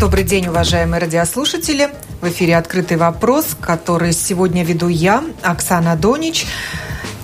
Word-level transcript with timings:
Добрый 0.00 0.24
день, 0.24 0.46
уважаемые 0.46 0.98
радиослушатели. 0.98 1.90
В 2.22 2.28
эфире 2.28 2.56
«Открытый 2.56 2.96
вопрос», 2.96 3.54
который 3.60 4.14
сегодня 4.14 4.64
веду 4.64 4.88
я, 4.88 5.22
Оксана 5.42 5.94
Донич. 5.94 6.46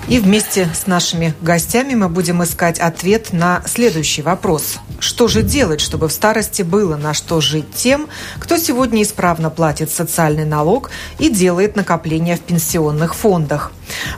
И 0.08 0.20
вместе 0.20 0.68
с 0.72 0.86
нашими 0.86 1.34
гостями 1.40 1.94
мы 1.94 2.08
будем 2.08 2.42
искать 2.44 2.78
ответ 2.78 3.32
на 3.32 3.62
следующий 3.66 4.22
вопрос. 4.22 4.76
Что 5.00 5.26
же 5.26 5.42
делать, 5.42 5.80
чтобы 5.80 6.08
в 6.08 6.12
старости 6.12 6.62
было 6.62 6.96
на 6.96 7.12
что 7.12 7.40
жить 7.40 7.66
тем, 7.74 8.08
кто 8.38 8.56
сегодня 8.56 9.02
исправно 9.02 9.50
платит 9.50 9.90
социальный 9.90 10.44
налог 10.44 10.90
и 11.18 11.28
делает 11.28 11.74
накопления 11.74 12.36
в 12.36 12.40
пенсионных 12.40 13.16
фондах? 13.16 13.72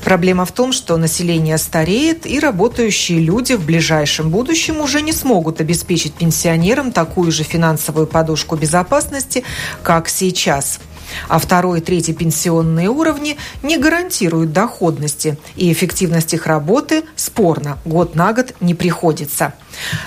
Проблема 0.05 0.45
в 0.45 0.52
том, 0.52 0.73
что 0.73 0.98
население 0.98 1.56
стареет, 1.56 2.27
и 2.27 2.39
работающие 2.39 3.18
люди 3.18 3.55
в 3.55 3.64
ближайшем 3.64 4.29
будущем 4.29 4.80
уже 4.80 5.00
не 5.00 5.12
смогут 5.12 5.62
обеспечить 5.62 6.12
пенсионерам 6.12 6.93
такую 6.93 7.32
же 7.32 7.45
финансовую 7.45 8.07
подушку 8.07 8.57
безопасности, 8.57 9.43
как 9.82 10.11
сейчас– 10.11 10.80
а 11.29 11.39
второй 11.39 11.79
и 11.79 11.83
третий 11.83 12.12
пенсионные 12.12 12.89
уровни 12.89 13.37
не 13.62 13.77
гарантируют 13.77 14.53
доходности, 14.53 15.39
и 15.57 15.73
эффективность 15.73 16.34
их 16.34 16.47
работы 16.47 17.05
спорно, 17.17 17.79
год 17.84 18.15
на 18.15 18.33
год 18.33 18.55
не 18.61 18.75
приходится. 18.75 19.55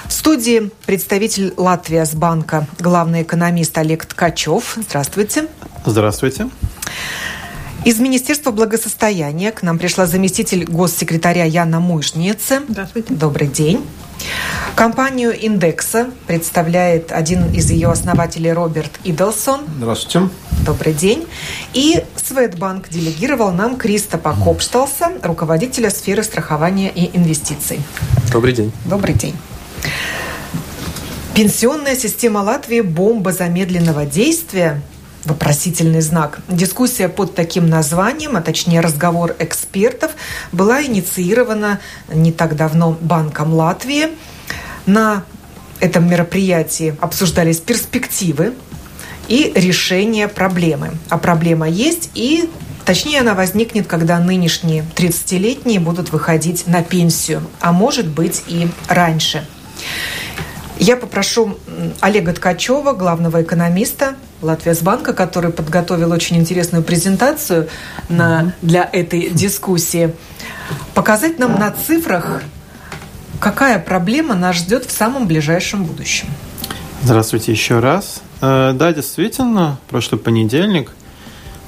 В 0.07 0.13
студии 0.13 0.71
представитель 0.85 1.53
Латвия 1.57 2.05
с 2.05 2.13
банка, 2.13 2.67
главный 2.79 3.23
экономист 3.23 3.77
Олег 3.77 4.05
Ткачев. 4.05 4.77
Здравствуйте. 4.77 5.47
Здравствуйте. 5.85 6.49
Из 7.83 7.99
Министерства 7.99 8.51
благосостояния 8.51 9.51
к 9.51 9.63
нам 9.63 9.79
пришла 9.79 10.05
заместитель 10.05 10.65
госсекретаря 10.65 11.45
Яна 11.45 11.79
Муйшнице. 11.79 12.61
Здравствуйте. 12.67 13.13
Добрый 13.13 13.47
день. 13.47 13.83
Компанию 14.75 15.37
«Индекса» 15.37 16.09
представляет 16.27 17.11
один 17.11 17.51
из 17.53 17.69
ее 17.69 17.89
основателей 17.89 18.51
Роберт 18.51 18.91
Идлсон. 19.03 19.61
Здравствуйте. 19.77 20.29
Добрый 20.65 20.93
день. 20.93 21.27
И 21.73 22.03
Светбанк 22.15 22.89
делегировал 22.89 23.51
нам 23.51 23.77
Кристопа 23.77 24.33
Копшталса, 24.33 25.11
руководителя 25.21 25.89
сферы 25.89 26.23
страхования 26.23 26.89
и 26.89 27.15
инвестиций. 27.15 27.81
Добрый 28.31 28.53
день. 28.53 28.71
Добрый 28.85 29.13
день. 29.13 29.35
Пенсионная 31.35 31.95
система 31.95 32.39
Латвии– 32.39 32.81
бомба 32.81 33.31
замедленного 33.31 34.05
действия 34.05 34.81
Вопросительный 35.25 36.01
знак. 36.01 36.39
Дискуссия 36.47 37.07
под 37.07 37.35
таким 37.35 37.69
названием, 37.69 38.35
а 38.35 38.41
точнее 38.41 38.79
разговор 38.79 39.35
экспертов, 39.37 40.11
была 40.51 40.83
инициирована 40.83 41.79
не 42.11 42.31
так 42.31 42.55
давно 42.55 42.97
Банком 42.99 43.53
Латвии. 43.53 44.09
На 44.87 45.23
этом 45.79 46.09
мероприятии 46.09 46.95
обсуждались 46.99 47.59
перспективы 47.59 48.53
и 49.27 49.51
решение 49.55 50.27
проблемы. 50.27 50.91
А 51.09 51.19
проблема 51.19 51.69
есть, 51.69 52.09
и 52.15 52.49
точнее 52.83 53.19
она 53.19 53.35
возникнет, 53.35 53.85
когда 53.85 54.19
нынешние 54.19 54.83
30-летние 54.95 55.79
будут 55.79 56.11
выходить 56.11 56.65
на 56.65 56.83
пенсию, 56.83 57.43
а 57.59 57.71
может 57.71 58.07
быть 58.07 58.43
и 58.47 58.67
раньше. 58.87 59.45
Я 60.79 60.97
попрошу 60.97 61.59
Олега 61.99 62.33
Ткачева, 62.33 62.93
главного 62.93 63.43
экономиста 63.43 64.15
Латвия 64.41 64.75
банка, 64.81 65.13
который 65.13 65.51
подготовил 65.51 66.11
очень 66.11 66.37
интересную 66.37 66.83
презентацию 66.83 67.67
на, 68.09 68.53
для 68.61 68.89
этой 68.91 69.29
дискуссии, 69.29 70.13
показать 70.93 71.39
нам 71.39 71.59
на 71.59 71.71
цифрах, 71.71 72.41
какая 73.39 73.79
проблема 73.79 74.35
нас 74.35 74.57
ждет 74.57 74.85
в 74.85 74.91
самом 74.91 75.27
ближайшем 75.27 75.85
будущем. 75.85 76.27
Здравствуйте 77.03 77.51
еще 77.51 77.79
раз. 77.79 78.21
Э, 78.41 78.73
да, 78.73 78.93
действительно, 78.93 79.79
прошлый 79.89 80.19
понедельник 80.19 80.91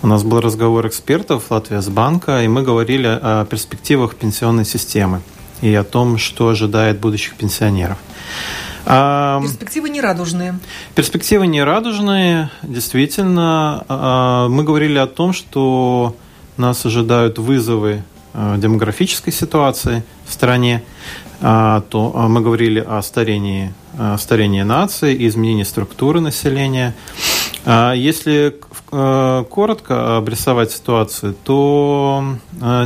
у 0.03 0.07
нас 0.07 0.23
был 0.23 0.41
разговор 0.41 0.85
экспертов 0.85 1.49
Латвия 1.49 1.81
банка, 1.81 2.43
и 2.43 2.47
мы 2.47 2.61
говорили 2.61 3.07
о 3.07 3.45
перспективах 3.45 4.15
пенсионной 4.15 4.65
системы 4.65 5.21
и 5.61 5.73
о 5.73 5.85
том, 5.85 6.17
что 6.17 6.49
ожидает 6.49 6.99
будущих 6.99 7.35
пенсионеров. 7.35 7.97
Перспективы 8.85 9.89
нерадужные. 9.89 10.59
Перспективы 10.95 11.47
нерадужные. 11.47 12.49
Действительно, 12.63 13.85
а, 13.87 14.47
мы 14.49 14.63
говорили 14.63 14.97
о 14.97 15.07
том, 15.07 15.31
что 15.31 16.15
нас 16.57 16.85
ожидают 16.85 17.39
вызовы 17.39 18.03
а, 18.33 18.57
демографической 18.57 19.31
ситуации 19.31 20.03
в 20.25 20.33
стране. 20.33 20.83
А, 21.41 21.81
то 21.89 22.11
мы 22.27 22.41
говорили 22.41 22.79
о 22.79 23.01
старении, 23.01 23.73
старении 24.17 24.63
нации, 24.63 25.27
изменении 25.27 25.63
структуры 25.63 26.19
населения. 26.19 26.93
Если 27.65 28.59
коротко 28.89 30.17
обрисовать 30.17 30.71
ситуацию, 30.71 31.35
то 31.43 32.35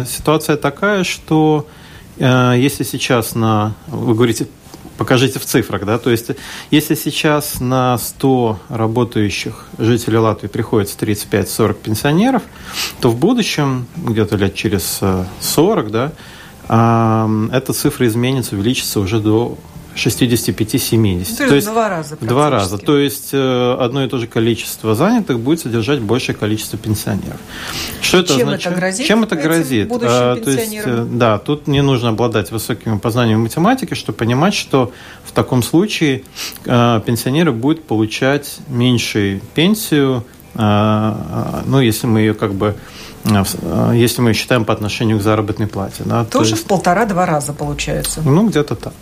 ситуация 0.08 0.58
такая, 0.58 1.04
что 1.04 1.66
если 2.18 2.84
сейчас 2.84 3.34
на, 3.36 3.74
вы 3.88 4.14
говорите, 4.14 4.48
покажите 4.98 5.40
в 5.40 5.46
цифрах, 5.46 5.86
да, 5.86 5.98
то 5.98 6.10
есть 6.10 6.32
если 6.72 6.96
сейчас 6.96 7.60
на 7.60 7.98
100 7.98 8.60
работающих 8.70 9.68
жителей 9.78 10.18
Латвии 10.18 10.48
приходится 10.48 10.98
35-40 10.98 11.74
пенсионеров, 11.76 12.42
то 13.00 13.10
в 13.10 13.18
будущем, 13.18 13.88
где-то 13.96 14.36
лет 14.36 14.56
через 14.56 15.00
40, 15.40 15.92
да, 15.92 16.12
эта 16.68 17.74
цифра 17.74 18.08
изменится, 18.08 18.56
увеличится 18.56 19.00
уже 19.00 19.20
до 19.20 19.58
65-70. 19.98 21.38
То, 21.38 21.48
то 21.48 21.56
есть 21.56 21.68
в 21.68 21.72
два 21.72 21.90
раза. 21.90 22.18
В 22.20 22.26
два 22.26 22.50
раза. 22.50 22.78
То 22.78 22.98
есть 22.98 23.30
э, 23.34 23.78
одно 23.80 24.06
и 24.06 24.10
то 24.10 24.18
же 24.18 24.28
количество 24.28 24.96
занятых 24.96 25.40
будет 25.40 25.60
содержать 25.60 26.00
большее 26.00 26.36
количество 26.36 26.78
пенсионеров. 26.78 27.40
Что 28.02 28.20
это 28.20 28.36
Чем 28.36 28.48
означает? 28.48 28.66
это 28.66 28.80
грозит? 28.80 29.08
Чем 29.08 29.24
это 29.24 29.36
грозит? 29.36 29.92
А, 29.92 30.36
то 30.36 30.50
есть, 30.52 30.74
э, 30.86 31.08
да, 31.12 31.40
тут 31.40 31.68
не 31.68 31.82
нужно 31.82 32.10
обладать 32.10 32.52
высокими 32.52 32.98
познаниями 32.98 33.42
математики, 33.42 33.96
чтобы 33.96 34.18
понимать, 34.18 34.54
что 34.54 34.92
в 35.24 35.32
таком 35.32 35.64
случае 35.64 36.24
э, 36.66 37.02
пенсионеры 37.06 37.52
будут 37.52 37.84
получать 37.86 38.58
меньшую 38.68 39.42
пенсию, 39.56 40.24
ну, 40.56 41.80
если 41.82 42.08
мы 42.08 42.22
ее 42.22 42.34
как 42.34 42.56
бы 42.56 42.76
если 43.94 44.22
мы 44.22 44.34
считаем 44.34 44.66
по 44.66 44.74
отношению 44.74 45.20
к 45.20 45.22
заработной 45.22 45.68
плате. 45.68 46.04
Да, 46.06 46.26
Тоже 46.26 46.52
то 46.52 46.56
есть, 46.56 46.64
в 46.64 46.68
полтора-два 46.68 47.26
раза 47.26 47.54
получается. 47.54 48.22
Ну, 48.24 48.48
где-то 48.48 48.76
так. 48.76 48.94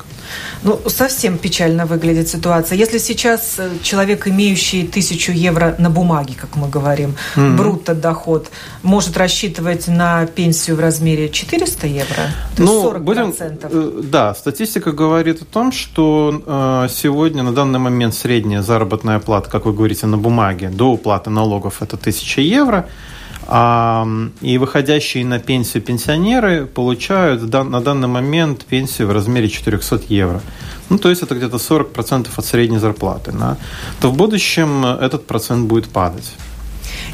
Ну, 0.64 0.80
совсем 0.88 1.38
печально 1.38 1.86
выглядит 1.86 2.28
ситуация. 2.28 2.78
Если 2.78 2.98
сейчас 2.98 3.56
э, 3.58 3.70
человек, 3.84 4.28
имеющий 4.28 4.88
тысячу 4.88 5.32
евро 5.32 5.76
на 5.80 5.90
бумаге, 5.90 6.34
как 6.40 6.56
мы 6.56 6.70
говорим, 6.70 7.16
mm-hmm. 7.36 7.56
брутто 7.56 7.94
доход, 7.94 8.50
может 8.84 9.18
рассчитывать 9.18 9.88
на 9.88 10.26
пенсию 10.26 10.76
в 10.78 10.80
размере 10.80 11.30
400 11.30 11.88
евро, 11.88 12.16
то 12.56 12.64
ну, 12.64 12.84
есть 12.84 12.96
40%. 12.96 13.00
Будем, 13.00 13.34
э, 13.40 14.02
да, 14.04 14.34
статистика 14.34 14.92
говорит 14.92 15.42
о 15.42 15.46
том, 15.46 15.72
что 15.72 16.42
э, 16.46 16.88
сегодня 16.90 17.44
на 17.44 17.54
данный 17.54 17.80
момент 17.80 18.14
средняя 18.16 18.62
заработная 18.62 19.20
плата, 19.20 19.50
как 19.50 19.66
вы 19.66 19.74
говорите, 19.74 20.08
на 20.08 20.18
бумаге 20.18 20.70
до 20.70 20.92
уплаты 20.92 21.30
налогов 21.30 21.82
это 21.82 21.96
1000 21.96 22.42
евро. 22.42 22.88
И 23.48 24.58
выходящие 24.58 25.24
на 25.26 25.40
пенсию 25.40 25.84
пенсионеры 25.84 26.66
получают 26.66 27.42
на 27.44 27.82
данный 27.82 28.08
момент 28.08 28.66
пенсию 28.66 29.08
в 29.08 29.12
размере 29.12 29.50
400 29.50 30.02
евро. 30.10 30.42
Ну, 30.90 30.98
то 30.98 31.10
есть 31.10 31.22
это 31.22 31.36
где-то 31.36 31.58
40% 31.58 32.28
от 32.36 32.46
средней 32.46 32.80
зарплаты. 32.80 33.32
Да? 33.32 33.58
То 34.02 34.10
в 34.10 34.18
будущем 34.18 34.86
этот 34.86 35.28
процент 35.28 35.68
будет 35.68 35.90
падать. 35.90 36.34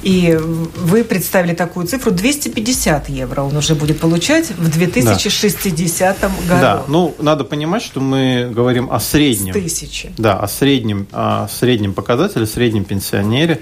И 0.04 0.38
вы 0.76 1.04
представили 1.04 1.54
такую 1.54 1.86
цифру 1.86 2.12
250 2.12 3.10
евро 3.10 3.42
он 3.42 3.56
уже 3.56 3.76
будет 3.76 4.00
получать 4.00 4.52
в 4.52 4.70
2060 4.70 6.20
да. 6.20 6.28
году. 6.28 6.62
Да, 6.62 6.84
ну 6.88 7.16
надо 7.20 7.44
понимать, 7.44 7.84
что 7.84 8.00
мы 8.00 8.50
говорим 8.52 8.92
о 8.92 9.00
среднем. 9.00 9.54
С 9.54 9.58
тысячи. 9.58 10.12
Да, 10.18 10.40
о 10.40 10.48
среднем, 10.48 11.08
о 11.12 11.48
среднем 11.48 11.94
показателе, 11.94 12.46
среднем 12.46 12.84
пенсионере. 12.84 13.62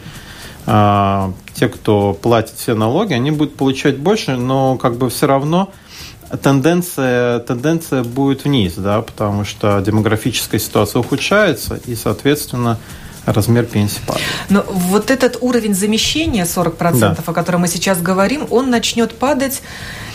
А, 0.66 1.34
те, 1.60 1.68
кто 1.68 2.14
платит 2.14 2.56
все 2.56 2.74
налоги, 2.74 3.14
они 3.14 3.32
будут 3.32 3.56
получать 3.56 3.98
больше, 3.98 4.38
но 4.38 4.78
как 4.78 4.96
бы 4.96 5.10
все 5.10 5.28
равно 5.28 5.72
тенденция, 6.42 7.40
тенденция 7.40 8.04
будет 8.04 8.46
вниз, 8.46 8.76
да, 8.76 9.02
потому 9.02 9.44
что 9.44 9.82
демографическая 9.82 10.60
ситуация 10.60 11.02
ухудшается, 11.02 11.80
и, 11.86 11.96
соответственно, 11.96 12.78
размер 13.26 13.66
пенсии 13.66 14.00
падает. 14.06 14.26
Но 14.50 14.64
вот 14.68 15.12
этот 15.12 15.38
уровень 15.42 15.74
замещения 15.74 16.46
40%, 16.46 17.00
да. 17.00 17.16
о 17.26 17.34
котором 17.34 17.62
мы 17.62 17.68
сейчас 17.68 18.02
говорим, 18.02 18.48
он 18.50 18.70
начнет 18.70 19.14
падать 19.18 19.62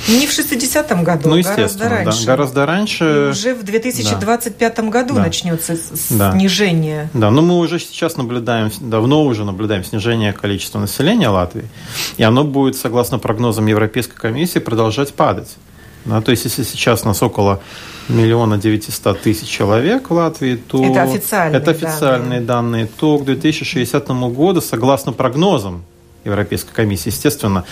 не 0.08 0.26
в 0.26 0.38
60-м 0.38 1.02
году, 1.02 1.30
ну, 1.30 1.42
гораздо 1.42 1.88
раньше. 1.88 2.20
Да, 2.20 2.26
гораздо 2.26 2.66
раньше. 2.66 3.04
И 3.04 3.30
уже 3.30 3.54
в 3.54 3.62
2025 3.62 4.74
да. 4.74 4.82
году 4.82 5.14
да. 5.14 5.22
начнется 5.22 5.76
снижение. 5.76 7.08
Да. 7.14 7.20
да, 7.20 7.30
но 7.30 7.42
мы 7.42 7.58
уже 7.58 7.78
сейчас 7.78 8.16
наблюдаем, 8.16 8.70
давно 8.80 9.24
уже 9.24 9.44
наблюдаем 9.44 9.84
снижение 9.84 10.32
количества 10.32 10.78
населения 10.78 11.28
Латвии, 11.28 11.68
и 12.16 12.22
оно 12.22 12.44
будет, 12.44 12.76
согласно 12.76 13.18
прогнозам 13.18 13.66
Европейской 13.66 14.16
комиссии, 14.16 14.58
продолжать 14.58 15.14
падать. 15.14 15.56
Да, 16.04 16.20
то 16.20 16.30
есть, 16.30 16.44
если 16.44 16.62
сейчас 16.62 17.04
нас 17.04 17.22
около 17.22 17.60
миллиона 18.08 18.58
девятисот 18.58 19.20
тысяч 19.22 19.48
человек 19.48 20.10
в 20.10 20.12
Латвии, 20.12 20.56
то 20.56 20.84
это 20.84 21.02
официальные, 21.02 21.60
это 21.60 21.70
официальные 21.70 22.40
данные. 22.40 22.84
данные, 22.84 22.88
то 22.98 23.18
к 23.18 23.24
2060 23.24 24.08
году, 24.08 24.60
согласно 24.60 25.12
прогнозам 25.12 25.84
Европейской 26.24 26.72
комиссии, 26.72 27.08
естественно, 27.08 27.64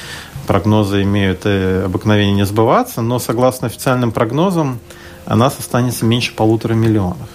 прогнозы 0.46 1.02
имеют 1.02 1.42
э, 1.44 1.84
обыкновение 1.84 2.34
не 2.34 2.46
сбываться, 2.46 3.02
но 3.02 3.18
согласно 3.18 3.66
официальным 3.66 4.12
прогнозам, 4.12 4.78
нас 5.26 5.56
останется 5.58 6.04
меньше 6.04 6.34
полутора 6.34 6.74
миллионов. 6.74 7.28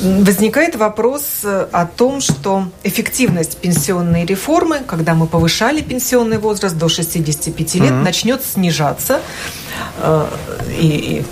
Возникает 0.00 0.76
вопрос 0.76 1.40
э, 1.42 1.66
о 1.72 1.84
том, 1.84 2.20
что 2.20 2.68
эффективность 2.84 3.56
пенсионной 3.58 4.24
реформы, 4.24 4.78
когда 4.86 5.14
мы 5.14 5.26
повышали 5.26 5.80
пенсионный 5.80 6.38
возраст 6.38 6.76
до 6.76 6.88
65 6.88 7.74
лет, 7.74 7.90
mm-hmm. 7.90 8.02
начнет 8.02 8.44
снижаться 8.44 9.20
э, 9.96 10.26
и, 10.78 10.86
и, 10.86 11.24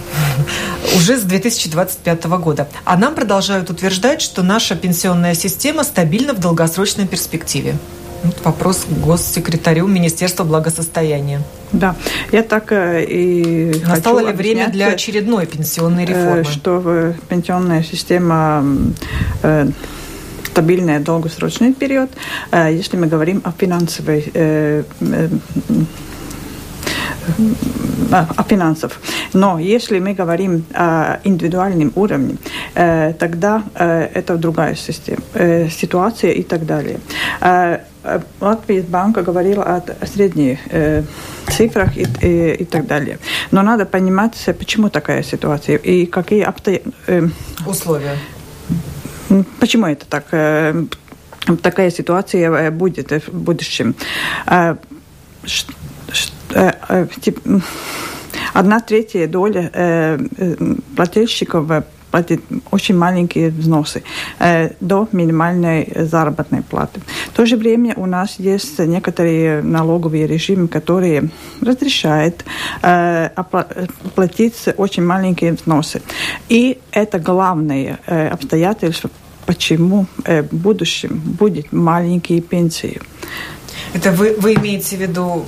уже 0.96 1.16
с 1.16 1.22
2025 1.22 2.24
года. 2.24 2.68
А 2.84 2.96
нам 2.96 3.14
продолжают 3.14 3.70
утверждать, 3.70 4.20
что 4.20 4.42
наша 4.42 4.74
пенсионная 4.74 5.34
система 5.34 5.84
стабильна 5.84 6.34
в 6.34 6.40
долгосрочной 6.40 7.06
перспективе. 7.06 7.76
Вот 8.26 8.44
вопрос 8.44 8.84
к 8.84 9.06
госсекретарю 9.06 9.86
Министерства 9.86 10.44
благосостояния. 10.44 11.42
Да, 11.72 11.94
я 12.32 12.42
так 12.42 12.72
э, 12.72 13.04
и 13.04 13.82
Настало 13.86 14.20
ли 14.20 14.32
время 14.32 14.68
для 14.68 14.88
очередной 14.88 15.46
пенсионной 15.46 16.04
э, 16.04 16.08
реформы? 16.08 16.44
Что 16.44 17.14
пенсионная 17.28 17.82
система 17.82 18.64
э, 19.42 19.68
стабильная 20.44 21.00
долгосрочный 21.00 21.74
период, 21.74 22.10
если 22.52 22.96
мы 22.96 23.08
говорим 23.08 23.42
о 23.44 23.52
финансовой 23.52 24.32
о 28.10 28.42
финансах. 28.48 28.92
Но 29.34 29.58
если 29.58 29.98
мы 29.98 30.14
говорим 30.14 30.64
о 30.72 31.18
индивидуальном 31.24 31.92
уровне, 31.94 32.36
тогда 32.74 33.64
это 33.74 34.36
другая 34.36 34.76
система, 34.76 35.20
ситуация 35.68 36.30
и 36.30 36.42
так 36.42 36.64
далее. 36.64 37.00
Латвия 38.40 38.82
банка 38.82 39.22
говорила 39.22 39.64
о 39.64 40.06
средних 40.06 40.58
э, 40.70 41.02
цифрах 41.48 41.96
и, 41.96 42.06
и, 42.22 42.54
и 42.62 42.64
так 42.64 42.86
далее. 42.86 43.18
Но 43.50 43.62
надо 43.62 43.86
понимать, 43.86 44.34
почему 44.58 44.90
такая 44.90 45.22
ситуация 45.22 45.76
и 45.76 46.06
какие 46.06 46.42
обстоя... 46.42 46.80
э, 47.06 47.28
условия. 47.66 48.16
Почему 49.60 49.86
это 49.86 50.06
так? 50.06 50.26
Э, 50.32 50.84
такая 51.62 51.90
ситуация 51.90 52.50
э, 52.50 52.70
будет 52.70 53.10
в 53.10 53.32
будущем. 53.32 53.94
Э, 54.46 54.76
э, 56.50 56.72
э, 56.88 57.06
одна 58.54 58.80
третья 58.80 59.26
доля 59.26 59.70
э, 59.72 60.18
плательщиков 60.96 61.66
платить 62.10 62.40
очень 62.70 62.96
маленькие 62.96 63.50
взносы 63.50 64.02
э, 64.38 64.70
до 64.80 65.08
минимальной 65.12 65.92
заработной 65.96 66.62
платы. 66.62 67.00
В 67.32 67.36
то 67.36 67.46
же 67.46 67.56
время 67.56 67.94
у 67.96 68.06
нас 68.06 68.38
есть 68.38 68.78
некоторые 68.78 69.62
налоговые 69.62 70.26
режимы, 70.26 70.68
которые 70.68 71.30
разрешают 71.60 72.44
э, 72.82 73.30
платить 74.14 74.64
очень 74.76 75.04
маленькие 75.04 75.52
взносы. 75.52 76.02
И 76.48 76.78
это 76.92 77.18
главное 77.18 77.98
э, 78.06 78.28
обстоятельство, 78.28 79.10
почему 79.46 80.06
э, 80.24 80.42
в 80.42 80.54
будущем 80.54 81.20
будут 81.38 81.72
маленькие 81.72 82.40
пенсии. 82.40 83.00
Это 83.94 84.10
вы, 84.12 84.36
вы 84.38 84.54
имеете 84.54 84.96
в 84.96 85.00
виду 85.00 85.44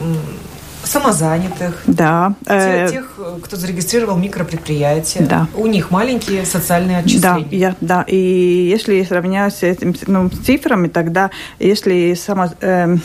самозанятых, 0.85 1.83
да. 1.87 2.35
Э, 2.47 2.89
тех, 2.91 3.19
кто 3.45 3.57
зарегистрировал 3.57 4.17
микропредприятия. 4.17 5.27
Да. 5.27 5.49
У 5.55 5.67
них 5.67 5.91
маленькие 5.91 6.45
социальные 6.45 6.99
отчисления. 6.99 7.47
Да, 7.51 7.53
я, 7.57 7.75
да. 7.81 8.05
И 8.07 8.17
если 8.17 9.03
сравнять 9.05 9.55
с 9.55 9.63
этими 9.63 9.95
ну, 10.07 10.29
цифрами, 10.29 10.89
тогда 10.89 11.31
если 11.59 12.15
само, 12.15 12.49
э, 12.61 12.97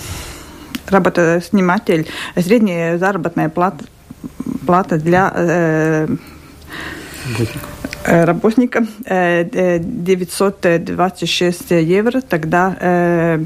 работосниматель, 0.87 2.07
средняя 2.35 2.97
заработная 2.97 3.47
плата, 3.49 3.85
плата 4.65 4.97
для 4.97 5.31
э, 5.35 6.07
работника 8.05 8.85
926 9.05 11.71
э, 11.71 11.81
евро, 11.81 12.21
тогда 12.21 13.39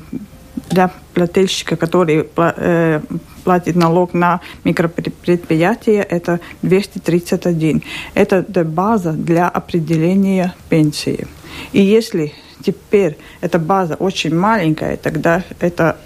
для 0.70 0.92
плательщика, 1.14 1.76
который 1.76 2.28
э, 2.36 3.02
платит 3.44 3.76
налог 3.76 4.14
на 4.14 4.42
микропредприятие, 4.64 6.04
это 6.04 6.40
231. 6.62 7.84
Это 8.14 8.44
база 8.64 9.12
для 9.14 9.48
определения 9.48 10.54
пенсии. 10.70 11.28
И 11.72 11.82
если 11.82 12.34
теперь 12.64 13.18
эта 13.42 13.60
база 13.60 13.96
очень 13.96 14.36
маленькая, 14.36 14.98
тогда 14.98 15.44
это 15.60 15.98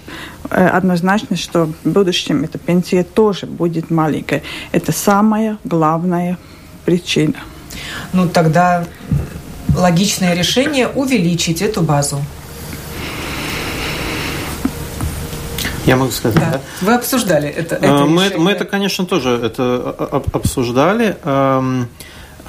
э, 0.50 0.68
однозначно, 0.68 1.36
что 1.36 1.66
в 1.66 1.90
будущем 1.90 2.44
эта 2.44 2.58
пенсия 2.58 3.04
тоже 3.04 3.46
будет 3.46 3.90
маленькая. 3.90 4.44
Это 4.72 4.92
самая 4.92 5.58
главная 5.63 6.38
причина. 6.86 7.36
Ну 8.13 8.28
тогда 8.28 8.86
логичное 9.75 10.36
решение 10.36 10.88
увеличить 10.88 11.62
эту 11.62 11.81
базу. 11.81 12.18
Я 15.86 15.95
могу 15.95 16.12
сказать, 16.12 16.39
да? 16.39 16.51
да? 16.51 16.62
Вы 16.81 16.94
обсуждали 16.94 17.50
это, 17.50 17.75
это 17.75 18.06
мы, 18.06 18.25
решение. 18.25 18.39
мы 18.39 18.51
это, 18.51 18.66
конечно, 18.66 19.06
тоже 19.06 19.31
это 19.31 19.89
обсуждали. 20.31 21.18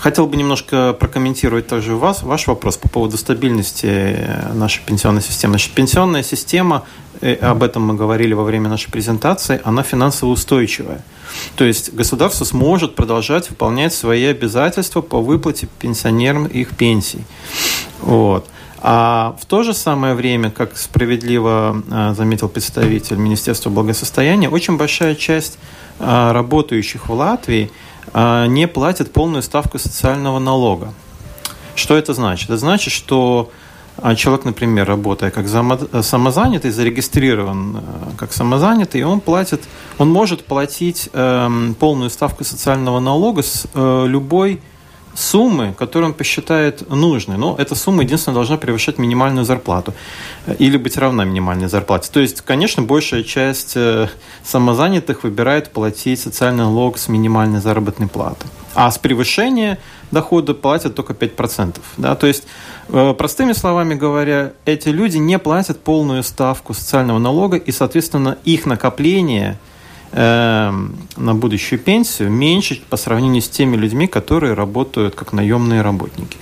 Хотел 0.02 0.26
бы 0.26 0.36
немножко 0.36 0.94
прокомментировать 0.94 1.68
также 1.68 1.94
вас, 1.94 2.24
ваш 2.24 2.48
вопрос 2.48 2.76
по 2.76 2.88
поводу 2.88 3.16
стабильности 3.16 4.16
нашей 4.52 4.82
пенсионной 4.84 5.22
системы. 5.22 5.52
Значит, 5.52 5.74
пенсионная 5.74 6.24
система, 6.24 6.82
э, 7.20 7.34
об 7.34 7.62
этом 7.62 7.86
мы 7.86 7.94
говорили 7.94 8.32
во 8.34 8.42
время 8.42 8.68
нашей 8.68 8.90
презентации, 8.90 9.60
она 9.62 9.84
финансово 9.84 10.30
устойчивая. 10.30 11.02
То 11.54 11.64
есть 11.64 11.94
государство 11.94 12.44
сможет 12.44 12.96
продолжать 12.96 13.48
выполнять 13.50 13.94
свои 13.94 14.24
обязательства 14.24 15.02
по 15.02 15.20
выплате 15.20 15.68
пенсионерам 15.78 16.46
их 16.46 16.76
пенсий. 16.76 17.24
Вот. 18.00 18.48
А 18.84 19.36
в 19.40 19.46
то 19.46 19.62
же 19.62 19.74
самое 19.74 20.14
время, 20.14 20.50
как 20.50 20.76
справедливо 20.76 21.80
а, 21.88 22.14
заметил 22.14 22.48
представитель 22.48 23.16
Министерства 23.16 23.70
благосостояния, 23.70 24.48
очень 24.48 24.76
большая 24.76 25.14
часть 25.14 25.56
а, 26.00 26.32
работающих 26.32 27.08
в 27.08 27.12
Латвии 27.12 27.70
а, 28.12 28.46
не 28.46 28.66
платят 28.66 29.12
полную 29.12 29.44
ставку 29.44 29.78
социального 29.78 30.40
налога. 30.40 30.92
Что 31.76 31.96
это 31.96 32.12
значит? 32.12 32.50
Это 32.50 32.58
значит, 32.58 32.92
что 32.92 33.52
человек, 34.16 34.44
например, 34.44 34.88
работая 34.88 35.30
как 35.30 35.46
самозанятый, 35.48 36.70
зарегистрирован 36.72 37.82
как 38.16 38.32
самозанятый, 38.32 39.04
он 39.04 39.20
платит, 39.20 39.62
он 39.98 40.10
может 40.10 40.44
платить 40.44 41.08
эм, 41.12 41.74
полную 41.78 42.10
ставку 42.10 42.42
социального 42.42 43.00
налога 43.00 43.42
с 43.42 43.66
э, 43.74 44.04
любой 44.08 44.60
суммы, 45.14 45.74
которые 45.78 46.10
он 46.10 46.14
посчитает 46.14 46.88
нужной. 46.90 47.36
Но 47.36 47.56
эта 47.58 47.74
сумма 47.74 48.02
единственное 48.02 48.34
должна 48.34 48.56
превышать 48.56 48.98
минимальную 48.98 49.44
зарплату 49.44 49.94
или 50.58 50.76
быть 50.76 50.96
равна 50.96 51.24
минимальной 51.24 51.68
зарплате. 51.68 52.10
То 52.12 52.20
есть, 52.20 52.40
конечно, 52.40 52.82
большая 52.82 53.22
часть 53.22 53.72
э, 53.76 54.08
самозанятых 54.44 55.24
выбирает 55.24 55.70
платить 55.70 56.20
социальный 56.20 56.64
налог 56.64 56.98
с 56.98 57.08
минимальной 57.08 57.60
заработной 57.60 58.08
платы. 58.08 58.46
А 58.74 58.90
с 58.90 58.98
превышения 58.98 59.78
дохода 60.10 60.54
платят 60.54 60.94
только 60.94 61.12
5%. 61.12 61.76
Да? 61.98 62.14
То 62.14 62.26
есть, 62.26 62.44
э, 62.88 63.14
простыми 63.16 63.52
словами 63.52 63.94
говоря, 63.94 64.52
эти 64.64 64.88
люди 64.88 65.18
не 65.18 65.38
платят 65.38 65.80
полную 65.80 66.22
ставку 66.22 66.72
социального 66.72 67.18
налога, 67.18 67.56
и, 67.56 67.70
соответственно, 67.70 68.38
их 68.44 68.66
накопление– 68.66 69.58
на 70.12 71.34
будущую 71.34 71.78
пенсию 71.78 72.30
меньше 72.30 72.80
по 72.90 72.96
сравнению 72.96 73.40
с 73.40 73.48
теми 73.48 73.76
людьми, 73.76 74.06
которые 74.06 74.54
работают 74.54 75.14
как 75.14 75.32
наемные 75.32 75.82
работники. 75.82 76.36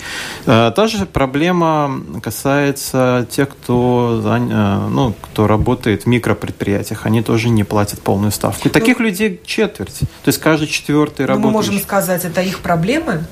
Э, 0.47 0.73
та 0.75 0.87
же 0.87 1.07
проблема 1.07 2.03
касается 2.23 3.27
тех, 3.31 3.49
кто, 3.51 4.21
э, 4.25 4.89
ну, 4.89 5.15
кто 5.21 5.47
работает 5.47 6.05
в 6.05 6.07
микропредприятиях. 6.07 7.07
Они 7.07 7.23
тоже 7.23 7.49
не 7.49 7.65
платят 7.65 8.01
полную 8.01 8.33
ставку. 8.33 8.69
И 8.69 8.71
таких 8.71 8.99
ну, 8.99 9.05
людей 9.07 9.41
четверть. 9.45 10.01
То 10.01 10.29
есть 10.29 10.39
каждый 10.39 10.67
четвертый 10.67 11.27
работающий. 11.27 11.47
Мы 11.47 11.53
можем 11.53 11.79
сказать, 11.79 12.25
это 12.25 12.41
их 12.43 12.61
проблемы? 12.61 13.25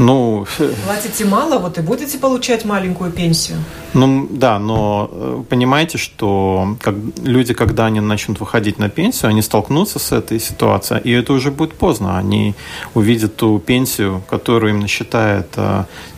Ну, 0.00 0.46
платите 0.86 1.26
мало, 1.26 1.58
вот 1.58 1.76
и 1.76 1.82
будете 1.82 2.16
получать 2.16 2.64
маленькую 2.64 3.12
пенсию. 3.12 3.58
Ну 3.92 4.26
да, 4.30 4.58
но 4.58 5.10
э, 5.12 5.42
понимаете, 5.46 5.98
что 5.98 6.74
как, 6.80 6.94
люди, 7.22 7.52
когда 7.52 7.84
они 7.84 8.00
начнут 8.00 8.40
выходить 8.40 8.78
на 8.78 8.88
пенсию, 8.88 9.28
они 9.28 9.42
столкнутся 9.42 9.98
с 9.98 10.12
этой 10.12 10.40
ситуацией, 10.40 11.02
и 11.04 11.10
это 11.10 11.34
уже 11.34 11.50
будет 11.50 11.74
поздно. 11.74 12.16
Они 12.16 12.54
увидят 12.94 13.36
ту 13.36 13.58
пенсию, 13.58 14.22
которую 14.30 14.72
им 14.72 14.80
насчитает 14.80 15.48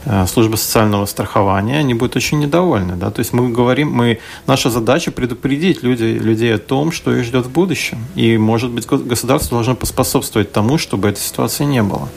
э, 0.04 0.26
служба 0.26 0.56
социального 0.56 1.06
страхования, 1.06 1.78
они 1.78 1.94
будут 1.94 2.16
очень 2.16 2.40
недовольны. 2.40 2.96
Да? 2.96 3.10
То 3.10 3.20
есть 3.20 3.32
мы 3.32 3.50
говорим, 3.50 3.90
мы, 3.90 4.18
наша 4.46 4.70
задача 4.70 5.10
предупредить 5.10 5.82
людей, 5.82 6.18
людей 6.18 6.54
о 6.54 6.58
том, 6.58 6.92
что 6.92 7.14
их 7.14 7.24
ждет 7.24 7.46
в 7.46 7.50
будущем. 7.50 7.98
И, 8.14 8.38
может 8.38 8.70
быть, 8.70 8.86
государство 8.86 9.56
должно 9.56 9.74
поспособствовать 9.74 10.52
тому, 10.52 10.78
чтобы 10.78 11.08
этой 11.08 11.20
ситуации 11.20 11.64
не 11.64 11.82
было. 11.82 12.08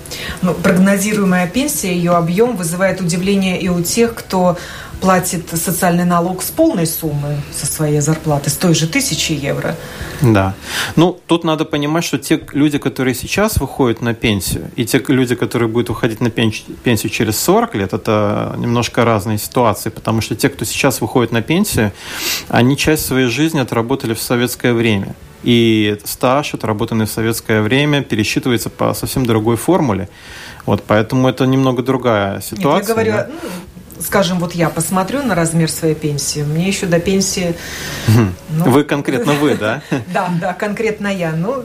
Ну, 0.41 0.53
прогнозируемая 0.53 1.47
пенсия, 1.47 1.93
ее 1.93 2.11
объем 2.11 2.55
вызывает 2.55 3.01
удивление 3.01 3.59
и 3.59 3.69
у 3.69 3.81
тех, 3.81 4.15
кто 4.15 4.57
платит 5.01 5.49
социальный 5.49 6.05
налог 6.05 6.41
с 6.41 6.49
полной 6.49 6.87
суммы 6.87 7.37
со 7.53 7.65
своей 7.65 8.01
зарплаты, 8.01 8.49
с 8.49 8.57
той 8.57 8.73
же 8.73 8.87
тысячи 8.87 9.33
евро. 9.33 9.75
Да. 10.21 10.53
Ну, 10.95 11.19
тут 11.27 11.43
надо 11.43 11.65
понимать, 11.65 12.03
что 12.03 12.17
те 12.17 12.41
люди, 12.53 12.77
которые 12.77 13.13
сейчас 13.15 13.57
выходят 13.57 14.01
на 14.01 14.13
пенсию, 14.13 14.71
и 14.75 14.85
те 14.85 15.03
люди, 15.07 15.35
которые 15.35 15.67
будут 15.67 15.89
выходить 15.89 16.21
на 16.21 16.29
пенсию 16.29 17.09
через 17.09 17.37
40 17.39 17.75
лет, 17.75 17.93
это 17.93 18.55
немножко 18.57 19.05
разные 19.05 19.37
ситуации, 19.37 19.89
потому 19.89 20.21
что 20.21 20.35
те, 20.35 20.49
кто 20.49 20.65
сейчас 20.65 21.01
выходит 21.01 21.31
на 21.31 21.41
пенсию, 21.41 21.91
они 22.49 22.77
часть 22.77 23.05
своей 23.05 23.27
жизни 23.27 23.59
отработали 23.59 24.13
в 24.13 24.21
советское 24.21 24.73
время. 24.73 25.15
И 25.43 25.97
стаж, 26.05 26.55
отработанный 26.55 27.05
в 27.05 27.11
советское 27.11 27.61
время, 27.61 28.01
пересчитывается 28.01 28.69
по 28.71 28.93
совсем 28.95 29.25
другой 29.25 29.57
формуле. 29.57 30.09
Вот, 30.65 30.83
поэтому 30.87 31.27
это 31.29 31.45
немного 31.45 31.83
другая 31.83 32.41
ситуация. 32.41 32.71
Нет, 32.71 32.87
я 32.87 32.93
говорю, 32.93 33.11
да? 33.11 33.29
Скажем, 33.99 34.39
вот 34.39 34.53
я 34.53 34.69
посмотрю 34.69 35.23
на 35.23 35.35
размер 35.35 35.69
своей 35.69 35.95
пенсии, 35.95 36.41
мне 36.41 36.67
еще 36.67 36.85
до 36.85 36.99
пенсии... 36.99 37.55
Ну, 38.49 38.65
вы 38.65 38.83
конкретно 38.83 39.33
вы, 39.33 39.55
да? 39.59 39.81
Да, 40.13 40.29
да, 40.39 40.53
конкретно 40.53 41.07
я. 41.07 41.31
Ну, 41.31 41.63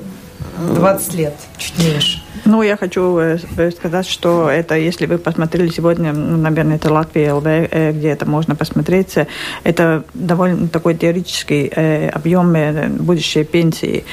20 0.60 1.14
лет, 1.14 1.34
чуть 1.56 1.78
меньше. 1.78 2.22
Ну, 2.44 2.62
я 2.62 2.76
хочу 2.76 3.18
э, 3.18 3.38
сказать, 3.70 4.06
что 4.06 4.48
это, 4.48 4.76
если 4.76 5.06
вы 5.06 5.18
посмотрели 5.18 5.68
сегодня, 5.68 6.12
ну, 6.12 6.36
наверное, 6.36 6.76
это 6.76 6.92
Латвия 6.92 7.32
ЛВ, 7.32 7.46
э, 7.46 7.92
где 7.92 8.08
это 8.08 8.26
можно 8.26 8.54
посмотреть, 8.54 9.14
это 9.64 10.04
довольно 10.14 10.68
такой 10.68 10.94
теоретический 10.94 11.70
э, 11.74 12.08
объем 12.08 12.54
будущей 12.98 13.44
пенсии. 13.44 14.04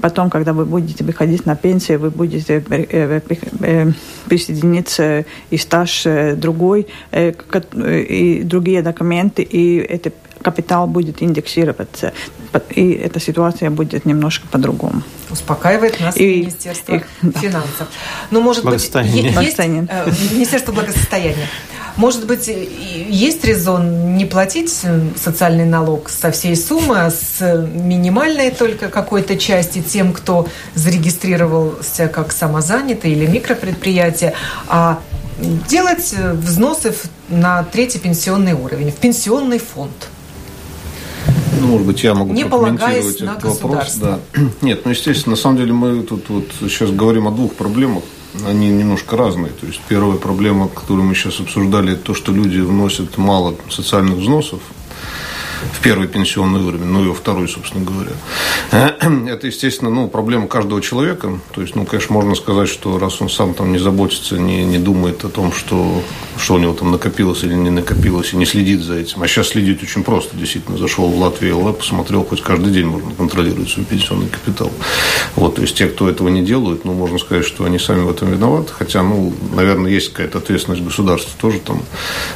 Потом, 0.00 0.30
когда 0.30 0.52
вы 0.52 0.64
будете 0.64 1.04
выходить 1.04 1.46
на 1.46 1.56
пенсию, 1.56 1.98
вы 2.00 2.10
будете 2.10 2.60
присоединиться 4.28 5.24
и 5.50 5.56
стаж 5.56 6.06
другой, 6.36 6.86
и 7.12 8.42
другие 8.44 8.82
документы, 8.82 9.42
и 9.42 9.76
это 9.76 10.12
капитал 10.42 10.86
будет 10.86 11.22
индексироваться, 11.22 12.12
и 12.70 12.92
эта 12.92 13.20
ситуация 13.20 13.70
будет 13.70 14.04
немножко 14.04 14.46
по-другому. 14.48 15.02
Успокаивает 15.30 16.00
нас 16.00 16.16
и, 16.16 16.40
Министерство 16.42 16.96
и, 16.96 17.02
финансов. 17.38 17.88
Ну, 18.30 18.40
может 18.40 18.64
быть, 18.64 18.82
есть 18.82 19.58
э, 19.58 19.86
Министерство 20.32 20.72
благосостояния. 20.72 21.48
Может 21.96 22.26
быть, 22.26 22.48
есть 22.48 23.44
резон 23.44 24.16
не 24.16 24.24
платить 24.24 24.74
социальный 25.16 25.66
налог 25.66 26.08
со 26.08 26.30
всей 26.30 26.56
суммы, 26.56 27.00
а 27.00 27.10
с 27.10 27.40
минимальной 27.74 28.50
только 28.50 28.88
какой-то 28.88 29.36
части 29.36 29.82
тем, 29.82 30.12
кто 30.12 30.48
зарегистрировался 30.74 32.08
как 32.08 32.32
самозанятый 32.32 33.12
или 33.12 33.26
микропредприятие, 33.26 34.32
а 34.68 35.00
делать 35.68 36.14
взносы 36.14 36.94
на 37.28 37.62
третий 37.64 37.98
пенсионный 37.98 38.54
уровень, 38.54 38.90
в 38.90 38.96
пенсионный 38.96 39.58
фонд. 39.58 40.08
Ну, 41.60 41.66
может 41.66 41.86
быть, 41.86 42.02
я 42.02 42.14
могу 42.14 42.32
не 42.32 42.44
прокомментировать 42.44 43.20
этот 43.20 43.44
вопрос. 43.44 43.94
Да. 43.96 44.20
Нет, 44.62 44.82
ну, 44.84 44.90
естественно, 44.90 45.36
на 45.36 45.40
самом 45.40 45.58
деле 45.58 45.72
мы 45.72 46.02
тут 46.02 46.28
вот 46.28 46.44
сейчас 46.60 46.90
говорим 46.90 47.28
о 47.28 47.30
двух 47.30 47.54
проблемах. 47.54 48.02
Они 48.46 48.68
немножко 48.70 49.16
разные. 49.16 49.52
То 49.52 49.66
есть 49.66 49.80
первая 49.88 50.16
проблема, 50.16 50.68
которую 50.68 51.04
мы 51.04 51.14
сейчас 51.14 51.38
обсуждали, 51.40 51.92
это 51.92 52.02
то, 52.02 52.14
что 52.14 52.32
люди 52.32 52.58
вносят 52.58 53.18
мало 53.18 53.54
социальных 53.68 54.16
взносов 54.16 54.60
в 55.72 55.80
первый 55.80 56.08
пенсионный 56.08 56.60
уровень, 56.60 56.86
ну 56.86 57.04
и 57.04 57.08
во 57.08 57.14
второй, 57.14 57.48
собственно 57.48 57.84
говоря. 57.84 58.12
Это, 59.30 59.46
естественно, 59.46 59.90
ну, 59.90 60.08
проблема 60.08 60.48
каждого 60.48 60.80
человека. 60.80 61.38
То 61.54 61.62
есть, 61.62 61.76
ну, 61.76 61.84
конечно, 61.84 62.14
можно 62.14 62.34
сказать, 62.34 62.68
что 62.68 62.98
раз 62.98 63.20
он 63.20 63.28
сам 63.28 63.54
там 63.54 63.72
не 63.72 63.78
заботится, 63.78 64.38
не, 64.38 64.64
не 64.64 64.78
думает 64.78 65.24
о 65.24 65.28
том, 65.28 65.52
что, 65.52 66.02
что 66.36 66.54
у 66.54 66.58
него 66.58 66.74
там 66.74 66.90
накопилось 66.90 67.44
или 67.44 67.54
не 67.54 67.70
накопилось, 67.70 68.32
и 68.32 68.36
не 68.36 68.46
следит 68.46 68.80
за 68.80 68.94
этим. 68.94 69.22
А 69.22 69.28
сейчас 69.28 69.48
следить 69.48 69.82
очень 69.82 70.02
просто. 70.02 70.36
Действительно, 70.36 70.78
зашел 70.78 71.08
в 71.08 71.18
Латвию 71.18 71.58
ЛВ, 71.58 71.78
посмотрел, 71.78 72.24
хоть 72.24 72.42
каждый 72.42 72.72
день 72.72 72.86
можно 72.86 73.12
контролировать 73.12 73.70
свой 73.70 73.84
пенсионный 73.84 74.28
капитал. 74.28 74.70
Вот, 75.36 75.56
то 75.56 75.62
есть, 75.62 75.76
те, 75.76 75.86
кто 75.86 76.08
этого 76.08 76.28
не 76.28 76.42
делают, 76.42 76.84
ну, 76.84 76.92
можно 76.92 77.18
сказать, 77.18 77.44
что 77.44 77.64
они 77.64 77.78
сами 77.78 78.02
в 78.02 78.10
этом 78.10 78.30
виноваты. 78.30 78.72
Хотя, 78.72 79.02
ну, 79.02 79.32
наверное, 79.54 79.90
есть 79.90 80.12
какая-то 80.12 80.38
ответственность 80.38 80.82
государства 80.82 81.32
тоже 81.40 81.60
там 81.60 81.82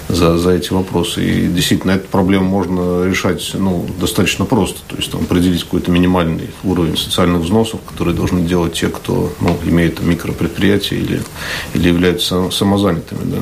за, 0.08 0.38
за 0.38 0.50
эти 0.50 0.72
вопросы. 0.72 1.24
И 1.24 1.46
действительно, 1.48 1.92
эту 1.92 2.08
проблему 2.08 2.46
можно 2.46 3.04
решить 3.04 3.15
решать 3.16 3.50
ну, 3.54 3.86
достаточно 3.98 4.44
просто. 4.44 4.80
То 4.86 4.96
есть 4.96 5.10
там, 5.10 5.22
определить 5.22 5.64
какой-то 5.64 5.90
минимальный 5.90 6.50
уровень 6.64 6.96
социальных 6.96 7.42
взносов, 7.42 7.80
которые 7.88 8.14
должны 8.14 8.42
делать 8.42 8.74
те, 8.74 8.88
кто 8.88 9.32
ну, 9.40 9.58
имеет 9.64 10.02
микропредприятие 10.02 11.00
или, 11.00 11.22
или 11.74 11.88
являются 11.88 12.50
самозанятыми. 12.50 13.20
Да. 13.24 13.38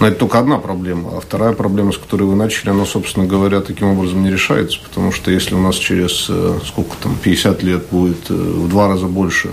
Но 0.00 0.06
это 0.08 0.18
только 0.18 0.38
одна 0.38 0.58
проблема. 0.58 1.16
А 1.16 1.20
вторая 1.20 1.52
проблема, 1.52 1.92
с 1.92 1.98
которой 1.98 2.24
вы 2.24 2.36
начали, 2.36 2.70
она, 2.70 2.86
собственно 2.86 3.26
говоря, 3.26 3.60
таким 3.60 3.88
образом 3.88 4.22
не 4.22 4.30
решается. 4.30 4.78
Потому 4.82 5.12
что 5.12 5.30
если 5.30 5.54
у 5.54 5.60
нас 5.60 5.76
через 5.76 6.26
э, 6.28 6.58
сколько 6.66 6.96
там, 7.02 7.16
50 7.22 7.62
лет 7.62 7.86
будет 7.90 8.30
э, 8.30 8.34
в 8.34 8.68
два 8.68 8.88
раза 8.88 9.06
больше 9.06 9.50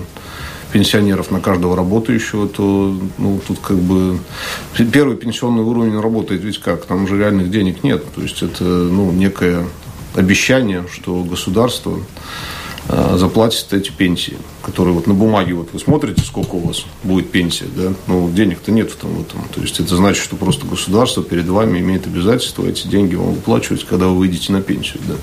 пенсионеров 0.75 1.31
на 1.31 1.39
каждого 1.39 1.73
работающего, 1.73 2.49
то 2.49 2.93
ну, 3.17 3.39
тут 3.47 3.59
как 3.59 3.77
бы 3.77 4.19
первый 4.91 5.15
пенсионный 5.15 5.63
уровень 5.63 5.97
работает 5.97 6.43
ведь 6.43 6.57
как? 6.57 6.83
Там 6.85 7.05
уже 7.05 7.17
реальных 7.17 7.49
денег 7.49 7.81
нет. 7.85 8.03
То 8.13 8.21
есть 8.21 8.43
это 8.43 8.65
ну, 8.65 9.09
некое 9.13 9.63
обещание, 10.15 10.83
что 10.91 11.23
государство 11.23 11.97
заплатит 12.87 13.73
эти 13.73 13.91
пенсии, 13.91 14.37
которые 14.63 14.93
вот 14.93 15.07
на 15.07 15.13
бумаге, 15.13 15.53
вот 15.53 15.69
вы 15.73 15.79
смотрите, 15.79 16.21
сколько 16.21 16.55
у 16.55 16.59
вас 16.59 16.85
будет 17.03 17.31
пенсия, 17.31 17.65
да, 17.75 17.93
ну, 18.07 18.29
денег-то 18.29 18.71
нет 18.71 18.91
в 18.91 18.95
том, 18.95 19.21
этом. 19.21 19.41
То 19.53 19.61
есть 19.61 19.79
это 19.79 19.95
значит, 19.95 20.23
что 20.23 20.35
просто 20.35 20.65
государство 20.65 21.23
перед 21.23 21.47
вами 21.47 21.79
имеет 21.79 22.07
обязательство 22.07 22.65
эти 22.65 22.87
деньги 22.87 23.15
вам 23.15 23.33
выплачивать, 23.33 23.85
когда 23.85 24.07
вы 24.07 24.17
выйдете 24.17 24.51
на 24.51 24.61
пенсию, 24.61 25.01
да. 25.07 25.15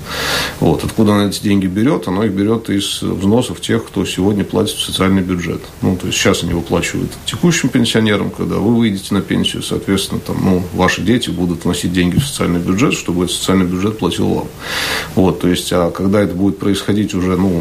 Вот, 0.61 0.85
откуда 0.85 1.15
оно 1.15 1.29
эти 1.29 1.43
деньги 1.43 1.67
берет? 1.67 2.09
Оно 2.09 2.25
их 2.25 2.33
берет 2.33 2.71
из 2.71 3.03
взносов 3.03 3.61
тех, 3.61 3.85
кто 3.85 4.05
сегодня 4.05 4.45
платит 4.45 4.77
в 4.77 4.85
социальный 4.85 5.23
бюджет. 5.23 5.63
Ну, 5.83 5.97
то 5.97 6.07
есть 6.07 6.19
сейчас 6.19 6.43
они 6.43 6.55
выплачивают 6.55 7.13
текущим 7.27 7.69
пенсионерам, 7.69 8.31
когда 8.31 8.57
вы 8.57 8.75
выйдете 8.75 9.15
на 9.15 9.21
пенсию, 9.21 9.63
соответственно, 9.63 10.21
там, 10.21 10.37
ну, 10.43 10.63
ваши 10.75 11.03
дети 11.03 11.31
будут 11.31 11.65
вносить 11.65 11.93
деньги 11.93 12.19
в 12.19 12.27
социальный 12.27 12.61
бюджет, 12.61 12.95
чтобы 12.95 13.25
этот 13.25 13.37
социальный 13.37 13.67
бюджет 13.67 13.99
платил 13.99 14.29
вам. 14.29 14.49
Вот, 15.15 15.41
то 15.41 15.49
есть, 15.49 15.73
а 15.73 15.91
когда 15.91 16.21
это 16.21 16.35
будет 16.35 16.59
происходить 16.59 17.15
уже, 17.15 17.37
ну, 17.37 17.52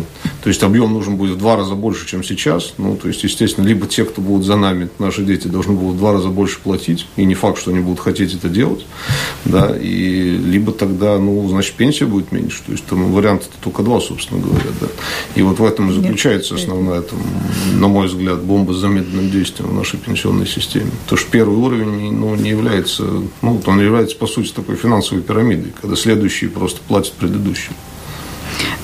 то 0.43 0.49
есть 0.49 0.63
объем 0.63 0.93
нужен 0.93 1.17
будет 1.17 1.35
в 1.35 1.37
два 1.37 1.55
раза 1.55 1.75
больше, 1.75 2.07
чем 2.07 2.23
сейчас. 2.23 2.73
Ну, 2.77 2.95
то 2.95 3.07
есть, 3.07 3.23
естественно, 3.23 3.65
либо 3.65 3.87
те, 3.87 4.05
кто 4.05 4.21
будут 4.21 4.45
за 4.45 4.55
нами, 4.55 4.89
наши 4.99 5.23
дети, 5.23 5.47
должны 5.47 5.73
будут 5.73 5.95
в 5.95 5.99
два 5.99 6.13
раза 6.13 6.29
больше 6.29 6.59
платить, 6.59 7.07
и 7.15 7.25
не 7.25 7.35
факт, 7.35 7.59
что 7.59 7.71
они 7.71 7.79
будут 7.79 7.99
хотеть 7.99 8.33
это 8.33 8.49
делать, 8.49 8.85
да, 9.45 9.75
и 9.77 10.37
либо 10.37 10.71
тогда, 10.71 11.17
ну, 11.17 11.47
значит, 11.49 11.75
пенсия 11.75 12.05
будет 12.05 12.31
меньше. 12.31 12.61
То 12.65 12.71
есть, 12.71 12.85
там 12.85 13.11
варианты 13.11 13.45
только 13.61 13.83
два, 13.83 13.99
собственно 13.99 14.41
говоря, 14.41 14.69
да. 14.79 14.87
И 15.35 15.41
вот 15.41 15.59
в 15.59 15.63
этом 15.65 15.89
и 15.91 15.93
заключается 15.93 16.55
основная, 16.55 17.01
там, 17.01 17.19
на 17.75 17.87
мой 17.87 18.07
взгляд, 18.07 18.41
бомба 18.41 18.73
с 18.73 18.77
замедленным 18.77 19.29
действием 19.29 19.69
в 19.69 19.73
нашей 19.75 19.99
пенсионной 19.99 20.47
системе. 20.47 20.91
То, 21.07 21.15
что 21.17 21.29
первый 21.29 21.57
уровень, 21.57 22.11
ну, 22.11 22.35
не 22.35 22.49
является, 22.49 23.03
ну, 23.41 23.61
он 23.65 23.79
является, 23.79 24.15
по 24.17 24.27
сути, 24.27 24.51
такой 24.51 24.75
финансовой 24.75 25.23
пирамидой, 25.23 25.73
когда 25.79 25.95
следующие 25.95 26.49
просто 26.49 26.79
платят 26.87 27.13
предыдущим. 27.13 27.73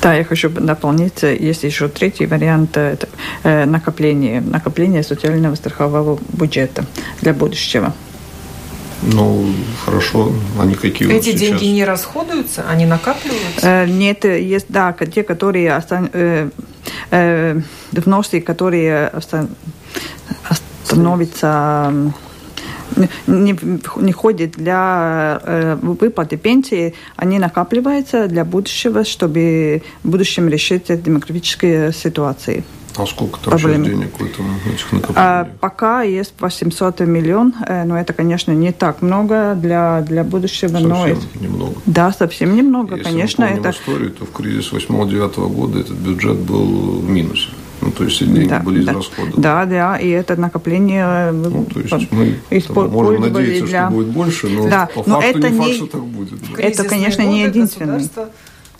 Да, 0.01 0.13
я 0.13 0.24
хочу 0.24 0.50
дополнить, 0.50 1.24
есть 1.24 1.63
еще 1.63 1.88
третий 1.88 2.27
вариант 2.27 2.77
э, 2.77 2.94
это 2.94 3.10
э, 3.44 3.66
накопление, 3.66 4.42
накопление 4.42 5.04
социального 5.04 5.56
страхового 5.56 6.20
бюджета 6.34 6.86
для 7.22 7.34
будущего. 7.34 7.94
Ну, 9.01 9.46
хорошо. 9.86 10.32
Они 10.60 10.75
какие 10.75 11.12
Эти 11.12 11.30
вот 11.30 11.39
деньги 11.39 11.66
не 11.66 11.86
расходуются, 11.86 12.66
они 12.70 12.86
накапливаются? 12.86 13.68
Э, 13.68 13.86
нет, 13.88 14.25
есть, 14.25 14.68
да, 14.70 14.94
те, 14.94 15.24
которые 15.24 15.74
остан, 15.74 16.10
э, 16.13 16.50
э, 17.12 17.62
вносы, 17.92 18.42
которые 18.42 19.08
остан, 19.08 19.50
становятся 20.84 21.94
не, 23.27 23.58
не 23.98 24.12
ходит 24.12 24.51
для 24.51 25.41
э, 25.44 25.75
выплаты 25.82 26.38
пенсии, 26.38 26.94
они 27.15 27.39
накапливаются 27.39 28.27
для 28.27 28.46
будущего, 28.46 29.03
чтобы 29.03 29.84
в 30.03 30.10
будущем 30.10 30.48
решить 30.48 30.86
демографические 31.03 31.94
ситуации. 31.94 32.63
А 32.98 33.06
сколько 33.06 33.39
там 33.39 33.51
проблемы. 33.51 33.86
сейчас 33.86 33.96
денег 33.96 34.20
в 34.20 34.25
этом, 34.25 34.46
этих 34.65 34.91
накоплениях? 34.91 35.15
А, 35.15 35.48
пока 35.60 36.01
есть 36.01 36.34
800 36.39 37.01
миллион, 37.01 37.53
э, 37.67 37.84
но 37.84 38.00
это, 38.00 38.13
конечно, 38.13 38.51
не 38.51 38.72
так 38.72 39.03
много 39.03 39.56
для, 39.56 40.01
для 40.01 40.24
будущего. 40.24 40.70
Совсем 40.70 40.89
но 40.89 41.08
немного. 41.39 41.75
Да, 41.86 42.12
совсем 42.12 42.56
немного, 42.56 42.96
Если 42.96 43.10
конечно. 43.10 43.48
мы 43.48 43.58
это... 43.58 43.70
историю, 43.70 44.10
то 44.12 44.25
в 44.25 44.32
кризис 44.32 44.72
8-9 44.74 45.48
года 45.53 45.79
этот 45.79 45.98
бюджет 45.98 46.38
был 46.38 47.00
в 47.00 47.10
минусе. 47.10 47.50
Ну, 47.81 47.91
то 47.91 48.03
есть 48.03 48.19
деньги 48.19 48.48
да, 48.48 48.60
были 48.60 48.84
да. 48.84 48.91
израсходованы. 48.91 49.41
Да, 49.41 49.65
да, 49.65 49.98
и 49.98 50.10
это 50.10 50.36
накопление 50.36 51.31
ну, 51.31 51.65
то 51.65 51.79
есть 51.79 52.12
мы 52.12 52.39
там, 52.62 52.89
можем 52.89 53.22
надеяться, 53.22 53.65
для... 53.65 53.88
что 53.88 53.96
будет 53.96 54.07
больше, 54.07 54.48
но 54.48 54.69
да, 54.69 54.89
по 54.93 55.03
но 55.05 55.22
факту 55.22 55.39
это 55.39 55.50
не 55.50 55.57
факт, 55.57 55.74
что 55.74 55.88
так 55.88 56.03
будет. 56.03 56.39
Да. 56.55 56.62
Это, 56.62 56.84
конечно, 56.84 57.22
не 57.22 57.43
единственное 57.43 58.01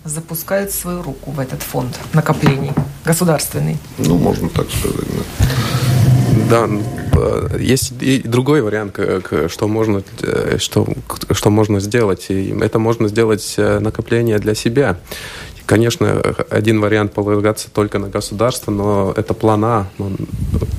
запускает 0.04 0.72
свою 0.72 1.02
руку 1.04 1.32
в 1.32 1.40
этот 1.40 1.62
фонд 1.62 2.00
накоплений 2.14 2.72
государственный. 3.06 3.78
Ну, 3.98 4.18
можно 4.18 4.50
так 4.50 4.68
сказать, 4.70 5.06
да. 5.40 5.87
Да, 6.50 6.70
есть 7.60 7.94
и 8.00 8.20
другой 8.20 8.62
вариант, 8.62 9.00
что 9.48 9.68
можно, 9.68 10.04
э, 10.22 10.58
что, 10.60 10.88
что 11.32 11.50
можно 11.50 11.80
сделать. 11.80 12.26
И 12.30 12.56
это 12.62 12.80
можно 12.80 13.08
сделать 13.08 13.56
э, 13.58 13.80
накопление 13.80 14.40
для 14.40 14.56
себя. 14.56 14.98
Конечно, 15.66 16.22
один 16.50 16.80
вариант 16.80 17.12
полагаться 17.12 17.70
только 17.70 18.00
на 18.00 18.08
государство, 18.08 18.72
но 18.72 19.14
это 19.18 19.34
план 19.34 19.66
А. 19.66 19.88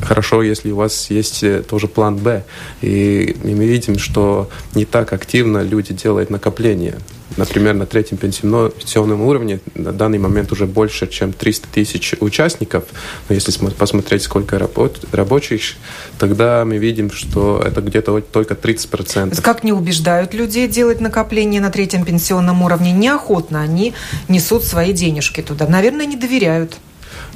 Хорошо, 0.02 0.42
если 0.42 0.70
у 0.70 0.76
вас 0.76 1.10
есть 1.10 1.42
э, 1.42 1.62
тоже 1.62 1.88
план 1.88 2.16
Б. 2.16 2.44
И 2.80 3.36
мы 3.44 3.66
видим, 3.66 3.98
что 3.98 4.48
не 4.74 4.86
так 4.86 5.12
активно 5.12 5.62
люди 5.62 5.92
делают 5.92 6.30
накопление. 6.30 6.96
Например, 7.36 7.74
на 7.74 7.86
третьем 7.86 8.16
пенсионном 8.16 9.22
уровне 9.22 9.60
на 9.74 9.92
данный 9.92 10.18
момент 10.18 10.50
уже 10.52 10.66
больше, 10.66 11.06
чем 11.06 11.32
300 11.32 11.68
тысяч 11.68 12.14
участников. 12.20 12.84
Но 13.28 13.34
если 13.34 13.52
посмотреть, 13.70 14.22
сколько 14.22 14.58
работ, 14.58 15.04
рабочих, 15.12 15.76
тогда 16.18 16.64
мы 16.64 16.78
видим, 16.78 17.10
что 17.10 17.62
это 17.64 17.80
где-то 17.80 18.20
только 18.20 18.54
30%. 18.54 19.40
Как 19.42 19.64
не 19.64 19.72
убеждают 19.72 20.34
людей 20.34 20.68
делать 20.68 21.00
накопление 21.00 21.60
на 21.60 21.70
третьем 21.70 22.04
пенсионном 22.04 22.62
уровне? 22.62 22.92
Неохотно 22.92 23.60
они 23.60 23.94
несут 24.28 24.64
свои 24.64 24.92
денежки 24.92 25.42
туда. 25.42 25.66
Наверное, 25.66 26.06
не 26.06 26.16
доверяют. 26.16 26.78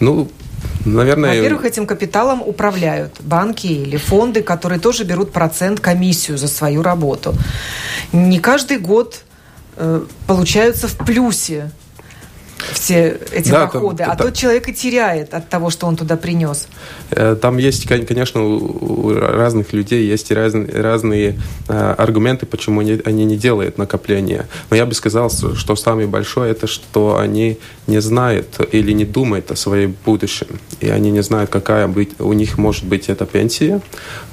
Ну, 0.00 0.30
Наверное... 0.84 1.36
Во-первых, 1.36 1.64
этим 1.64 1.86
капиталом 1.86 2.42
управляют 2.42 3.20
банки 3.20 3.66
или 3.66 3.96
фонды, 3.96 4.42
которые 4.42 4.80
тоже 4.80 5.04
берут 5.04 5.32
процент, 5.32 5.80
комиссию 5.80 6.38
за 6.38 6.48
свою 6.48 6.82
работу. 6.82 7.34
Не 8.12 8.40
каждый 8.40 8.78
год 8.78 9.22
получаются 10.26 10.88
в 10.88 10.96
плюсе 10.96 11.70
все 12.72 13.18
эти 13.32 13.50
да, 13.50 13.66
доходы, 13.66 13.98
там, 13.98 14.10
а 14.10 14.16
да. 14.16 14.24
тот 14.24 14.34
человек 14.34 14.68
и 14.68 14.74
теряет 14.74 15.34
от 15.34 15.48
того, 15.48 15.70
что 15.70 15.86
он 15.86 15.96
туда 15.96 16.16
принес. 16.16 16.68
Э, 17.10 17.36
там 17.40 17.58
есть, 17.58 17.86
конечно, 17.86 18.42
у 18.42 19.12
разных 19.14 19.72
людей 19.72 20.06
есть 20.06 20.30
разные, 20.30 20.68
разные 20.68 21.40
э, 21.68 21.94
аргументы, 21.98 22.46
почему 22.46 22.80
они, 22.80 23.00
они 23.04 23.24
не 23.24 23.36
делают 23.36 23.78
накопления. 23.78 24.46
Но 24.70 24.76
я 24.76 24.86
бы 24.86 24.94
сказал, 24.94 25.30
что 25.30 25.76
самое 25.76 26.06
большое 26.06 26.52
это, 26.52 26.66
что 26.66 27.18
они 27.18 27.58
не 27.86 28.00
знают 28.00 28.60
или 28.72 28.92
не 28.92 29.04
думают 29.04 29.50
о 29.50 29.56
своем 29.56 29.96
будущем. 30.04 30.46
И 30.80 30.88
они 30.88 31.10
не 31.10 31.22
знают, 31.22 31.50
какая 31.50 31.88
быть, 31.88 32.20
у 32.20 32.32
них 32.32 32.58
может 32.58 32.84
быть 32.84 33.08
эта 33.08 33.26
пенсия. 33.26 33.80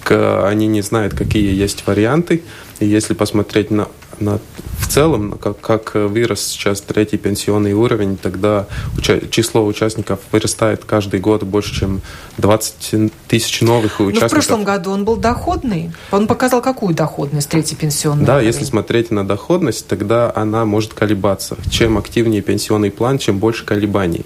Они 0.07 0.67
не 0.67 0.81
знают, 0.81 1.13
какие 1.13 1.53
есть 1.53 1.85
варианты. 1.85 2.41
И 2.79 2.85
если 2.85 3.13
посмотреть 3.13 3.71
на 3.71 3.87
на, 4.21 4.39
в 4.79 4.87
целом, 4.87 5.31
как, 5.31 5.59
как 5.59 5.95
вырос 5.95 6.41
сейчас 6.41 6.81
третий 6.81 7.17
пенсионный 7.17 7.73
уровень, 7.73 8.17
тогда 8.17 8.67
уча 8.97 9.19
число 9.29 9.65
участников 9.65 10.19
вырастает 10.31 10.85
каждый 10.85 11.19
год 11.19 11.43
больше, 11.43 11.73
чем 11.73 12.01
20 12.37 13.11
тысяч 13.27 13.61
новых 13.61 13.99
участников. 13.99 14.21
Но 14.21 14.27
в 14.27 14.31
прошлом 14.31 14.63
году 14.63 14.91
он 14.91 15.05
был 15.05 15.17
доходный. 15.17 15.91
Он 16.11 16.27
показал 16.27 16.61
какую 16.61 16.93
доходность 16.95 17.49
третий 17.49 17.75
пенсионный 17.75 18.25
Да, 18.25 18.35
уровень? 18.35 18.47
если 18.47 18.65
смотреть 18.65 19.11
на 19.11 19.27
доходность, 19.27 19.87
тогда 19.87 20.31
она 20.35 20.65
может 20.65 20.93
колебаться. 20.93 21.57
Чем 21.69 21.97
активнее 21.97 22.41
пенсионный 22.41 22.91
план, 22.91 23.17
чем 23.17 23.39
больше 23.39 23.65
колебаний. 23.65 24.25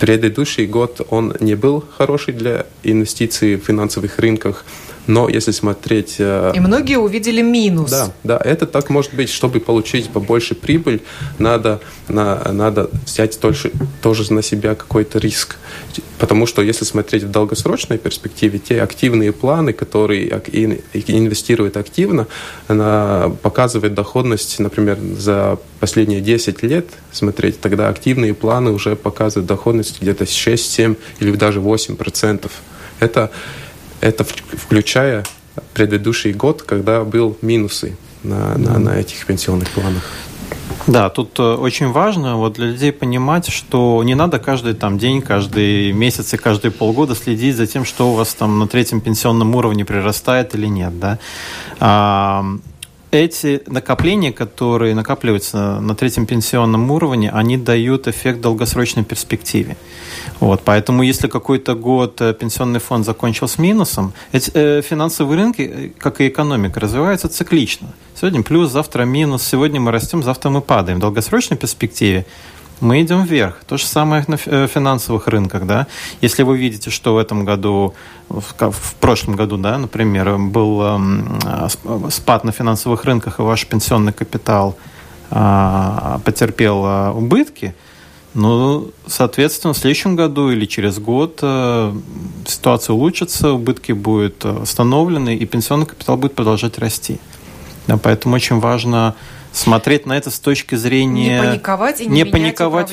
Предыдущий 0.00 0.66
год 0.66 1.00
он 1.08 1.34
не 1.40 1.54
был 1.54 1.82
хороший 1.96 2.34
для 2.34 2.66
инвестиций 2.82 3.56
в 3.56 3.64
финансовых 3.64 4.18
рынках, 4.18 4.64
но 5.06 5.28
если 5.28 5.52
смотреть... 5.52 6.16
Э, 6.18 6.52
И 6.54 6.60
многие 6.60 6.98
увидели 6.98 7.42
минус. 7.42 7.90
Да, 7.90 8.12
да, 8.24 8.40
это 8.42 8.66
так 8.66 8.90
может 8.90 9.14
быть. 9.14 9.30
Чтобы 9.30 9.60
получить 9.60 10.08
побольше 10.10 10.54
прибыль, 10.54 11.00
надо, 11.38 11.80
на, 12.08 12.52
надо 12.52 12.90
взять 13.04 13.38
тоже, 13.38 13.70
тоже 14.02 14.32
на 14.32 14.42
себя 14.42 14.74
какой-то 14.74 15.18
риск. 15.18 15.56
Потому 16.18 16.46
что 16.46 16.62
если 16.62 16.84
смотреть 16.84 17.24
в 17.24 17.30
долгосрочной 17.30 17.98
перспективе, 17.98 18.58
те 18.58 18.82
активные 18.82 19.32
планы, 19.32 19.72
которые 19.72 20.28
инвестируют 20.28 21.76
активно, 21.76 22.26
она 22.68 23.32
показывает 23.42 23.94
доходность, 23.94 24.58
например, 24.58 24.98
за 25.18 25.58
последние 25.80 26.20
10 26.20 26.62
лет 26.62 26.86
смотреть, 27.12 27.60
тогда 27.60 27.88
активные 27.88 28.34
планы 28.34 28.72
уже 28.72 28.96
показывают 28.96 29.46
доходность 29.46 30.00
где-то 30.00 30.26
6, 30.26 30.72
7 30.72 30.94
или 31.20 31.32
даже 31.36 31.60
8 31.60 31.96
процентов. 31.96 32.52
Это 32.98 33.30
это 34.00 34.24
включая 34.24 35.24
предыдущий 35.74 36.32
год, 36.32 36.62
когда 36.62 37.04
был 37.04 37.36
минусы 37.42 37.96
на, 38.22 38.56
на, 38.58 38.78
на 38.78 38.98
этих 38.98 39.24
пенсионных 39.26 39.70
планах. 39.70 40.02
Да, 40.86 41.08
тут 41.10 41.38
э, 41.38 41.42
очень 41.42 41.90
важно 41.90 42.36
вот 42.36 42.54
для 42.54 42.66
людей 42.66 42.92
понимать, 42.92 43.48
что 43.48 44.02
не 44.04 44.14
надо 44.14 44.38
каждый 44.38 44.74
там 44.74 44.98
день, 44.98 45.20
каждый 45.20 45.92
месяц 45.92 46.32
и 46.34 46.36
каждые 46.36 46.70
полгода 46.70 47.14
следить 47.14 47.56
за 47.56 47.66
тем, 47.66 47.84
что 47.84 48.12
у 48.12 48.14
вас 48.14 48.34
там 48.34 48.58
на 48.58 48.68
третьем 48.68 49.00
пенсионном 49.00 49.54
уровне 49.56 49.84
прирастает 49.84 50.54
или 50.54 50.66
нет, 50.66 50.92
да. 51.00 51.18
Эти 53.12 53.62
накопления, 53.66 54.32
которые 54.32 54.94
накапливаются 54.94 55.80
на 55.80 55.94
третьем 55.94 56.26
пенсионном 56.26 56.90
уровне, 56.90 57.30
они 57.30 57.56
дают 57.56 58.08
эффект 58.08 58.40
долгосрочной 58.40 59.04
перспективе. 59.04 59.76
Вот, 60.40 60.62
поэтому 60.64 61.02
если 61.02 61.28
какой-то 61.28 61.74
год 61.74 62.20
э, 62.20 62.34
пенсионный 62.34 62.80
фонд 62.80 63.06
закончил 63.06 63.46
с 63.46 63.58
минусом, 63.58 64.12
эти 64.32 64.50
э, 64.52 64.82
финансовые 64.82 65.38
рынки, 65.40 65.62
э, 65.62 65.90
как 65.98 66.20
и 66.20 66.28
экономика, 66.28 66.80
развиваются 66.80 67.28
циклично. 67.28 67.88
Сегодня 68.16 68.42
плюс, 68.42 68.72
завтра 68.72 69.04
минус, 69.04 69.44
сегодня 69.44 69.80
мы 69.80 69.92
растем, 69.92 70.22
завтра 70.22 70.50
мы 70.50 70.60
падаем. 70.60 70.98
В 70.98 71.00
долгосрочной 71.00 71.56
перспективе 71.56 72.26
мы 72.80 73.02
идем 73.02 73.24
вверх. 73.24 73.64
То 73.66 73.76
же 73.76 73.86
самое 73.86 74.24
на 74.28 74.38
э, 74.44 74.66
финансовых 74.66 75.28
рынках, 75.28 75.66
да. 75.66 75.86
Если 76.20 76.42
вы 76.42 76.58
видите, 76.58 76.90
что 76.90 77.14
в 77.14 77.18
этом 77.18 77.44
году, 77.44 77.94
в, 78.28 78.94
прошлом 79.00 79.36
году, 79.36 79.56
да, 79.56 79.78
например, 79.78 80.36
был 80.38 80.82
э, 80.82 81.68
спад 82.10 82.44
на 82.44 82.52
финансовых 82.52 83.04
рынках, 83.04 83.38
и 83.38 83.42
ваш 83.42 83.66
пенсионный 83.66 84.12
капитал 84.12 84.76
э, 85.30 86.18
потерпел 86.24 86.84
э, 86.84 87.10
убытки, 87.12 87.74
ну, 88.34 88.90
соответственно, 89.06 89.72
в 89.72 89.78
следующем 89.78 90.14
году 90.14 90.50
или 90.50 90.66
через 90.66 90.98
год 90.98 91.38
э, 91.40 91.94
ситуация 92.46 92.92
улучшится, 92.92 93.52
убытки 93.52 93.92
будут 93.92 94.44
остановлены, 94.44 95.34
и 95.34 95.46
пенсионный 95.46 95.86
капитал 95.86 96.18
будет 96.18 96.34
продолжать 96.34 96.78
расти. 96.78 97.18
Да, 97.86 97.96
поэтому 97.96 98.34
очень 98.34 98.60
важно 98.60 99.14
смотреть 99.56 100.06
на 100.06 100.16
это 100.16 100.30
с 100.30 100.38
точки 100.38 100.74
зрения... 100.74 101.40
Не 101.40 101.46
паниковать 101.46 102.00
и 102.00 102.06
не, 102.06 102.22
не 102.22 102.24
паниковать, 102.24 102.92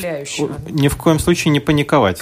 Ни 0.70 0.88
в 0.88 0.96
коем 0.96 1.20
случае 1.20 1.52
не 1.52 1.60
паниковать. 1.60 2.22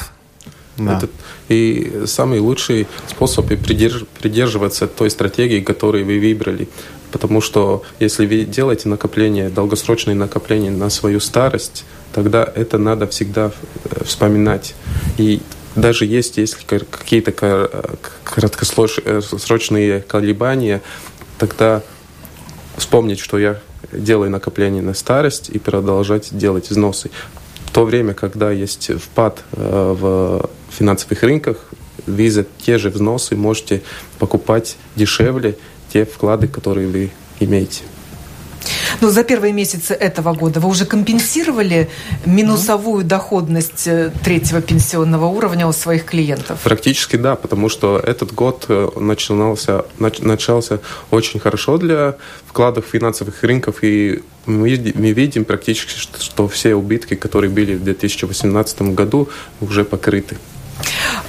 Да. 0.77 0.97
Это, 0.97 1.09
и 1.49 2.03
самый 2.05 2.39
лучший 2.39 2.87
способ 3.07 3.45
придерж, 3.47 4.05
придерживаться 4.19 4.87
той 4.87 5.11
стратегии, 5.11 5.59
которую 5.59 6.05
вы 6.05 6.19
выбрали. 6.19 6.67
Потому 7.11 7.41
что 7.41 7.83
если 7.99 8.25
вы 8.25 8.45
делаете 8.45 8.89
накопление, 8.89 9.49
долгосрочные 9.49 10.15
накопления 10.15 10.71
на 10.71 10.89
свою 10.89 11.19
старость, 11.19 11.83
тогда 12.13 12.43
это 12.55 12.77
надо 12.77 13.05
всегда 13.07 13.51
э, 13.83 14.03
вспоминать. 14.05 14.73
И 15.17 15.41
даже 15.75 16.05
есть, 16.05 16.37
если 16.37 16.57
какие-то 16.65 17.31
краткосрочные 18.23 20.01
колебания, 20.01 20.81
тогда 21.37 21.83
вспомнить, 22.77 23.19
что 23.19 23.37
я 23.37 23.59
делаю 23.91 24.29
накопление 24.29 24.81
на 24.81 24.93
старость 24.93 25.49
и 25.49 25.59
продолжать 25.59 26.37
делать 26.37 26.69
взносы. 26.69 27.11
В 27.65 27.71
то 27.71 27.85
время, 27.85 28.13
когда 28.13 28.51
есть 28.51 28.91
впад 29.01 29.43
э, 29.53 29.95
в 29.97 30.49
финансовых 30.69 31.23
рынках, 31.23 31.57
вы 32.05 32.29
за 32.29 32.43
те 32.43 32.77
же 32.77 32.89
взносы 32.89 33.35
можете 33.35 33.81
покупать 34.19 34.77
дешевле 34.95 35.57
те 35.91 36.05
вклады, 36.05 36.47
которые 36.47 36.87
вы 36.87 37.11
имеете. 37.39 37.83
Но 39.01 39.09
за 39.09 39.23
первые 39.23 39.53
месяцы 39.53 39.93
этого 39.93 40.33
года 40.33 40.59
вы 40.59 40.69
уже 40.69 40.85
компенсировали 40.85 41.89
минусовую 42.25 43.03
доходность 43.03 43.87
э, 43.87 44.11
третьего 44.23 44.61
пенсионного 44.61 45.25
уровня 45.25 45.67
у 45.67 45.73
своих 45.73 46.05
клиентов? 46.05 46.59
Практически 46.63 47.15
да, 47.15 47.35
потому 47.35 47.69
что 47.69 47.97
этот 47.97 48.33
год 48.33 48.65
э, 48.67 48.89
начинался, 48.97 49.85
начался 49.97 50.79
очень 51.09 51.39
хорошо 51.39 51.77
для 51.77 52.15
вкладов 52.45 52.85
финансовых 52.91 53.43
рынков, 53.43 53.83
и 53.83 54.21
мы, 54.45 54.93
мы 54.95 55.11
видим 55.11 55.45
практически, 55.45 55.97
что, 55.97 56.21
что 56.21 56.47
все 56.47 56.75
убытки, 56.75 57.15
которые 57.15 57.49
были 57.49 57.75
в 57.75 57.83
2018 57.83 58.81
году, 58.93 59.29
уже 59.61 59.83
покрыты. 59.83 60.37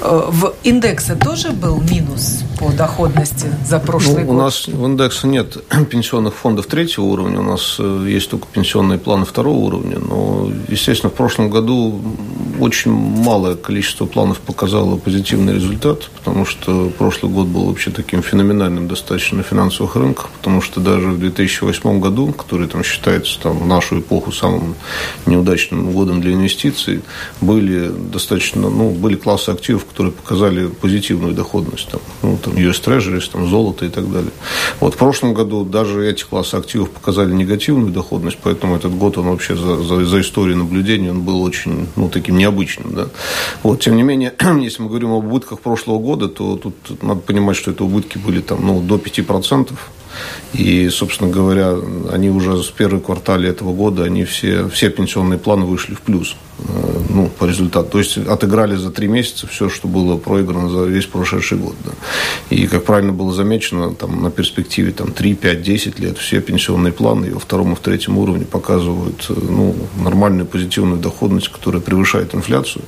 Э, 0.02 0.28
в 0.30 0.54
индексе 0.64 1.14
тоже 1.14 1.50
был 1.50 1.80
минус 1.80 2.40
по 2.58 2.70
доходности 2.72 3.46
за 3.64 3.78
прошлый 3.78 4.24
ну, 4.24 4.32
год? 4.32 4.34
У 4.34 4.38
нас 4.38 4.66
в 4.66 4.84
индексе 4.84 5.28
нет 5.28 5.56
пенсионных 5.90 6.34
фондов 6.34 6.66
третьего 6.66 7.04
уровня, 7.04 7.38
у 7.40 7.44
нас 7.44 7.76
э, 7.78 8.06
есть 8.08 8.30
только 8.30 8.46
пенсионные 8.52 8.98
планы 8.98 9.24
второго 9.24 9.58
уровня. 9.58 9.98
Но, 9.98 10.50
естественно, 10.68 11.10
в 11.10 11.14
прошлом 11.14 11.50
году 11.50 12.00
очень 12.60 12.90
малое 12.90 13.54
количество 13.54 14.06
планов 14.06 14.40
показало 14.40 14.96
позитивный 14.96 15.54
результат, 15.54 16.10
потому 16.18 16.44
что 16.44 16.90
прошлый 16.98 17.32
год 17.32 17.46
был 17.46 17.66
вообще 17.66 17.90
таким 17.90 18.22
феноменальным 18.22 18.88
достаточно 18.88 19.38
на 19.38 19.44
финансовых 19.44 19.96
рынках, 19.96 20.30
потому 20.30 20.60
что 20.60 20.80
даже 20.80 21.08
в 21.08 21.18
2008 21.18 22.00
году, 22.00 22.32
который 22.32 22.66
там 22.66 22.82
считается 22.82 23.40
там, 23.40 23.58
в 23.58 23.66
нашу 23.66 24.00
эпоху 24.00 24.32
самым 24.32 24.74
неудачным 25.26 25.92
годом 25.92 26.20
для 26.20 26.32
инвестиций, 26.32 27.02
были 27.40 27.88
достаточно, 27.88 28.68
ну, 28.68 28.90
были 28.90 29.16
классы 29.16 29.50
активов, 29.50 29.84
которые 29.92 30.12
показали 30.12 30.68
позитивную 30.68 31.34
доходность, 31.34 31.88
там, 31.90 32.00
ну, 32.22 32.38
там 32.42 32.54
US 32.54 32.82
Treasuries, 32.82 33.30
там, 33.30 33.46
золото 33.46 33.84
и 33.84 33.90
так 33.90 34.10
далее. 34.10 34.32
Вот 34.80 34.94
в 34.94 34.96
прошлом 34.96 35.34
году 35.34 35.64
даже 35.64 36.08
эти 36.08 36.24
классы 36.24 36.54
активов 36.54 36.90
показали 36.90 37.32
негативную 37.32 37.92
доходность, 37.92 38.38
поэтому 38.42 38.76
этот 38.76 38.94
год 38.94 39.18
он 39.18 39.26
вообще 39.26 39.54
за, 39.54 39.76
за, 39.82 40.04
за 40.06 40.20
историю 40.22 40.56
наблюдения 40.56 41.10
он 41.10 41.20
был 41.20 41.42
очень, 41.42 41.88
ну, 41.96 42.08
таким 42.08 42.38
необычным, 42.38 42.94
да. 42.94 43.08
Вот, 43.62 43.80
тем 43.80 43.96
не 43.96 44.02
менее, 44.02 44.32
если 44.60 44.82
мы 44.82 44.88
говорим 44.88 45.12
об 45.12 45.26
убытках 45.26 45.60
прошлого 45.60 45.98
года, 45.98 46.28
то 46.28 46.56
тут 46.56 47.02
надо 47.02 47.20
понимать, 47.20 47.56
что 47.56 47.70
это 47.70 47.84
убытки 47.84 48.16
были 48.16 48.40
там, 48.40 48.66
ну, 48.66 48.80
до 48.80 48.96
5%, 48.96 49.72
и, 50.54 50.88
собственно 50.88 51.30
говоря, 51.30 51.76
они 52.10 52.30
уже 52.30 52.62
с 52.62 52.70
первого 52.70 53.00
квартала 53.00 53.42
этого 53.42 53.74
года, 53.74 54.04
они 54.04 54.24
все, 54.24 54.68
все 54.68 54.90
пенсионные 54.90 55.38
планы 55.38 55.64
вышли 55.64 55.94
в 55.94 56.00
плюс. 56.00 56.36
Э, 56.68 57.00
ну, 57.08 57.28
по 57.38 57.44
результату. 57.44 57.90
То 57.90 57.98
есть 57.98 58.16
отыграли 58.18 58.76
за 58.76 58.90
три 58.90 59.08
месяца 59.08 59.46
все, 59.46 59.68
что 59.68 59.88
было 59.88 60.16
проиграно 60.16 60.68
за 60.68 60.84
весь 60.84 61.06
прошедший 61.06 61.58
год. 61.58 61.74
Да. 61.84 61.92
И, 62.50 62.66
как 62.66 62.84
правильно 62.84 63.12
было 63.12 63.32
замечено, 63.32 63.94
там, 63.94 64.22
на 64.22 64.30
перспективе 64.30 64.92
там, 64.92 65.12
3, 65.12 65.34
5, 65.34 65.62
10 65.62 65.98
лет 65.98 66.18
все 66.18 66.40
пенсионные 66.40 66.92
планы 66.92 67.26
и 67.26 67.30
во 67.30 67.40
втором 67.40 67.72
и 67.72 67.74
в 67.74 67.80
третьем 67.80 68.18
уровне 68.18 68.44
показывают 68.44 69.26
э, 69.28 69.34
ну, 69.34 69.74
нормальную 69.96 70.46
позитивную 70.46 71.00
доходность, 71.00 71.48
которая 71.48 71.82
превышает 71.82 72.34
инфляцию. 72.34 72.84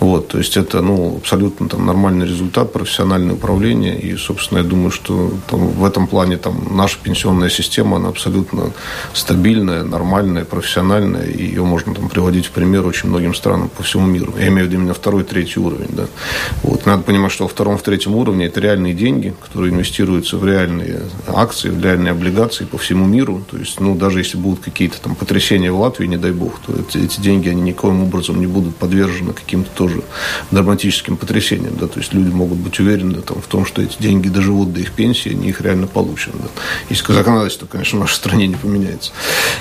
Вот, 0.00 0.28
то 0.28 0.38
есть 0.38 0.56
это 0.56 0.80
ну, 0.80 1.16
абсолютно 1.16 1.68
там, 1.68 1.86
нормальный 1.86 2.26
результат, 2.26 2.72
профессиональное 2.72 3.34
управление. 3.34 3.98
И, 3.98 4.16
собственно, 4.16 4.58
я 4.58 4.64
думаю, 4.64 4.90
что 4.90 5.32
там, 5.48 5.68
в 5.68 5.84
этом 5.84 6.06
плане 6.06 6.36
там, 6.36 6.76
наша 6.76 6.98
пенсионная 7.02 7.50
система, 7.50 7.96
она 7.96 8.08
абсолютно 8.08 8.72
стабильная, 9.12 9.82
нормальная, 9.82 10.44
профессиональная. 10.44 11.26
И 11.26 11.44
ее 11.44 11.64
можно 11.64 11.94
там, 11.94 12.08
приводить 12.08 12.46
в 12.46 12.50
пример 12.50 12.86
очень 12.86 12.99
многим 13.06 13.34
странам 13.34 13.68
по 13.68 13.82
всему 13.82 14.06
миру. 14.06 14.34
Я 14.38 14.48
имею 14.48 14.66
в 14.66 14.68
виду 14.68 14.80
именно 14.80 14.94
второй, 14.94 15.24
третий 15.24 15.60
уровень. 15.60 15.90
Да. 15.90 16.06
Вот. 16.62 16.86
Надо 16.86 17.02
понимать, 17.02 17.32
что 17.32 17.44
во 17.44 17.48
втором, 17.48 17.78
в 17.78 17.82
третьем 17.82 18.14
уровне 18.14 18.46
это 18.46 18.60
реальные 18.60 18.94
деньги, 18.94 19.34
которые 19.42 19.72
инвестируются 19.72 20.36
в 20.36 20.46
реальные 20.46 21.02
акции, 21.26 21.70
в 21.70 21.82
реальные 21.82 22.12
облигации 22.12 22.64
по 22.64 22.78
всему 22.78 23.06
миру. 23.06 23.44
То 23.50 23.56
есть, 23.56 23.80
ну, 23.80 23.94
даже 23.94 24.18
если 24.18 24.36
будут 24.36 24.60
какие-то 24.60 25.00
там 25.00 25.14
потрясения 25.14 25.70
в 25.70 25.80
Латвии, 25.80 26.06
не 26.06 26.16
дай 26.16 26.32
бог, 26.32 26.58
то 26.60 26.72
эти, 26.72 26.98
эти 27.04 27.20
деньги, 27.20 27.48
они 27.48 27.62
никоим 27.62 28.02
образом 28.02 28.40
не 28.40 28.46
будут 28.46 28.76
подвержены 28.76 29.32
каким-то 29.32 29.70
тоже 29.74 30.02
драматическим 30.50 31.16
потрясениям. 31.16 31.76
Да. 31.78 31.86
То 31.86 31.98
есть, 31.98 32.14
люди 32.14 32.30
могут 32.30 32.58
быть 32.58 32.78
уверены 32.80 33.20
там, 33.20 33.40
в 33.40 33.46
том, 33.46 33.64
что 33.66 33.82
эти 33.82 34.00
деньги 34.00 34.28
доживут 34.28 34.72
до 34.72 34.80
их 34.80 34.92
пенсии, 34.92 35.30
они 35.30 35.48
их 35.48 35.60
реально 35.60 35.86
получат. 35.86 36.34
Да. 36.34 36.48
Если 36.88 37.12
законодательство, 37.12 37.66
конечно, 37.66 37.98
в 37.98 38.00
нашей 38.00 38.14
стране 38.14 38.46
не 38.46 38.56
поменяется. 38.56 39.12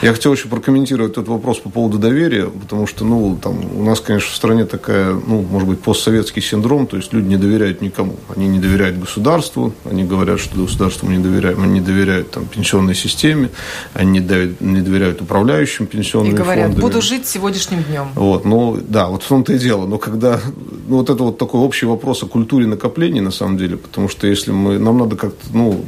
Я 0.02 0.14
хотел 0.14 0.34
еще 0.34 0.48
прокомментировать 0.48 1.14
этот 1.14 1.28
вопрос 1.28 1.60
по 1.60 1.70
поводу 1.70 1.98
доверия, 1.98 2.48
потому 2.48 2.88
что, 2.88 3.06
ну, 3.06 3.29
там, 3.36 3.60
у 3.76 3.84
нас, 3.84 4.00
конечно, 4.00 4.32
в 4.32 4.36
стране 4.36 4.66
такая, 4.66 5.14
ну, 5.14 5.42
может 5.42 5.68
быть, 5.68 5.82
постсоветский 5.82 6.42
синдром, 6.42 6.88
то 6.88 6.98
есть 6.98 7.14
люди 7.14 7.28
не 7.28 7.38
доверяют 7.38 7.82
никому. 7.82 8.16
Они 8.36 8.48
не 8.48 8.60
доверяют 8.60 8.98
государству, 8.98 9.74
они 9.86 10.04
говорят, 10.04 10.40
что 10.40 10.58
государству 10.58 11.08
мы 11.08 11.18
не 11.18 11.24
доверяем, 11.24 11.62
они 11.64 11.80
не 11.80 11.82
доверяют 11.82 12.32
там, 12.32 12.46
пенсионной 12.46 12.96
системе, 12.96 13.50
они 13.94 14.12
не 14.12 14.20
доверяют, 14.20 14.62
не 14.62 14.82
доверяют 14.82 15.22
управляющим 15.22 15.86
пенсионным 15.86 16.32
фондами. 16.32 16.42
И 16.42 16.44
говорят, 16.44 16.66
фондами. 16.68 16.82
буду 16.82 17.02
жить 17.02 17.28
сегодняшним 17.28 17.84
днем. 17.84 18.08
Вот, 18.16 18.46
ну, 18.46 18.80
да, 18.88 19.08
вот 19.08 19.24
в 19.24 19.28
том-то 19.28 19.54
и 19.54 19.60
дело. 19.60 19.86
Но 19.86 19.98
когда, 19.98 20.40
ну, 20.88 20.98
вот 20.98 21.10
это 21.10 21.24
вот 21.24 21.38
такой 21.38 21.62
общий 21.62 21.86
вопрос 21.86 22.24
о 22.24 22.28
культуре 22.28 22.68
накоплений, 22.68 23.22
на 23.22 23.32
самом 23.32 23.58
деле, 23.58 23.78
потому 23.78 24.10
что 24.10 24.28
если 24.28 24.52
мы, 24.52 24.80
нам 24.80 24.98
надо 24.98 25.16
как-то, 25.16 25.46
ну, 25.54 25.86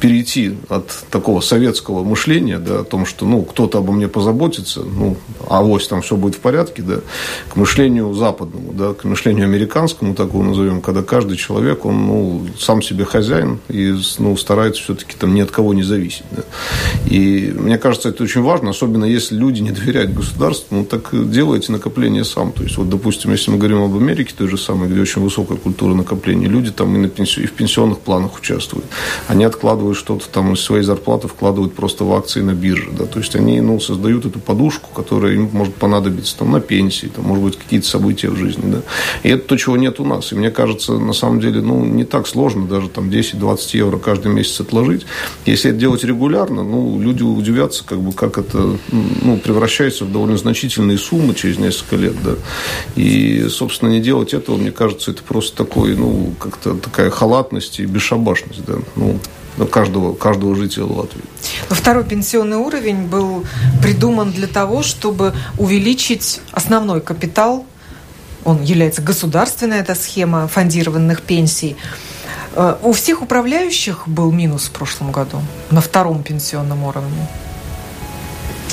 перейти 0.00 0.56
от 0.68 0.88
такого 1.10 1.40
советского 1.40 2.04
мышления, 2.04 2.58
да, 2.58 2.80
о 2.80 2.84
том, 2.84 3.06
что, 3.06 3.24
ну, 3.26 3.42
кто-то 3.42 3.78
обо 3.78 3.92
мне 3.92 4.08
позаботится, 4.08 4.82
ну, 4.82 5.16
а 5.48 5.60
авось 5.60 5.88
там 5.88 6.02
все 6.02 6.16
будет 6.16 6.34
в 6.34 6.40
порядке, 6.40 6.82
да, 6.82 6.96
к 7.48 7.56
мышлению 7.56 8.12
западному, 8.14 8.72
да, 8.72 8.92
к 8.92 9.04
мышлению 9.04 9.44
американскому, 9.44 10.14
так 10.14 10.28
его 10.28 10.42
назовем, 10.42 10.80
когда 10.80 11.02
каждый 11.02 11.36
человек, 11.36 11.86
он, 11.86 12.06
ну, 12.06 12.46
сам 12.58 12.82
себе 12.82 13.04
хозяин 13.04 13.60
и, 13.68 13.94
ну, 14.18 14.36
старается 14.36 14.82
все-таки 14.82 15.16
там 15.18 15.34
ни 15.34 15.40
от 15.40 15.50
кого 15.50 15.72
не 15.74 15.82
зависеть, 15.82 16.24
да. 16.30 16.42
И 17.06 17.54
мне 17.56 17.78
кажется, 17.78 18.10
это 18.10 18.22
очень 18.22 18.42
важно, 18.42 18.70
особенно 18.70 19.04
если 19.04 19.34
люди 19.36 19.60
не 19.60 19.70
доверяют 19.70 20.12
государству, 20.12 20.76
ну, 20.76 20.84
так 20.84 21.08
делайте 21.30 21.72
накопление 21.72 22.24
сам. 22.24 22.52
То 22.52 22.62
есть, 22.62 22.76
вот, 22.76 22.88
допустим, 22.88 23.30
если 23.32 23.50
мы 23.50 23.58
говорим 23.58 23.82
об 23.82 23.96
Америке, 23.96 24.34
той 24.36 24.48
же 24.48 24.58
самой, 24.58 24.88
где 24.88 25.00
очень 25.00 25.22
высокая 25.22 25.56
культура 25.56 25.94
накопления, 25.94 26.48
люди 26.48 26.70
там 26.70 26.94
и, 26.94 26.98
на 26.98 27.08
пенси... 27.08 27.42
и 27.42 27.46
в 27.46 27.52
пенсионных 27.52 28.00
планах 28.00 28.36
участвуют. 28.38 28.86
Они 29.28 29.44
откладывают 29.54 29.96
что-то 29.96 30.28
там 30.28 30.52
из 30.52 30.60
своей 30.60 30.82
зарплаты, 30.82 31.28
вкладывают 31.28 31.74
просто 31.74 32.04
в 32.04 32.12
акции 32.12 32.40
на 32.40 32.54
бирже. 32.54 32.90
Да? 32.92 33.06
То 33.06 33.20
есть 33.20 33.36
они 33.36 33.60
ну, 33.60 33.80
создают 33.80 34.26
эту 34.26 34.40
подушку, 34.40 34.90
которая 34.94 35.34
им 35.34 35.48
может 35.52 35.74
понадобиться 35.74 36.36
там, 36.36 36.52
на 36.52 36.60
пенсии, 36.60 37.06
там, 37.06 37.24
может 37.24 37.44
быть, 37.44 37.56
какие-то 37.56 37.86
события 37.86 38.28
в 38.28 38.36
жизни. 38.36 38.72
Да? 38.72 38.82
И 39.22 39.28
это 39.30 39.48
то, 39.48 39.56
чего 39.56 39.76
нет 39.76 40.00
у 40.00 40.04
нас. 40.04 40.32
И 40.32 40.34
мне 40.34 40.50
кажется, 40.50 40.98
на 40.98 41.12
самом 41.12 41.40
деле, 41.40 41.60
ну, 41.60 41.84
не 41.84 42.04
так 42.04 42.26
сложно 42.26 42.66
даже 42.66 42.88
там 42.88 43.08
10-20 43.08 43.76
евро 43.76 43.98
каждый 43.98 44.32
месяц 44.32 44.60
отложить. 44.60 45.06
Если 45.46 45.70
это 45.70 45.78
делать 45.78 46.04
регулярно, 46.04 46.62
ну, 46.62 47.00
люди 47.00 47.22
удивятся, 47.22 47.84
как 47.84 48.00
бы, 48.00 48.12
как 48.12 48.38
это 48.38 48.76
ну, 49.22 49.38
превращается 49.38 50.04
в 50.04 50.12
довольно 50.12 50.36
значительные 50.36 50.98
суммы 50.98 51.34
через 51.34 51.58
несколько 51.58 51.96
лет. 51.96 52.14
Да? 52.24 52.34
И, 52.96 53.46
собственно, 53.48 53.90
не 53.90 54.00
делать 54.00 54.34
этого, 54.34 54.56
мне 54.56 54.72
кажется, 54.72 55.12
это 55.12 55.22
просто 55.22 55.56
такой, 55.56 55.96
ну, 55.96 56.34
как-то 56.38 56.74
такая 56.74 57.10
халатность 57.10 57.78
и 57.80 57.86
бесшабашность. 57.86 58.64
Да? 58.64 58.74
Ну, 58.96 59.18
каждого, 59.70 60.14
каждого 60.14 60.54
жителя 60.56 60.84
Латвии. 60.84 61.22
Но 61.70 61.76
второй 61.76 62.04
пенсионный 62.04 62.56
уровень 62.56 63.06
был 63.06 63.44
придуман 63.82 64.32
для 64.32 64.46
того, 64.46 64.82
чтобы 64.82 65.32
увеличить 65.58 66.40
основной 66.52 67.00
капитал. 67.00 67.64
Он 68.44 68.62
является 68.62 69.00
государственной, 69.00 69.78
эта 69.78 69.94
схема 69.94 70.48
фондированных 70.48 71.22
пенсий. 71.22 71.76
Э, 72.54 72.76
у 72.82 72.92
всех 72.92 73.22
управляющих 73.22 74.06
был 74.06 74.32
минус 74.32 74.64
в 74.64 74.70
прошлом 74.70 75.12
году 75.12 75.40
на 75.70 75.80
втором 75.80 76.22
пенсионном 76.22 76.84
уровне. 76.84 77.26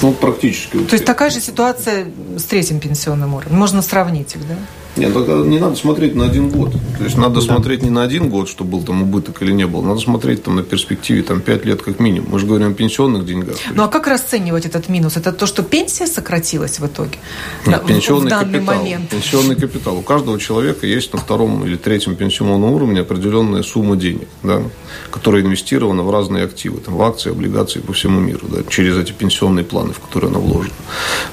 Ну, 0.02 0.14
практически. 0.14 0.78
То 0.78 0.94
есть 0.94 1.06
такая 1.06 1.30
же 1.30 1.40
ситуация 1.40 2.08
с 2.38 2.44
третьим 2.44 2.80
пенсионным 2.80 3.36
уровнем. 3.36 3.58
Можно 3.58 3.82
сравнить 3.82 4.36
их, 4.36 4.48
да? 4.48 4.56
Нет, 4.98 5.14
только 5.14 5.32
не 5.32 5.60
надо 5.60 5.76
смотреть 5.76 6.16
на 6.16 6.26
один 6.26 6.50
год. 6.50 6.74
То 6.98 7.06
есть 7.06 7.18
надо 7.18 7.36
да. 7.36 7.42
смотреть 7.42 7.82
не 7.82 7.90
на 7.90 8.04
один 8.04 8.30
год, 8.30 8.50
что 8.50 8.64
был 8.64 8.84
там 8.84 9.04
убыток 9.04 9.42
или 9.42 9.52
не 9.52 9.66
был. 9.66 9.82
Надо 9.82 10.00
смотреть 10.02 10.44
там 10.44 10.58
на 10.58 10.64
перспективе 10.64 11.24
там 11.24 11.40
5 11.42 11.66
лет 11.66 11.82
как 11.82 12.00
минимум. 12.00 12.30
Мы 12.32 12.40
же 12.40 12.46
говорим 12.46 12.72
о 12.72 12.74
пенсионных 12.74 13.26
деньгах. 13.26 13.56
Ну 13.74 13.84
а 13.84 13.88
как 13.88 14.08
расценивать 14.08 14.66
этот 14.66 14.90
минус? 14.90 15.18
Это 15.18 15.32
то, 15.32 15.46
что 15.46 15.64
пенсия 15.64 16.08
сократилась 16.08 16.80
в 16.80 16.86
итоге? 16.86 17.18
Нет, 17.66 17.86
пенсионный 17.86 18.28
в 18.28 18.30
данный 18.30 18.60
капитал. 18.60 18.76
момент. 18.76 19.10
Пенсионный 19.10 19.56
капитал. 19.56 19.98
У 19.98 20.02
каждого 20.02 20.40
человека 20.40 20.86
есть 20.86 21.14
на 21.14 21.20
втором 21.20 21.66
или 21.66 21.78
третьем 21.78 22.16
пенсионном 22.16 22.72
уровне 22.72 23.02
определенная 23.02 23.64
сумма 23.64 23.96
денег, 23.96 24.28
да, 24.44 24.62
которая 25.10 25.42
инвестирована 25.42 26.04
в 26.04 26.12
разные 26.12 26.44
активы, 26.44 26.80
там, 26.80 26.96
в 26.96 27.02
акции, 27.02 27.32
облигации 27.32 27.80
по 27.80 27.94
всему 27.94 28.20
миру, 28.20 28.48
да, 28.50 28.58
через 28.70 28.98
эти 28.98 29.14
пенсионные 29.14 29.64
планы, 29.64 29.94
в 29.94 30.00
которые 30.00 30.30
она 30.30 30.40
вложена. 30.40 30.74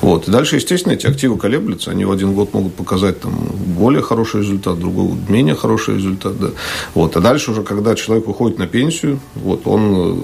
Вот. 0.01 0.29
И 0.29 0.31
дальше, 0.31 0.57
естественно, 0.57 0.92
эти 0.92 1.07
активы 1.07 1.37
колеблются. 1.38 1.90
Они 1.90 2.05
в 2.05 2.12
один 2.12 2.33
год 2.35 2.55
могут 2.55 2.75
показать 2.75 3.21
там 3.21 3.48
более 3.53 4.03
хороший 4.03 4.41
результат, 4.41 4.79
другой 4.79 5.17
менее 5.29 5.55
хороший 5.55 5.97
результат. 5.97 6.39
Да. 6.39 6.49
Вот. 6.95 7.17
А 7.17 7.21
дальше 7.21 7.51
уже, 7.51 7.63
когда 7.63 7.95
человек 7.95 8.27
выходит 8.27 8.59
на 8.59 8.67
пенсию, 8.67 9.21
вот, 9.35 9.67
он 9.67 9.95
э, 9.95 10.17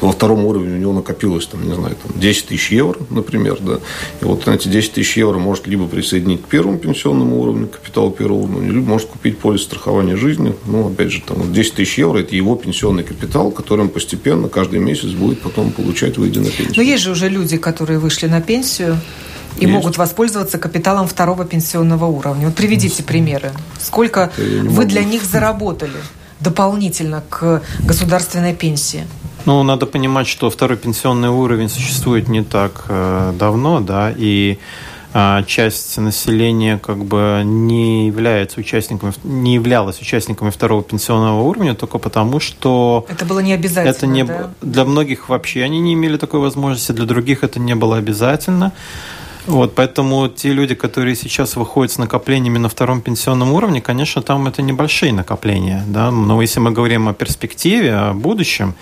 во 0.00 0.12
втором 0.12 0.44
уровне 0.44 0.76
у 0.76 0.78
него 0.78 0.92
накопилось, 0.92 1.46
там, 1.46 1.66
не 1.66 1.74
знаю, 1.74 1.96
там 2.02 2.18
10 2.18 2.46
тысяч 2.46 2.70
евро, 2.70 2.98
например, 3.10 3.58
да, 3.60 3.80
и 4.20 4.24
вот 4.24 4.46
эти 4.48 4.68
10 4.68 4.92
тысяч 4.92 5.16
евро 5.16 5.38
может 5.38 5.66
либо 5.66 5.86
присоединить 5.86 6.42
к 6.42 6.46
первому 6.46 6.78
пенсионному 6.78 7.40
уровню, 7.40 7.68
капиталу 7.68 8.10
первого 8.10 8.44
уровня, 8.44 8.70
либо 8.70 8.86
может 8.86 9.08
купить 9.08 9.38
полис 9.38 9.62
страхования 9.62 10.16
жизни, 10.16 10.54
ну, 10.66 10.88
опять 10.88 11.12
же, 11.12 11.22
там, 11.22 11.52
10 11.52 11.74
тысяч 11.74 11.98
евро– 11.98 12.18
это 12.20 12.34
его 12.34 12.56
пенсионный 12.56 13.04
капитал, 13.04 13.50
который 13.50 13.82
он 13.82 13.88
постепенно 13.88 14.48
каждый 14.48 14.78
месяц 14.78 15.10
будет 15.10 15.40
потом 15.40 15.70
получать, 15.70 16.16
выйдя 16.18 16.40
на 16.40 16.50
пенсию. 16.50 16.74
Но 16.76 16.82
есть 16.82 17.02
же 17.02 17.10
уже 17.10 17.28
люди, 17.28 17.56
которые 17.56 17.98
вышли 17.98 18.26
на 18.26 18.40
пенсию, 18.40 18.96
и 19.56 19.62
Есть. 19.62 19.72
могут 19.72 19.98
воспользоваться 19.98 20.58
капиталом 20.58 21.06
второго 21.06 21.44
пенсионного 21.44 22.06
уровня. 22.06 22.46
Вот 22.46 22.54
приведите 22.54 23.02
примеры. 23.02 23.52
Сколько 23.80 24.30
вы 24.36 24.84
для 24.84 25.04
них 25.04 25.24
заработали 25.24 26.00
дополнительно 26.40 27.22
к 27.28 27.62
государственной 27.80 28.54
пенсии? 28.54 29.06
Ну, 29.46 29.62
надо 29.62 29.86
понимать, 29.86 30.26
что 30.26 30.50
второй 30.50 30.76
пенсионный 30.76 31.28
уровень 31.28 31.68
существует 31.68 32.28
не 32.28 32.44
так 32.44 32.84
э, 32.88 33.32
давно, 33.38 33.80
да, 33.80 34.12
и 34.14 34.58
а, 35.12 35.42
часть 35.42 35.98
населения 35.98 36.78
как 36.78 37.04
бы 37.04 37.42
не 37.44 38.06
является 38.06 38.60
участниками, 38.60 39.12
не 39.24 39.54
являлась 39.54 40.00
участниками 40.00 40.50
второго 40.50 40.84
пенсионного 40.84 41.40
уровня 41.40 41.74
только 41.74 41.98
потому, 41.98 42.38
что... 42.38 43.06
Это 43.08 43.24
было 43.24 43.40
не 43.40 43.52
обязательно, 43.52 43.90
это 43.90 44.06
не, 44.06 44.22
да? 44.22 44.50
Для 44.62 44.84
многих 44.84 45.28
вообще 45.28 45.64
они 45.64 45.80
не 45.80 45.94
имели 45.94 46.16
такой 46.16 46.38
возможности, 46.38 46.92
для 46.92 47.06
других 47.06 47.42
это 47.42 47.58
не 47.58 47.74
было 47.74 47.96
обязательно. 47.96 48.72
Вот, 49.46 49.74
поэтому 49.74 50.28
те 50.28 50.52
люди, 50.52 50.74
которые 50.74 51.16
сейчас 51.16 51.56
выходят 51.56 51.92
с 51.92 51.98
накоплениями 51.98 52.58
на 52.58 52.68
втором 52.68 53.00
пенсионном 53.00 53.52
уровне, 53.52 53.80
конечно, 53.80 54.22
там 54.22 54.46
это 54.46 54.62
небольшие 54.62 55.12
накопления. 55.12 55.84
Да? 55.88 56.10
Но 56.10 56.40
если 56.42 56.60
мы 56.60 56.70
говорим 56.70 57.08
о 57.08 57.14
перспективе, 57.14 57.94
о 57.94 58.12
будущем, 58.12 58.74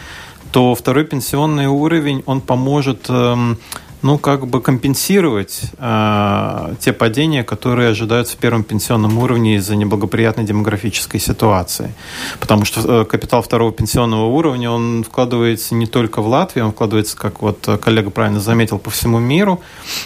то 0.51 0.75
второй 0.75 1.05
пенсионный 1.05 1.67
уровень, 1.67 2.23
он 2.27 2.41
поможет 2.41 3.07
эм, 3.09 3.59
ну, 4.03 4.19
как 4.19 4.47
бы 4.47 4.61
компенсировать 4.61 5.63
э, 5.79 6.75
те 6.81 6.93
падения, 6.93 7.43
которые 7.43 7.91
ожидаются 7.91 8.37
в 8.37 8.39
первом 8.39 8.63
пенсионном 8.63 9.19
уровне 9.19 9.57
из-за 9.57 9.77
неблагоприятной 9.77 10.45
демографической 10.45 11.21
ситуации. 11.21 11.95
Потому 12.39 12.65
что 12.65 13.03
э, 13.03 13.05
капитал 13.05 13.43
второго 13.43 13.73
пенсионного 13.73 14.27
уровня, 14.27 14.71
он 14.71 15.05
вкладывается 15.05 15.75
не 15.75 15.87
только 15.87 16.23
в 16.23 16.29
Латвию, 16.29 16.67
он 16.67 16.73
вкладывается, 16.73 17.17
как 17.17 17.43
вот 17.43 17.69
коллега 17.83 18.11
правильно 18.11 18.41
заметил, 18.41 18.79
по 18.79 18.91
всему 18.91 19.19
миру. 19.19 19.61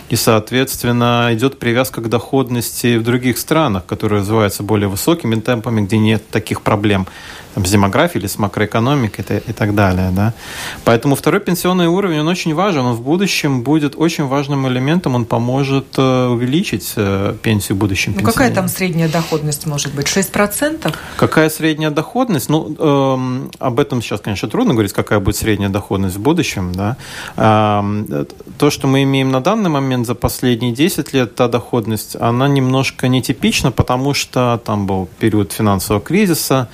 И, 0.08 0.16
соответственно, 0.16 1.28
идет 1.32 1.58
привязка 1.58 2.00
к 2.00 2.08
доходности 2.08 2.96
в 2.96 3.02
других 3.02 3.38
странах, 3.38 3.84
которые 3.86 4.20
развиваются 4.20 4.62
более 4.62 4.88
высокими 4.88 5.34
темпами, 5.36 5.82
где 5.82 5.98
нет 5.98 6.28
таких 6.30 6.62
проблем 6.62 7.06
там, 7.54 7.64
с 7.64 7.70
демографией 7.70 8.20
или 8.20 8.26
с 8.26 8.38
макроэкономикой 8.38 9.24
и, 9.28 9.50
и 9.50 9.52
так 9.52 9.74
далее. 9.74 10.10
Да? 10.12 10.34
Поэтому 10.84 11.14
второй 11.14 11.40
пенсионный 11.40 11.86
уровень, 11.86 12.20
он 12.20 12.28
очень 12.28 12.54
важен, 12.54 12.80
он 12.80 12.94
в 12.94 13.02
будущем 13.02 13.62
будет 13.62 13.81
очень 13.96 14.26
важным 14.26 14.66
элементом, 14.68 15.14
он 15.14 15.24
поможет 15.24 15.86
э, 15.98 16.26
увеличить 16.26 16.92
э, 16.96 17.34
пенсию 17.42 17.76
в 17.76 17.80
будущем. 17.80 18.14
Ну, 18.18 18.24
какая 18.24 18.52
там 18.52 18.68
средняя 18.68 19.08
доходность 19.08 19.66
может 19.66 19.94
быть? 19.94 20.06
6%? 20.06 20.94
Какая 21.16 21.50
средняя 21.50 21.90
доходность? 21.90 22.48
Ну, 22.48 22.74
э, 22.78 23.48
об 23.58 23.80
этом 23.80 24.02
сейчас, 24.02 24.20
конечно, 24.20 24.48
трудно 24.48 24.72
говорить, 24.74 24.92
какая 24.92 25.20
будет 25.20 25.36
средняя 25.36 25.70
доходность 25.70 26.16
в 26.16 26.20
будущем. 26.20 26.72
Да? 26.72 26.96
Э, 27.36 28.24
то, 28.58 28.70
что 28.70 28.86
мы 28.86 29.02
имеем 29.02 29.30
на 29.30 29.40
данный 29.40 29.70
момент 29.70 30.06
за 30.06 30.14
последние 30.14 30.72
10 30.72 31.12
лет, 31.12 31.34
та 31.34 31.48
доходность, 31.48 32.16
она 32.16 32.48
немножко 32.48 33.08
нетипична, 33.08 33.70
потому 33.72 34.14
что 34.14 34.60
там 34.64 34.86
был 34.86 35.08
период 35.18 35.52
финансового 35.52 36.02
кризиса, 36.02 36.68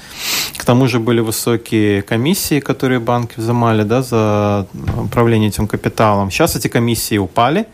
к 0.57 0.65
тому 0.65 0.89
же 0.89 0.99
были 0.99 1.21
высокие 1.21 2.03
комиссии, 2.03 2.61
которые 2.61 3.01
банки 3.01 3.35
взимали 3.37 3.85
да, 3.85 4.03
за 4.03 4.67
управление 5.05 5.49
этим 5.49 5.67
капиталом. 5.67 6.31
Сейчас 6.31 6.57
эти 6.57 6.69
комиссии 6.69 6.98
упали. 7.19 7.67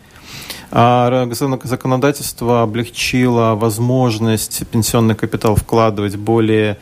А 0.71 1.29
законодательство 1.63 2.63
облегчило 2.63 3.55
возможность 3.55 4.67
пенсионный 4.67 5.15
капитал 5.15 5.55
вкладывать 5.55 6.15
более 6.15 6.77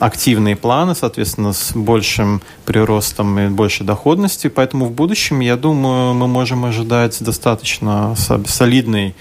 активные 0.00 0.56
планы, 0.56 0.94
соответственно, 0.94 1.52
с 1.52 1.72
большим 1.74 2.42
приростом 2.64 3.38
и 3.38 3.48
большей 3.48 3.86
доходностью. 3.86 4.50
Поэтому 4.50 4.86
в 4.86 4.92
будущем, 4.92 5.40
я 5.40 5.56
думаю, 5.56 6.14
мы 6.14 6.26
можем 6.26 6.64
ожидать 6.64 7.22
достаточно 7.22 8.14
солидной, 8.46 9.14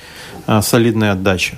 а, 0.48 0.62
солидной 0.62 1.12
отдачи. 1.12 1.58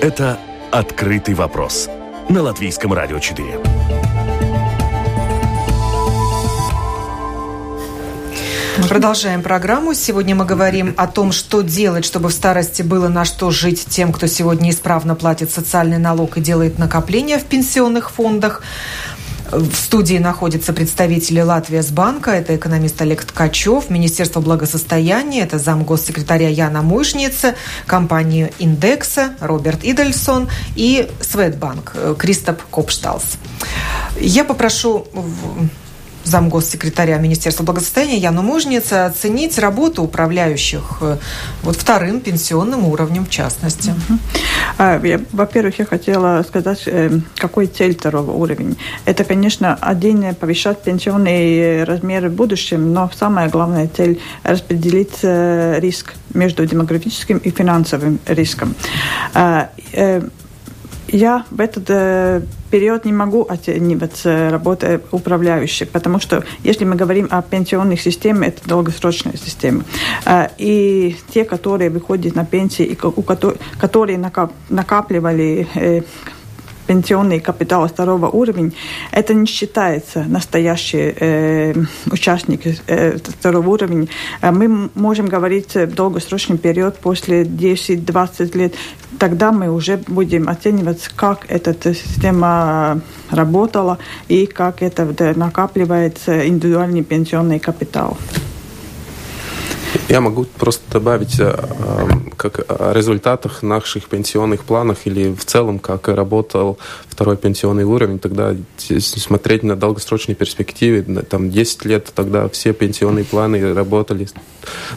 Это 0.00 0.38
«Открытый 0.72 1.34
вопрос» 1.34 1.88
на 2.32 2.42
Латвийском 2.42 2.94
радио 2.94 3.18
4. 3.18 3.58
Мы 8.78 8.88
продолжаем 8.88 9.42
программу. 9.42 9.92
Сегодня 9.92 10.34
мы 10.34 10.46
говорим 10.46 10.94
о 10.96 11.06
том, 11.06 11.30
что 11.30 11.60
делать, 11.60 12.06
чтобы 12.06 12.30
в 12.30 12.32
старости 12.32 12.80
было 12.80 13.08
на 13.08 13.26
что 13.26 13.50
жить 13.50 13.84
тем, 13.86 14.14
кто 14.14 14.26
сегодня 14.26 14.70
исправно 14.70 15.14
платит 15.14 15.50
социальный 15.50 15.98
налог 15.98 16.38
и 16.38 16.40
делает 16.40 16.78
накопления 16.78 17.38
в 17.38 17.44
пенсионных 17.44 18.10
фондах. 18.10 18.62
В 19.52 19.74
студии 19.74 20.16
находятся 20.16 20.72
представители 20.72 21.42
Латвия 21.42 21.82
Сбанка, 21.82 22.30
это 22.30 22.56
экономист 22.56 23.02
Олег 23.02 23.22
Ткачев, 23.22 23.90
Министерство 23.90 24.40
благосостояния, 24.40 25.42
это 25.42 25.58
зам 25.58 25.84
госсекретаря 25.84 26.48
Яна 26.48 26.80
Мышница, 26.80 27.54
компания 27.84 28.50
Индекса 28.58 29.34
Роберт 29.40 29.80
Идельсон 29.84 30.48
и 30.74 31.06
Светбанк 31.20 31.94
Кристоп 32.18 32.62
Копшталс. 32.70 33.24
Я 34.18 34.44
попрошу 34.44 35.06
замгоссекретаря 36.24 37.18
Министерства 37.18 37.64
благосостояния 37.64 38.18
Яну 38.18 38.42
Мужница 38.42 39.06
оценить 39.06 39.58
работу 39.58 40.02
управляющих 40.02 40.98
э, 41.00 41.16
вот 41.62 41.76
вторым 41.76 42.20
пенсионным 42.20 42.86
уровнем 42.86 43.24
в 43.24 43.30
частности. 43.30 43.94
Uh-huh. 44.78 45.26
Во-первых, 45.32 45.78
я 45.78 45.84
хотела 45.84 46.42
сказать, 46.46 46.82
э, 46.86 47.10
какой 47.36 47.66
цель 47.66 47.96
второго 47.96 48.30
уровня. 48.32 48.74
Это, 49.04 49.24
конечно, 49.24 49.78
отдельно 49.80 50.34
повышать 50.34 50.82
пенсионные 50.82 51.84
размеры 51.84 52.28
в 52.28 52.34
будущем, 52.34 52.92
но 52.92 53.10
самая 53.16 53.48
главная 53.48 53.88
цель– 53.88 54.20
распределить 54.42 55.18
э, 55.22 55.78
риск 55.80 56.14
между 56.34 56.64
демографическим 56.66 57.38
и 57.38 57.50
финансовым 57.50 58.18
риском. 58.26 58.74
Я 61.12 61.44
в 61.50 61.60
этот 61.60 61.84
э, 61.88 62.40
период 62.70 63.04
не 63.04 63.12
могу 63.12 63.42
оценивать 63.42 64.22
работу 64.24 65.00
управляющих, 65.10 65.90
потому 65.90 66.18
что 66.18 66.42
если 66.64 66.86
мы 66.86 66.96
говорим 66.96 67.28
о 67.30 67.42
пенсионных 67.42 68.00
системах, 68.00 68.48
это 68.48 68.68
долгосрочная 68.68 69.36
система. 69.36 69.84
Э, 70.24 70.48
и 70.56 71.16
те, 71.28 71.44
которые 71.44 71.90
выходят 71.90 72.34
на 72.34 72.46
пенсии, 72.46 72.86
и 72.86 72.98
у 73.02 73.22
которые 73.78 74.18
накапливали 74.70 75.68
э, 75.74 76.00
пенсионный 76.86 77.40
капитал 77.40 77.86
второго 77.88 78.28
уровня, 78.28 78.72
это 79.10 79.34
не 79.34 79.46
считается 79.46 80.24
настоящий 80.24 81.14
э, 81.18 81.74
участник 82.10 82.60
э, 82.86 83.18
второго 83.18 83.70
уровня. 83.70 84.06
Э, 84.40 84.50
мы 84.50 84.90
можем 84.94 85.26
говорить 85.26 85.76
долгосрочный 85.94 86.58
период 86.58 86.98
после 86.98 87.42
10-20 87.42 88.58
лет, 88.58 88.74
тогда 89.18 89.52
мы 89.52 89.70
уже 89.70 89.96
будем 90.08 90.48
оценивать, 90.48 91.08
как 91.16 91.46
эта 91.48 91.94
система 91.94 93.00
работала 93.30 93.98
и 94.28 94.46
как 94.46 94.82
это 94.82 95.04
накапливается 95.36 96.46
индивидуальный 96.46 97.02
пенсионный 97.02 97.58
капитал. 97.58 98.16
Я 100.08 100.20
могу 100.20 100.44
просто 100.44 100.82
добавить 100.90 101.38
э, 101.38 101.44
эм, 101.44 102.30
как 102.36 102.64
о 102.68 102.92
результатах 102.94 103.62
наших 103.62 104.08
пенсионных 104.08 104.64
планов 104.64 105.00
или 105.04 105.34
в 105.34 105.44
целом, 105.44 105.78
как 105.78 106.08
работал 106.08 106.78
второй 107.08 107.36
пенсионный 107.36 107.84
уровень, 107.84 108.18
тогда 108.18 108.56
смотреть 108.78 109.62
на 109.62 109.76
долгосрочной 109.76 110.34
перспективе, 110.34 111.02
там 111.02 111.50
10 111.50 111.84
лет, 111.84 112.10
тогда 112.14 112.48
все 112.48 112.72
пенсионные 112.72 113.24
планы 113.24 113.74
работали 113.74 114.28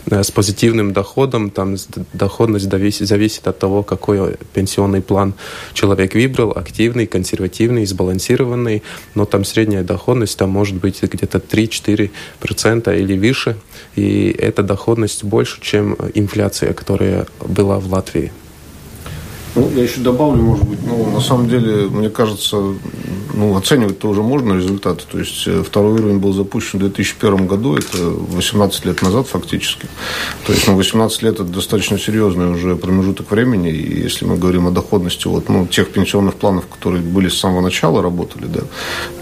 э, 0.10 0.24
с 0.24 0.32
позитивным 0.32 0.94
доходом, 0.94 1.50
там 1.50 1.76
доходность 2.14 2.70
зависит, 2.70 3.48
от 3.48 3.60
того, 3.60 3.84
какой 3.84 4.38
пенсионный 4.54 5.02
план 5.02 5.34
человек 5.74 6.14
выбрал, 6.14 6.52
активный, 6.52 7.06
консервативный, 7.06 7.86
сбалансированный, 7.86 8.82
но 9.14 9.26
там 9.26 9.44
средняя 9.44 9.84
доходность 9.84 10.38
там 10.38 10.52
может 10.52 10.76
быть 10.76 11.04
где-то 11.04 11.40
3-4% 11.40 12.98
или 12.98 13.18
выше, 13.18 13.58
и 13.96 14.34
эта 14.40 14.64
доходность 14.64 14.85
больше, 15.24 15.62
чем 15.62 15.98
инфляция, 16.14 16.74
которая 16.74 17.26
была 17.40 17.80
в 17.80 17.92
Латвии. 17.92 18.32
Ну, 19.56 19.72
я 19.76 19.84
еще 19.84 20.02
добавлю, 20.02 20.42
может 20.44 20.66
быть, 20.66 20.80
ну, 20.86 21.10
на 21.12 21.22
самом 21.22 21.48
деле, 21.48 21.88
мне 21.88 22.10
кажется, 22.10 22.76
ну, 23.36 23.56
оценивать 23.56 24.00
тоже 24.00 24.22
можно 24.22 24.54
результаты. 24.54 25.04
То 25.12 25.20
есть 25.20 25.48
э, 25.48 25.64
второй 25.64 25.94
уровень 25.94 26.20
был 26.20 26.34
запущен 26.34 26.80
в 26.80 26.82
2001 26.82 27.48
году, 27.48 27.76
это 27.76 27.98
18 27.98 28.86
лет 28.86 29.02
назад 29.02 29.28
фактически. 29.28 29.88
То 30.46 30.54
есть, 30.54 30.68
ну, 30.68 30.76
18 30.76 31.24
лет– 31.24 31.34
это 31.36 31.44
достаточно 31.44 31.98
серьезный 32.00 32.52
уже 32.52 32.76
промежуток 32.76 33.32
времени, 33.32 33.70
и 33.70 34.04
если 34.04 34.26
мы 34.26 34.38
говорим 34.38 34.68
о 34.68 34.72
доходности 34.72 35.28
вот, 35.28 35.50
ну, 35.50 35.68
тех 35.68 35.92
пенсионных 35.92 36.36
планов, 36.36 36.66
которые 36.68 37.02
были 37.02 37.30
с 37.30 37.38
самого 37.40 37.62
начала 37.62 38.02
работали, 38.02 38.46
да, 38.46 38.62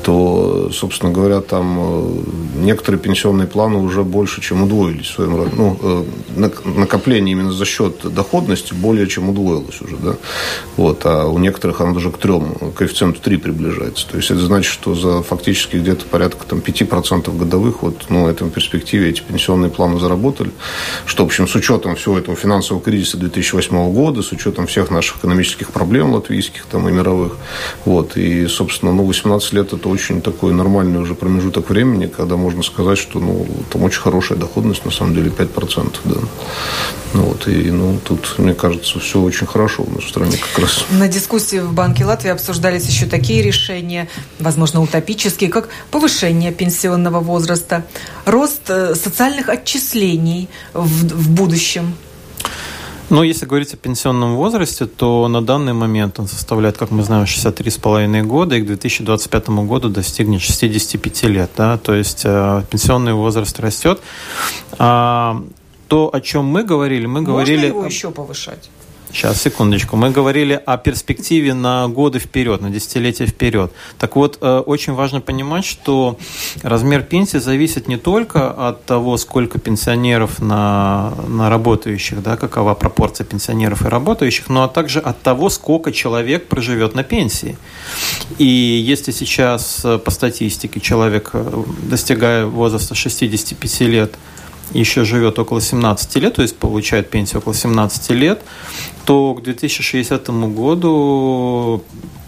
то, 0.03 0.69
собственно 0.71 1.11
говоря, 1.11 1.41
там 1.41 1.79
э, 1.79 2.63
некоторые 2.63 2.99
пенсионные 2.99 3.47
планы 3.47 3.77
уже 3.77 4.03
больше, 4.03 4.41
чем 4.41 4.63
удвоились 4.63 5.07
в 5.07 5.13
своем 5.13 5.35
роде. 5.35 5.51
Ну, 5.55 5.79
э, 5.81 6.49
накопление 6.65 7.33
именно 7.33 7.51
за 7.51 7.65
счет 7.65 8.13
доходности 8.13 8.73
более 8.73 9.07
чем 9.07 9.29
удвоилось 9.29 9.81
уже, 9.81 9.97
да. 9.97 10.15
Вот, 10.77 11.01
а 11.05 11.27
у 11.27 11.37
некоторых 11.37 11.81
оно 11.81 11.93
даже 11.93 12.11
к 12.11 12.17
трем, 12.17 12.55
коэффициенту 12.75 13.19
3 13.21 13.37
приближается. 13.37 14.07
То 14.09 14.17
есть 14.17 14.31
это 14.31 14.41
значит, 14.41 14.71
что 14.71 14.95
за 14.95 15.21
фактически 15.21 15.77
где-то 15.77 16.05
порядка 16.05 16.45
там, 16.45 16.59
5% 16.59 17.37
годовых 17.37 17.83
вот, 17.83 18.05
ну, 18.09 18.27
этом 18.27 18.49
перспективе 18.49 19.09
эти 19.09 19.21
пенсионные 19.21 19.69
планы 19.69 19.99
заработали. 19.99 20.51
Что, 21.05 21.23
в 21.23 21.27
общем, 21.27 21.47
с 21.47 21.55
учетом 21.55 21.95
всего 21.95 22.17
этого 22.17 22.35
финансового 22.35 22.83
кризиса 22.83 23.17
2008 23.17 23.93
года, 23.93 24.21
с 24.21 24.31
учетом 24.31 24.67
всех 24.67 24.89
наших 24.91 25.17
экономических 25.17 25.71
проблем 25.71 26.13
латвийских 26.13 26.65
там, 26.65 26.89
и 26.89 26.91
мировых. 26.91 27.37
Вот, 27.85 28.17
и, 28.17 28.47
собственно, 28.47 28.93
ну, 28.93 29.05
18 29.05 29.53
лет– 29.53 29.73
это 29.73 29.89
очень 29.89 30.21
такой 30.21 30.53
нормальный 30.53 30.99
уже 30.99 31.15
промежуток 31.15 31.69
времени, 31.69 32.07
когда 32.07 32.35
можно 32.35 32.63
сказать, 32.63 32.97
что 32.97 33.19
ну, 33.19 33.47
там 33.71 33.83
очень 33.83 34.01
хорошая 34.01 34.37
доходность, 34.37 34.85
на 34.85 34.91
самом 34.91 35.15
деле, 35.15 35.29
5%. 35.29 35.95
Да. 36.05 36.15
Ну, 37.13 37.23
вот, 37.23 37.47
и 37.47 37.71
ну, 37.71 37.99
тут, 38.03 38.35
мне 38.39 38.53
кажется, 38.53 38.99
все 38.99 39.21
очень 39.21 39.45
хорошо 39.45 39.83
у 39.83 39.91
нас 39.91 40.03
в 40.03 40.12
стране 40.13 40.37
как 40.37 40.59
раз. 40.59 40.85
На 40.91 41.07
дискуссии 41.07 41.59
в 41.59 41.73
Банке 41.73 42.05
Латвии 42.05 42.29
обсуждались 42.29 42.87
еще 42.87 43.05
такие 43.07 43.41
решения, 43.41 44.07
возможно, 44.39 44.81
утопические, 44.81 45.49
как 45.49 45.69
повышение 45.89 46.51
пенсионного 46.51 47.19
возраста, 47.19 47.83
рост 48.25 48.69
э, 48.69 48.95
социальных 48.95 49.49
отчислений 49.49 50.49
в, 50.73 51.07
в 51.15 51.29
будущем. 51.31 51.95
Ну, 53.09 53.23
если 53.23 53.45
говорить 53.45 53.73
о 53.73 53.77
пенсионном 53.77 54.35
возрасте, 54.35 54.85
то 54.85 55.27
на 55.27 55.41
данный 55.41 55.73
момент 55.73 56.19
он 56.19 56.27
составляет, 56.27 56.77
как 56.77 56.91
мы 56.91 57.03
знаем, 57.03 57.25
63,5 57.25 58.23
года, 58.23 58.55
и 58.55 58.61
к 58.61 58.65
2025 58.65 59.49
году 59.49 59.89
достигнет 59.89 60.41
65 60.41 61.23
лет. 61.23 61.49
Да? 61.57 61.77
То 61.77 61.95
есть 61.95 62.21
э, 62.25 62.63
пенсионный 62.69 63.13
возраст 63.13 63.59
растет. 63.59 63.99
А, 64.77 65.43
то, 65.87 66.09
о 66.13 66.21
чем 66.21 66.45
мы 66.45 66.63
говорили, 66.63 67.07
мы 67.07 67.21
Можно 67.21 67.33
говорили... 67.33 67.67
его 67.67 67.85
еще 67.85 68.11
повышать? 68.11 68.69
Сейчас, 69.13 69.43
секундочку. 69.43 69.95
Мы 69.95 70.09
говорили 70.09 70.59
о 70.65 70.75
перспективе 70.77 71.53
на 71.53 71.87
годы 71.87 72.17
вперед, 72.17 72.61
на 72.61 72.71
десятилетия 72.71 73.27
вперед. 73.27 73.71
Так 73.99 74.15
вот, 74.15 74.39
э, 74.41 74.57
очень 74.57 74.93
важно 74.93 75.21
понимать, 75.21 75.65
что 75.65 76.17
размер 76.63 77.03
пенсии 77.03 77.37
зависит 77.37 77.87
не 77.87 77.97
только 77.97 78.49
от 78.49 78.85
того, 78.85 79.17
сколько 79.17 79.59
пенсионеров 79.59 80.39
на, 80.41 81.13
на 81.27 81.51
работающих, 81.51 82.23
да, 82.23 82.37
какова 82.37 82.73
пропорция 82.73 83.23
пенсионеров 83.23 83.85
и 83.85 83.87
работающих, 83.87 84.49
но 84.49 84.67
также 84.67 84.99
от 84.99 85.21
того, 85.21 85.49
сколько 85.49 85.91
человек 85.91 86.47
проживет 86.47 86.95
на 86.95 87.03
пенсии. 87.03 87.55
И 88.39 88.45
если 88.45 89.11
сейчас 89.11 89.85
э, 89.85 89.99
по 89.99 90.09
статистике 90.09 90.79
человек, 90.79 91.29
э, 91.33 91.63
достигая 91.83 92.47
возраста 92.47 92.95
65 92.95 93.81
лет, 93.81 94.15
еще 94.71 95.03
живет 95.03 95.37
около 95.39 95.61
17 95.61 96.15
лет, 96.15 96.35
то 96.35 96.41
есть 96.41 96.57
получает 96.57 97.09
пенсию 97.09 97.39
около 97.39 97.53
17 97.53 98.11
лет, 98.11 98.41
то 99.05 99.33
к 99.33 99.43
2060 99.43 100.29
году 100.53 101.83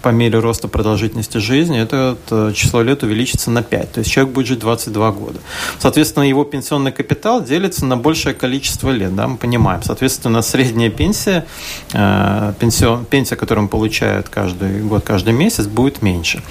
по 0.06 0.10
мере 0.10 0.38
роста 0.38 0.68
продолжительности 0.68 1.40
жизни 1.40 1.80
это 1.80 2.16
э, 2.30 2.52
число 2.54 2.84
лет 2.84 3.02
увеличится 3.02 3.50
на 3.50 3.64
5. 3.64 3.92
То 3.94 4.00
есть 4.02 4.12
человек 4.12 4.36
будет 4.36 4.46
жить 4.46 4.60
22 4.60 5.12
года. 5.12 5.40
Соответственно, 5.80 6.26
его 6.26 6.44
пенсионный 6.44 6.92
капитал 6.92 7.44
делится 7.44 7.88
на 7.88 7.98
большее 7.98 8.36
количество 8.36 8.92
лет, 8.92 9.16
да, 9.16 9.28
мы 9.28 9.38
понимаем. 9.38 9.82
Соответственно, 9.82 10.44
средняя 10.44 10.92
пенсия, 10.92 11.48
э, 11.94 12.54
пенсион, 12.60 13.06
пенсия, 13.06 13.36
которую 13.36 13.64
он 13.64 13.68
получает 13.68 14.30
каждый 14.30 14.84
год, 14.84 15.04
каждый 15.04 15.34
месяц, 15.34 15.66
будет 15.66 16.04
меньше. 16.04 16.44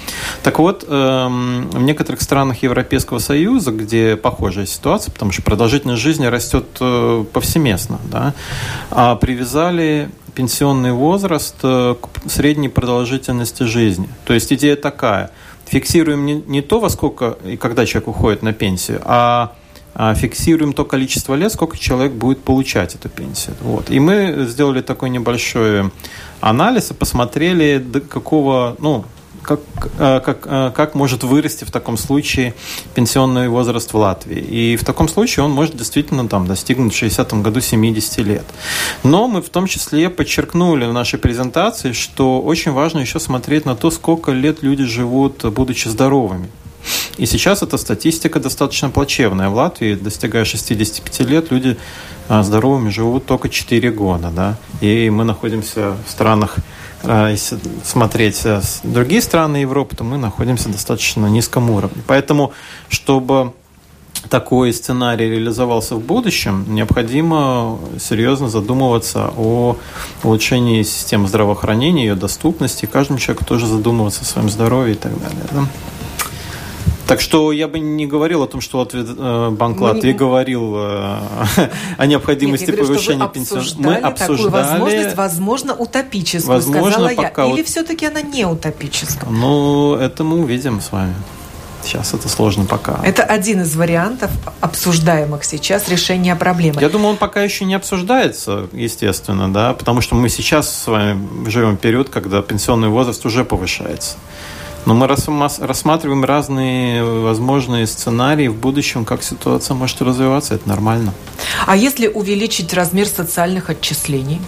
Так 0.43 0.59
вот, 0.59 0.83
э, 0.85 0.89
в 0.89 1.81
некоторых 1.81 2.21
странах 2.21 2.61
Европейского 2.61 3.19
Союза, 3.19 3.71
где 3.71 4.17
похожая 4.17 4.65
ситуация, 4.65 5.13
потому 5.13 5.31
что 5.31 5.43
продолжительность 5.43 6.01
жизни 6.01 6.25
растет 6.25 6.65
э, 6.81 7.23
повсеместно, 7.31 7.99
да, 8.11 8.33
а 8.91 9.15
привязали 9.15 10.09
пенсионный 10.35 10.91
возраст 10.91 11.55
э, 11.63 11.95
к 11.99 12.29
средней 12.29 12.69
продолжительности 12.69 13.63
жизни. 13.63 14.07
То 14.25 14.33
есть 14.33 14.51
идея 14.53 14.75
такая. 14.75 15.31
Фиксируем 15.65 16.25
не, 16.25 16.35
не 16.45 16.61
то, 16.61 16.79
во 16.79 16.89
сколько 16.89 17.37
и 17.43 17.57
когда 17.57 17.85
человек 17.85 18.09
уходит 18.09 18.43
на 18.43 18.53
пенсию, 18.53 19.01
а, 19.05 19.53
а 19.95 20.13
фиксируем 20.13 20.73
то 20.73 20.85
количество 20.85 21.33
лет, 21.33 21.51
сколько 21.51 21.77
человек 21.77 22.11
будет 22.11 22.43
получать 22.43 22.93
эту 22.95 23.09
пенсию. 23.09 23.55
Вот. 23.61 23.89
И 23.89 23.99
мы 23.99 24.45
сделали 24.47 24.81
такой 24.81 25.09
небольшой 25.09 25.89
анализ 26.41 26.91
и 26.91 26.93
посмотрели, 26.93 27.77
до 27.77 28.01
какого, 28.01 28.75
ну, 28.79 29.05
как, 29.45 29.59
э, 29.99 30.19
как, 30.25 30.45
э, 30.45 30.71
как 30.75 30.95
может 30.95 31.23
вырасти 31.23 31.63
в 31.63 31.71
таком 31.71 31.97
случае 31.97 32.53
пенсионный 32.93 33.47
возраст 33.47 33.93
в 33.93 33.97
Латвии. 33.97 34.39
И 34.39 34.75
в 34.75 34.83
таком 34.83 35.07
случае 35.07 35.45
он 35.45 35.51
может 35.51 35.75
действительно 35.75 36.27
там, 36.27 36.47
достигнуть 36.47 36.93
в 36.93 36.97
60 36.97 37.41
году 37.41 37.61
70 37.61 38.17
лет. 38.21 38.45
Но 39.03 39.27
мы 39.27 39.41
в 39.41 39.49
том 39.49 39.67
числе 39.67 40.09
подчеркнули 40.09 40.85
в 40.85 40.93
нашей 40.93 41.19
презентации, 41.19 41.93
что 41.93 42.41
очень 42.41 42.71
важно 42.71 42.99
еще 42.99 43.19
смотреть 43.19 43.65
на 43.65 43.75
то, 43.75 43.91
сколько 43.91 44.31
лет 44.31 44.63
люди 44.63 44.83
живут, 44.83 45.45
будучи 45.45 45.87
здоровыми. 45.87 46.49
И 47.17 47.25
сейчас 47.25 47.63
эта 47.63 47.77
статистика 47.77 48.39
достаточно 48.39 48.89
плачевная. 48.89 49.49
В 49.49 49.55
Латвии, 49.55 49.95
достигая 49.95 50.45
65 50.45 51.19
лет, 51.21 51.51
люди 51.51 51.77
э, 52.29 52.43
здоровыми 52.43 52.89
живут 52.89 53.25
только 53.25 53.49
4 53.49 53.91
года. 53.91 54.31
Да? 54.35 54.57
И 54.81 55.09
мы 55.09 55.23
находимся 55.23 55.95
в 56.05 56.11
странах 56.11 56.57
если 57.07 57.59
смотреть 57.83 58.45
э, 58.45 58.61
другие 58.83 59.21
страны 59.21 59.57
Европы, 59.57 59.95
то 59.95 60.03
мы 60.03 60.17
находимся 60.17 60.69
достаточно 60.69 61.23
на 61.23 61.27
низком 61.27 61.69
уровне. 61.69 62.01
Поэтому, 62.07 62.53
чтобы 62.89 63.53
такой 64.29 64.73
сценарий 64.73 65.29
реализовался 65.29 65.95
в 65.95 66.01
будущем, 66.01 66.65
необходимо 66.67 67.77
серьезно 67.99 68.49
задумываться 68.49 69.31
о 69.37 69.77
улучшении 70.23 70.83
системы 70.83 71.27
здравоохранения, 71.27 72.07
ее 72.07 72.15
доступности, 72.15 72.85
каждому 72.85 73.19
человеку 73.19 73.45
тоже 73.45 73.67
задумываться 73.67 74.21
о 74.21 74.25
своем 74.25 74.49
здоровье 74.49 74.95
и 74.95 74.97
так 74.97 75.13
далее. 75.19 75.43
Да? 75.51 75.65
Так 77.07 77.21
что 77.21 77.51
я 77.51 77.67
бы 77.67 77.79
не 77.79 78.07
говорил 78.07 78.41
о 78.43 78.47
том, 78.47 78.61
что 78.61 78.81
ответ, 78.81 79.07
э, 79.15 79.49
Банк 79.51 79.79
Латвии 79.79 80.11
не... 80.11 80.13
говорил 80.13 80.73
э, 80.75 81.19
о 81.97 82.05
необходимости 82.05 82.65
Нет, 82.65 82.75
говорю, 82.75 82.93
повышения 82.93 83.27
пенсионного. 83.27 83.75
Мы 83.77 83.95
обсуждали 83.97 84.37
такую 84.37 84.49
возможность, 84.49 85.15
возможно, 85.15 85.75
утопическую, 85.75 86.55
возможно, 86.55 86.91
сказала 86.91 87.09
пока 87.15 87.43
я. 87.43 87.49
Или 87.51 87.61
вот... 87.61 87.67
все-таки 87.67 88.05
она 88.07 88.21
не 88.21 88.45
утопическая? 88.45 89.29
Ну, 89.29 89.95
это 89.95 90.23
мы 90.23 90.39
увидим 90.39 90.81
с 90.81 90.91
вами. 90.91 91.13
Сейчас 91.85 92.15
это 92.15 92.27
сложно 92.27 92.65
пока. 92.65 92.99
Это 93.03 93.23
один 93.23 93.61
из 93.61 93.75
вариантов 93.75 94.31
обсуждаемых 94.59 95.43
сейчас 95.43 95.87
решения 95.87 96.35
проблемы. 96.35 96.81
Я 96.81 96.89
думаю, 96.89 97.11
он 97.11 97.17
пока 97.17 97.43
еще 97.43 97.65
не 97.65 97.75
обсуждается, 97.75 98.67
естественно, 98.71 99.53
да, 99.53 99.73
потому 99.73 100.01
что 100.01 100.15
мы 100.15 100.29
сейчас 100.29 100.73
с 100.73 100.87
вами 100.87 101.47
живем 101.47 101.77
период, 101.77 102.09
когда 102.09 102.41
пенсионный 102.41 102.89
возраст 102.89 103.23
уже 103.25 103.45
повышается. 103.45 104.17
Но 104.85 104.93
мы 104.93 105.07
рассматриваем 105.07 106.23
разные 106.23 107.03
возможные 107.03 107.87
сценарии 107.87 108.47
в 108.47 108.55
будущем, 108.55 109.03
как 109.05 109.23
ситуация 109.23 109.75
может 109.75 110.01
развиваться. 110.01 110.55
Это 110.55 110.69
нормально. 110.69 111.13
А 111.65 111.75
если 111.75 112.07
увеличить 112.07 112.73
размер 112.73 113.07
социальных 113.07 113.69
отчислений? 113.69 114.39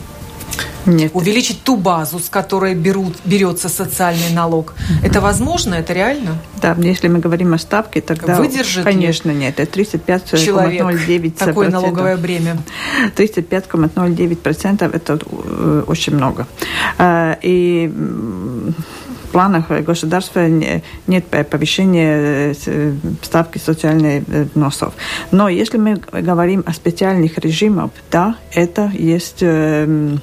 Нет. 0.86 1.12
Увеличить 1.14 1.64
ту 1.64 1.76
базу, 1.76 2.20
с 2.20 2.30
которой 2.30 2.74
берут, 2.74 3.16
берется 3.26 3.68
социальный 3.68 4.30
налог. 4.34 4.74
Mm-hmm. 4.74 5.06
Это 5.06 5.22
возможно? 5.22 5.76
Это 5.76 5.92
реально? 5.92 6.38
Да, 6.62 6.76
если 6.80 7.10
мы 7.10 7.20
говорим 7.20 7.54
о 7.54 7.58
ставке, 7.58 8.00
тогда, 8.00 8.36
Выдержит 8.38 8.86
конечно, 8.86 9.32
нет. 9.32 9.60
Это 9.60 9.80
35,09%. 9.80 11.32
Такое 11.32 11.70
налоговое 11.70 12.16
бремя. 12.16 12.58
35,09% 13.18 14.96
это 14.96 15.20
э, 15.26 15.84
очень 15.88 16.16
много. 16.16 16.48
А, 16.98 17.38
и 17.42 17.92
планах 19.32 19.70
государства 19.70 20.48
нет 21.08 21.26
повышения 21.50 22.54
э, 22.66 22.94
ставки 23.22 23.58
социальных 23.58 24.24
взносов. 24.28 24.94
Но 25.32 25.50
если 25.50 25.78
мы 25.78 25.96
говорим 26.12 26.64
о 26.66 26.74
специальных 26.74 27.38
режимах, 27.38 27.92
да, 28.12 28.36
это 28.54 28.92
есть 28.94 29.40
эм, 29.42 30.22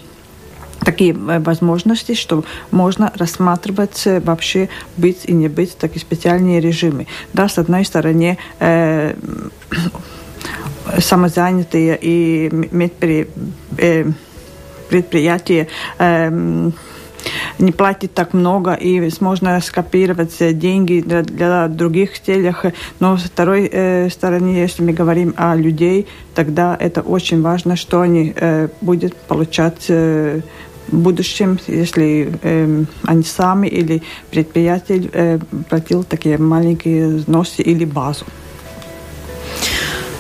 такие 0.85 1.13
э, 1.13 1.41
возможности, 1.41 2.15
что 2.15 2.45
можно 2.71 3.13
рассматривать 3.17 4.07
э, 4.07 4.21
вообще 4.21 4.69
быть 4.97 5.25
и 5.25 5.33
не 5.33 5.49
быть 5.49 5.77
такие 5.77 6.01
специальные 6.01 6.61
режимы. 6.61 7.07
Да, 7.33 7.49
с 7.49 7.59
одной 7.59 7.85
стороны, 7.85 8.39
э, 8.61 9.15
самозанятые 10.99 11.99
и 12.01 12.51
предприятия 14.89 15.69
э, 15.99 16.71
не 17.59 17.73
платит 17.73 18.15
так 18.15 18.35
много, 18.35 18.75
и 18.75 19.11
можно 19.21 19.61
скопировать 19.61 20.37
деньги 20.59 21.01
для, 21.01 21.23
для 21.23 21.69
других 21.69 22.21
целях. 22.21 22.65
Но 23.01 23.17
с 23.17 23.23
второй 23.23 23.69
э, 23.71 24.09
стороны, 24.11 24.49
если 24.49 24.83
мы 24.83 24.93
говорим 24.93 25.35
о 25.37 25.55
людей, 25.55 26.07
тогда 26.35 26.77
это 26.79 27.01
очень 27.01 27.43
важно, 27.43 27.77
что 27.77 28.01
они 28.01 28.33
э, 28.35 28.69
будут 28.81 29.17
получать 29.17 29.87
э, 29.89 30.41
в 30.89 30.97
будущем, 30.97 31.59
если 31.67 32.33
э, 32.43 32.85
они 33.05 33.23
сами 33.23 33.69
или 33.69 34.03
предприятие 34.31 35.09
э, 35.13 35.39
платил 35.69 36.05
такие 36.05 36.39
маленькие 36.39 37.09
взносы 37.09 37.63
или 37.63 37.85
базу. 37.85 38.25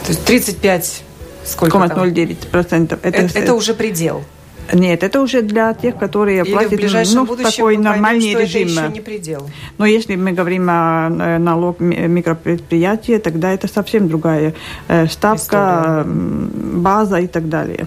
То 0.07 0.12
есть 0.12 0.25
35 0.25 1.05
сколько 1.45 1.79
0,09%. 1.79 2.99
Это, 3.03 3.19
это, 3.19 3.38
это 3.38 3.55
уже 3.55 3.75
предел. 3.75 4.25
Нет, 4.72 5.03
это 5.03 5.20
уже 5.20 5.42
для 5.42 5.74
тех, 5.74 5.98
которые 5.98 6.42
Или 6.42 6.53
платят 6.53 6.72
в 6.72 6.77
ближайшем 6.77 7.16
ну, 7.16 7.27
будущем 7.27 7.50
такой 7.50 7.77
мы 7.77 7.83
нормальный 7.83 8.33
поймем, 8.33 8.40
режим. 8.40 8.62
это 8.62 8.70
еще 8.70 8.92
не 8.92 9.00
предел. 9.00 9.50
Но 9.79 9.87
если 9.87 10.16
мы 10.16 10.33
говорим 10.33 10.68
о 10.70 11.09
э, 11.11 11.38
налог 11.38 11.81
микропредприятия, 11.81 13.18
тогда 13.18 13.53
это 13.53 13.68
совсем 13.68 14.09
другая 14.09 14.55
э, 14.88 15.07
ставка, 15.07 16.05
История. 16.05 16.05
база 16.05 17.18
и 17.18 17.26
так 17.26 17.49
далее. 17.49 17.86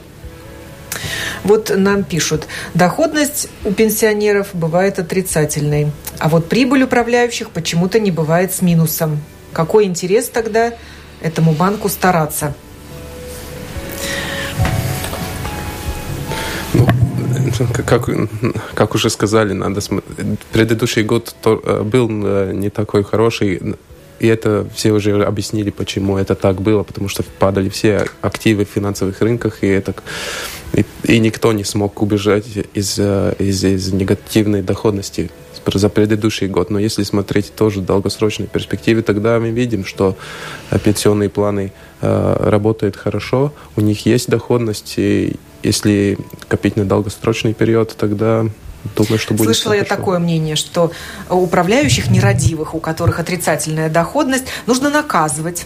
Вот 1.44 1.72
нам 1.76 2.04
пишут, 2.04 2.48
доходность 2.74 3.50
у 3.64 3.72
пенсионеров 3.72 4.50
бывает 4.54 5.00
отрицательной, 5.00 5.92
а 6.20 6.30
вот 6.30 6.50
прибыль 6.50 6.84
управляющих 6.84 7.52
почему-то 7.52 8.00
не 8.00 8.12
бывает 8.12 8.54
с 8.54 8.62
минусом. 8.62 9.20
Какой 9.54 9.86
интерес 9.86 10.30
тогда 10.30 10.74
этому 11.22 11.54
банку 11.54 11.90
стараться? 11.90 12.54
как, 17.86 18.10
как 18.74 18.96
уже 18.96 19.10
сказали, 19.10 19.54
надо 19.54 19.82
предыдущий 20.52 21.04
год 21.04 21.36
э, 21.46 21.84
был 21.84 22.10
э, 22.10 22.52
не 22.54 22.70
такой 22.70 23.04
хороший, 23.04 23.76
и 24.20 24.28
это 24.28 24.68
все 24.74 24.92
уже 24.92 25.24
объяснили, 25.24 25.70
почему 25.70 26.18
это 26.18 26.36
так 26.36 26.62
было, 26.62 26.84
потому 26.84 27.08
что 27.08 27.24
падали 27.24 27.70
все 27.70 28.08
активы 28.22 28.66
в 28.66 28.70
финансовых 28.70 29.22
рынках, 29.22 29.64
и, 29.64 29.68
это, 29.68 29.94
и, 30.74 30.86
и 31.04 31.20
никто 31.20 31.54
не 31.54 31.64
смог 31.64 32.02
убежать 32.02 32.46
из, 32.74 32.96
э, 32.98 33.36
из, 33.40 33.64
из 33.64 33.94
негативной 33.94 34.62
доходности 34.62 35.30
за 35.66 35.90
предыдущий 35.90 36.48
год. 36.48 36.70
Но 36.70 36.80
если 36.80 37.04
смотреть 37.04 37.54
тоже 37.54 37.82
в 37.82 37.86
долгосрочной 37.86 38.48
перспективе, 38.48 39.02
тогда 39.02 39.38
мы 39.38 39.50
видим, 39.50 39.84
что 39.84 40.16
пенсионные 40.82 41.30
планы 41.30 41.74
э, 42.02 42.50
работают 42.50 42.96
хорошо, 42.96 43.54
у 43.76 43.82
них 43.82 44.06
есть 44.06 44.30
доходность, 44.30 44.96
и 44.98 45.36
если 45.64 46.18
копить 46.48 46.76
на 46.76 46.86
долгосрочный 46.86 47.54
период, 47.54 47.96
тогда 47.98 48.46
Думаю, 48.96 49.20
что 49.20 49.34
будет 49.34 49.48
Слышала 49.48 49.74
я 49.74 49.84
хорошо. 49.84 49.96
такое 49.96 50.20
мнение, 50.20 50.56
что 50.56 50.92
управляющих 51.30 52.10
нерадивых, 52.10 52.74
у 52.74 52.80
которых 52.80 53.20
отрицательная 53.20 53.90
доходность, 53.90 54.46
нужно 54.66 54.90
наказывать. 54.90 55.66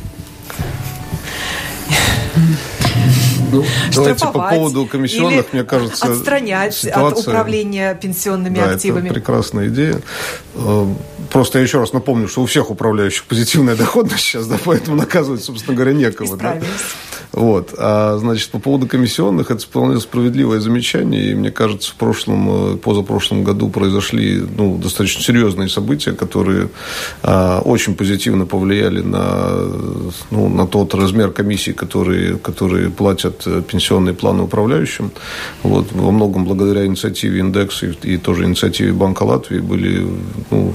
Ну, 3.51 3.63
давайте 3.95 4.25
по 4.25 4.49
поводу 4.49 4.85
комиссионных, 4.85 5.53
мне 5.53 5.63
кажется, 5.63 6.05
отстранять 6.05 6.73
ситуация, 6.73 7.07
от 7.07 7.17
управления 7.19 7.95
пенсионными 7.95 8.55
да, 8.55 8.71
активами. 8.71 9.05
Это 9.05 9.13
прекрасная 9.15 9.67
идея. 9.67 10.01
Э, 10.55 10.87
просто 11.29 11.59
я 11.59 11.63
еще 11.63 11.79
раз 11.79 11.93
напомню, 11.93 12.27
что 12.27 12.41
у 12.41 12.45
всех 12.45 12.69
управляющих 12.69 13.25
позитивная 13.25 13.75
доходность 13.77 14.23
сейчас, 14.23 14.47
да, 14.47 14.57
поэтому 14.63 14.97
наказывать, 14.97 15.43
собственно 15.43 15.75
говоря, 15.75 15.93
некого. 15.93 16.37
Да? 16.37 16.59
Вот. 17.31 17.73
А, 17.77 18.17
значит, 18.17 18.49
по 18.49 18.59
поводу 18.59 18.87
комиссионных, 18.87 19.51
это 19.51 19.63
вполне 19.63 19.99
справедливое 19.99 20.59
замечание. 20.59 21.31
И 21.31 21.35
мне 21.35 21.51
кажется, 21.51 21.91
в 21.91 21.95
прошлом, 21.95 22.73
э, 22.73 22.77
позапрошлом 22.77 23.43
году 23.43 23.69
произошли 23.69 24.43
ну, 24.57 24.77
достаточно 24.77 25.21
серьезные 25.21 25.69
события, 25.69 26.11
которые 26.11 26.69
а, 27.23 27.61
очень 27.61 27.95
позитивно 27.95 28.45
повлияли 28.45 29.01
на, 29.01 29.51
ну, 30.29 30.49
на 30.49 30.67
тот 30.67 30.93
размер 30.93 31.31
комиссий, 31.31 31.73
которые, 31.73 32.37
которые 32.37 32.89
платят 32.89 33.40
э, 33.45 33.61
пенсионные 33.61 34.13
планы 34.13 34.43
управляющим. 34.43 35.11
Вот. 35.63 35.91
Во 35.91 36.11
многом 36.11 36.45
благодаря 36.45 36.85
инициативе 36.85 37.39
индекса 37.39 37.87
и, 37.87 38.13
и 38.13 38.17
тоже 38.17 38.45
инициативе 38.45 38.93
Банка 38.93 39.23
Латвии 39.23 39.59
были 39.59 40.07
ну, 40.49 40.73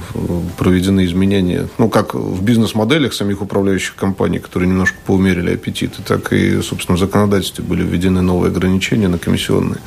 проведены 0.57 1.05
изменения. 1.05 1.67
Ну, 1.77 1.89
как 1.89 2.13
в 2.13 2.43
бизнес-моделях 2.43 3.13
самих 3.13 3.41
управляющих 3.41 3.95
компаний, 3.95 4.39
которые 4.39 4.69
немножко 4.69 4.97
поумерили 5.05 5.53
аппетиты, 5.53 6.01
так 6.03 6.33
и 6.33 6.61
собственно, 6.61 6.97
в 6.97 6.99
законодательстве 6.99 7.63
были 7.63 7.83
введены 7.83 8.21
новые 8.21 8.51
ограничения 8.51 9.07
на 9.07 9.17
комиссионные. 9.17 9.79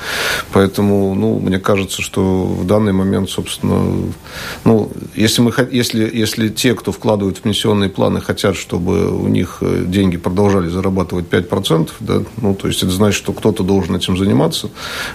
Поэтому, 0.52 1.14
ну, 1.14 1.38
мне 1.38 1.58
кажется, 1.58 2.02
что 2.02 2.44
в 2.44 2.66
данный 2.66 2.92
момент, 2.92 3.30
собственно, 3.30 4.12
ну, 4.64 4.90
если, 5.14 5.42
мы, 5.42 5.52
если, 5.70 6.10
если 6.12 6.48
те, 6.48 6.74
кто 6.74 6.92
вкладывают 6.92 7.38
в 7.38 7.40
пенсионные 7.42 7.90
планы, 7.90 8.20
хотят, 8.20 8.56
чтобы 8.56 9.10
у 9.10 9.28
них 9.28 9.58
э, 9.60 9.84
деньги 9.86 10.16
продолжали 10.16 10.68
зарабатывать 10.68 11.26
5%, 11.26 11.90
да, 12.00 12.22
ну, 12.40 12.54
то 12.54 12.68
есть 12.70 12.82
это 12.82 12.92
значит, 12.92 13.18
что 13.18 13.32
кто-то 13.32 13.62
должен 13.62 13.96
этим 13.96 14.16
заниматься, 14.16 14.70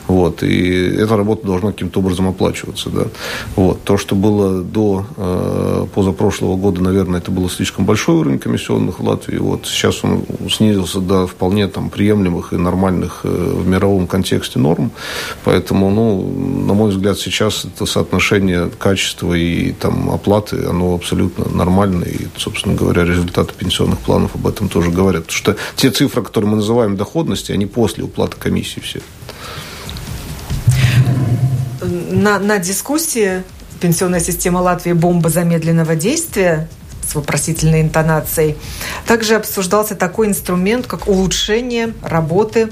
вот, 0.08 0.44
и 0.44 0.70
эта 0.98 1.18
работа 1.18 1.46
должна 1.46 1.72
каким-то 1.72 2.00
образом 2.00 2.28
оплачиваться, 2.28 2.90
да. 2.90 3.08
Вот. 3.56 3.84
То, 3.84 3.98
что 3.98 4.16
было 4.16 4.62
до 4.62 5.06
э, 5.18 5.86
позапрошлого 5.94 6.56
года, 6.56 6.82
наверное, 6.82 7.20
это 7.20 7.32
было 7.32 7.50
слишком 7.50 7.86
большой 7.86 8.16
уровень 8.16 8.40
комиссионных 8.40 9.00
в 9.00 9.04
Латвии, 9.08 9.38
вот, 9.38 9.66
сейчас 9.66 10.04
он 10.04 10.24
снизился 10.50 11.00
до 11.00 11.28
вполне 11.28 11.68
там, 11.68 11.90
приемлемых 11.90 12.54
и 12.54 12.58
нормальных 12.58 13.22
э, 13.24 13.28
в 13.28 13.68
мировом 13.68 14.08
контексте 14.08 14.60
норм. 14.60 14.92
Поэтому, 15.44 15.90
ну, 15.90 16.66
на 16.68 16.74
мой 16.74 16.92
взгляд, 16.92 17.18
сейчас 17.18 17.66
это 17.66 17.86
соотношение 17.86 18.70
качества 18.78 19.34
и 19.34 19.72
там, 19.72 20.10
оплаты, 20.10 20.66
оно 20.66 20.96
абсолютно 20.96 21.46
нормальное. 21.50 22.10
И, 22.10 22.28
собственно 22.38 22.76
говоря, 22.76 23.04
результаты 23.04 23.54
пенсионных 23.58 24.00
планов 24.00 24.36
об 24.36 24.48
этом 24.48 24.70
тоже 24.70 24.92
говорят. 24.92 25.26
Потому 25.26 25.38
что 25.38 25.56
те 25.76 25.92
цифры, 25.92 26.24
которые 26.24 26.50
мы 26.50 26.58
называем 26.58 26.98
доходности, 27.46 27.52
они 27.52 27.66
после 27.66 28.04
уплаты 28.04 28.38
комиссии 28.38 28.80
все. 28.80 29.02
На, 32.12 32.40
на 32.40 32.58
дискуссии 32.58 33.44
пенсионная 33.80 34.20
система 34.20 34.60
Латвии 34.60 34.94
бомба 34.94 35.30
замедленного 35.30 35.96
действия 35.96 36.68
с 37.08 37.14
вопросительной 37.16 37.82
интонацией. 37.82 38.56
Также 39.06 39.36
обсуждался 39.36 39.96
такой 39.96 40.28
инструмент, 40.28 40.88
как 40.88 41.08
улучшение 41.08 41.94
работы 42.02 42.72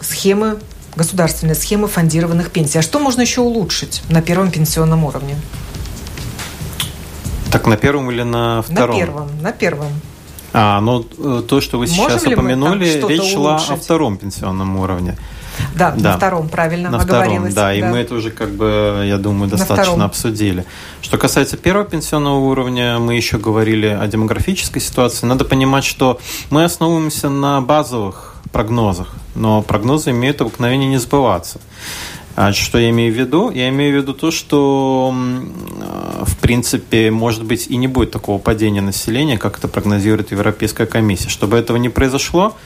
схемы, 0.00 0.58
государственной 0.94 1.54
схемы 1.54 1.88
фондированных 1.88 2.50
пенсий. 2.50 2.78
А 2.78 2.82
что 2.82 3.00
можно 3.00 3.22
еще 3.22 3.40
улучшить 3.40 4.02
на 4.08 4.22
первом 4.22 4.50
пенсионном 4.50 5.04
уровне? 5.04 5.36
Так 7.50 7.66
на 7.66 7.76
первом 7.76 8.10
или 8.10 8.22
на 8.22 8.62
втором? 8.62 8.96
На 8.96 9.04
первом, 9.04 9.42
на 9.42 9.52
первом. 9.52 9.92
А, 10.52 10.80
ну 10.80 11.06
э, 11.18 11.42
то, 11.48 11.60
что 11.60 11.78
вы 11.78 11.86
сейчас 11.86 12.24
Можем 12.24 12.32
упомянули, 12.34 13.04
речь 13.08 13.32
шла 13.32 13.52
улучшить? 13.52 13.70
о 13.70 13.76
втором 13.76 14.16
пенсионном 14.16 14.76
уровне. 14.76 15.16
Да, 15.74 15.90
да, 15.90 16.10
на 16.10 16.16
втором, 16.16 16.48
правильно, 16.48 16.90
на 16.90 16.98
втором, 16.98 17.44
да, 17.44 17.54
да, 17.54 17.74
и 17.74 17.82
мы 17.82 17.98
это 17.98 18.14
уже, 18.14 18.30
как 18.30 18.50
бы, 18.50 19.04
я 19.06 19.18
думаю, 19.18 19.50
достаточно 19.50 20.04
обсудили. 20.04 20.64
Что 21.02 21.18
касается 21.18 21.56
первого 21.56 21.84
пенсионного 21.84 22.38
уровня, 22.38 22.98
мы 22.98 23.14
еще 23.14 23.38
говорили 23.38 23.86
о 23.86 24.06
демографической 24.06 24.80
ситуации. 24.80 25.26
Надо 25.26 25.44
понимать, 25.44 25.84
что 25.84 26.20
мы 26.50 26.64
основываемся 26.64 27.28
на 27.28 27.60
базовых 27.60 28.36
прогнозах, 28.50 29.14
но 29.34 29.62
прогнозы 29.62 30.10
имеют 30.10 30.40
обыкновение 30.40 30.88
не 30.88 30.98
сбываться. 30.98 31.60
А 32.34 32.52
что 32.52 32.78
я 32.78 32.90
имею 32.90 33.12
в 33.12 33.16
виду? 33.16 33.50
Я 33.50 33.68
имею 33.68 33.98
в 33.98 34.02
виду 34.02 34.14
то, 34.14 34.30
что, 34.30 35.14
в 36.22 36.36
принципе, 36.38 37.10
может 37.10 37.44
быть, 37.44 37.66
и 37.68 37.76
не 37.76 37.88
будет 37.88 38.10
такого 38.10 38.38
падения 38.38 38.80
населения, 38.80 39.36
как 39.36 39.58
это 39.58 39.68
прогнозирует 39.68 40.30
Европейская 40.30 40.86
комиссия. 40.86 41.28
Чтобы 41.28 41.58
этого 41.58 41.76
не 41.76 41.90
произошло, 41.90 42.56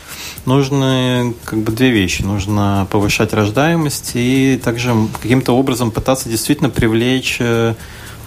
нужны 0.44 1.34
как 1.44 1.58
бы 1.60 1.72
две 1.72 1.90
вещи. 1.90 2.22
Нужно 2.22 2.86
повышать 2.90 3.32
рождаемость 3.32 4.12
и 4.14 4.60
также 4.62 4.94
каким-то 5.20 5.56
образом 5.56 5.90
пытаться 5.90 6.28
действительно 6.28 6.70
привлечь 6.70 7.38
э, 7.40 7.74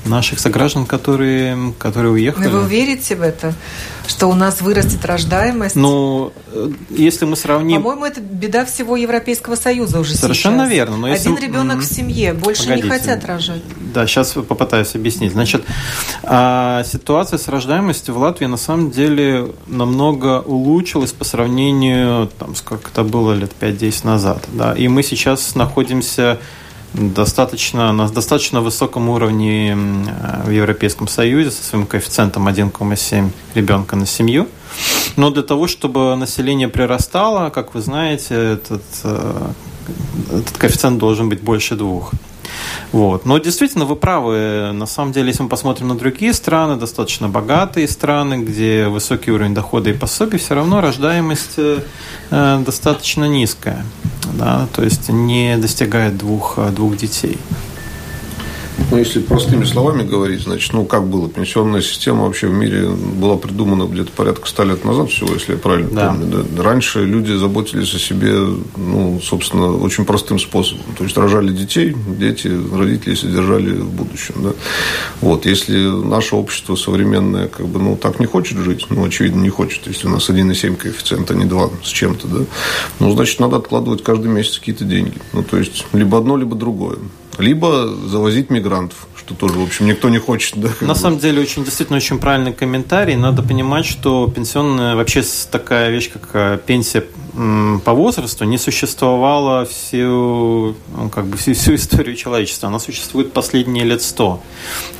наших 0.06 0.40
сограждан, 0.40 0.86
которые, 0.86 1.74
которые 1.78 2.12
уехали. 2.14 2.48
Но 2.48 2.60
вы 2.60 2.70
верите 2.70 3.16
в 3.16 3.22
это? 3.22 3.54
Что 4.08 4.28
у 4.28 4.34
нас 4.34 4.62
вырастет 4.62 5.06
рождаемость? 5.06 5.76
Ну, 5.76 6.34
э, 6.52 6.72
если 6.90 7.26
мы 7.26 7.36
сравним... 7.36 7.84
По-моему, 7.84 8.06
это 8.06 8.22
беда 8.22 8.66
всего 8.66 8.98
Европейского 8.98 9.56
Союза 9.56 10.00
уже 10.00 10.16
Совершенно 10.16 10.64
сейчас. 10.64 10.72
верно. 10.72 10.98
Но 10.98 11.08
если... 11.08 11.32
Один 11.32 11.44
ребенок 11.44 11.80
в 11.80 11.86
семье, 11.86 12.34
больше 12.34 12.64
Погодите. 12.64 12.88
не 12.88 12.92
хотят 12.92 13.26
рожать. 13.26 13.62
Да, 13.94 14.08
сейчас 14.08 14.32
попытаюсь 14.32 14.96
объяснить. 14.96 15.34
Значит, 15.34 15.64
а, 16.24 16.84
ситуация 16.86 17.38
с 17.38 17.48
рождаемостью 17.48 18.16
в 18.16 18.18
Латвии 18.18 18.48
на 18.48 18.58
самом 18.58 18.90
деле 18.90 19.52
намного 19.68 20.42
улучшилась 20.42 21.12
по 21.12 21.24
сравнению, 21.24 22.32
там, 22.40 22.56
сколько 22.56 22.90
это 22.90 23.04
было 23.04 23.34
лет 23.34 23.52
5-10 23.60 24.06
назад. 24.08 24.44
Да? 24.54 24.74
И 24.74 24.88
мы 24.88 25.04
сейчас 25.04 25.54
находимся 25.54 26.40
достаточно, 26.94 27.92
на 27.94 28.10
достаточно 28.10 28.62
высоком 28.62 29.10
уровне 29.10 29.78
в 30.46 30.50
Европейском 30.50 31.08
Союзе 31.08 31.52
со 31.52 31.64
своим 31.64 31.86
коэффициентом 31.86 32.48
1,7 32.48 33.30
ребенка 33.56 33.96
на 33.96 34.06
семью. 34.06 34.48
Но 35.16 35.30
для 35.32 35.44
того, 35.44 35.68
чтобы 35.68 36.16
население 36.16 36.68
прирастало, 36.68 37.50
как 37.50 37.74
вы 37.74 37.82
знаете, 37.82 38.36
этот, 38.54 38.84
э, 39.04 39.52
этот 40.32 40.58
коэффициент 40.58 40.98
должен 41.00 41.30
быть 41.30 41.42
больше 41.42 41.76
двух. 41.76 42.12
Вот. 42.92 43.26
Но 43.26 43.38
действительно, 43.38 43.86
вы 43.86 43.96
правы. 43.96 44.72
На 44.74 44.86
самом 44.86 45.12
деле, 45.12 45.28
если 45.28 45.44
мы 45.44 45.50
посмотрим 45.50 45.90
на 45.90 45.96
другие 45.96 46.34
страны, 46.34 46.76
достаточно 46.76 47.30
богатые 47.30 47.88
страны, 47.88 48.44
где 48.44 48.88
высокий 48.88 49.32
уровень 49.32 49.54
дохода 49.54 49.90
и 49.90 49.94
пособий, 49.94 50.40
все 50.40 50.56
равно 50.56 50.82
рождаемость 50.82 51.58
э, 51.58 52.64
достаточно 52.66 53.26
низкая. 53.26 53.86
Да? 54.34 54.68
То 54.74 54.84
есть 54.84 55.10
не 55.10 55.58
достигает 55.58 56.18
двух, 56.18 56.60
двух 56.72 56.98
детей. 56.98 57.38
Ну, 58.92 58.98
если 58.98 59.20
простыми 59.20 59.66
словами 59.66 60.04
говорить, 60.04 60.42
значит, 60.42 60.74
ну, 60.74 60.86
как 60.86 61.08
было? 61.08 61.30
Пенсионная 61.30 61.82
система 61.82 62.24
вообще 62.24 62.48
в 62.48 62.54
мире 62.54 62.90
была 62.90 63.38
придумана 63.38 63.84
где-то 63.84 64.12
порядка 64.12 64.48
ста 64.48 64.64
лет 64.64 64.84
назад 64.84 65.10
всего, 65.10 65.34
если 65.34 65.54
я 65.54 65.58
правильно 65.60 65.92
да. 65.92 66.08
помню. 66.08 66.46
Да? 66.56 66.64
Раньше 66.64 67.06
люди 67.06 67.32
заботились 67.34 67.94
о 67.94 68.00
себе, 68.00 68.34
ну, 68.78 69.20
собственно, 69.22 69.76
очень 69.78 70.06
простым 70.06 70.40
способом. 70.40 70.84
То 70.98 71.04
есть, 71.04 71.18
рожали 71.18 71.52
детей, 71.52 71.96
дети, 72.20 72.48
родители 72.74 73.14
содержали 73.14 73.72
в 73.72 73.92
будущем, 73.92 74.36
да? 74.38 74.52
Вот, 75.22 75.46
если 75.46 75.78
наше 75.78 76.36
общество 76.36 76.76
современное, 76.76 77.48
как 77.48 77.68
бы, 77.68 77.80
ну, 77.80 77.96
так 77.96 78.20
не 78.20 78.26
хочет 78.26 78.58
жить, 78.58 78.88
ну, 78.90 79.06
очевидно, 79.06 79.42
не 79.42 79.50
хочет, 79.50 79.86
если 79.86 80.08
у 80.08 80.12
нас 80.12 80.30
1,7 80.30 80.76
коэффициент, 80.76 81.30
а 81.30 81.36
не 81.36 81.46
2 81.46 81.70
с 81.84 81.90
чем-то, 81.90 82.28
да? 82.28 82.46
Ну, 83.00 83.12
значит, 83.12 83.40
надо 83.40 83.58
откладывать 83.58 84.04
каждый 84.04 84.32
месяц 84.32 84.58
какие-то 84.58 84.84
деньги. 84.84 85.14
Ну, 85.34 85.44
то 85.44 85.58
есть, 85.58 85.86
либо 85.94 86.18
одно, 86.18 86.38
либо 86.38 86.56
другое 86.56 86.98
либо 87.40 87.88
завозить 87.88 88.50
мигрантов, 88.50 89.08
что 89.16 89.34
тоже, 89.34 89.54
в 89.56 89.64
общем, 89.64 89.86
никто 89.88 90.10
не 90.10 90.18
хочет. 90.20 90.58
Да, 90.58 90.70
На 90.82 90.94
бы. 90.94 91.00
самом 91.00 91.20
деле, 91.20 91.42
очень 91.42 91.64
действительно 91.64 91.98
очень 91.98 92.20
правильный 92.20 92.54
комментарий. 92.54 93.16
Надо 93.16 93.42
понимать, 93.44 93.86
что 93.86 94.28
пенсионная 94.28 94.96
вообще 94.96 95.24
такая 95.52 95.90
вещь, 95.90 96.12
как 96.12 96.30
э, 96.34 96.60
пенсия 96.66 97.04
по 97.86 97.94
возрасту, 97.94 98.44
не 98.46 98.58
существовала 98.58 99.66
всю, 99.66 100.76
ну, 100.96 101.10
как 101.10 101.26
бы 101.28 101.38
всю, 101.38 101.54
всю 101.54 101.76
историю 101.76 102.16
человечества. 102.16 102.68
Она 102.70 102.80
существует 102.80 103.32
последние 103.32 103.86
лет 103.86 104.02
сто. 104.02 104.42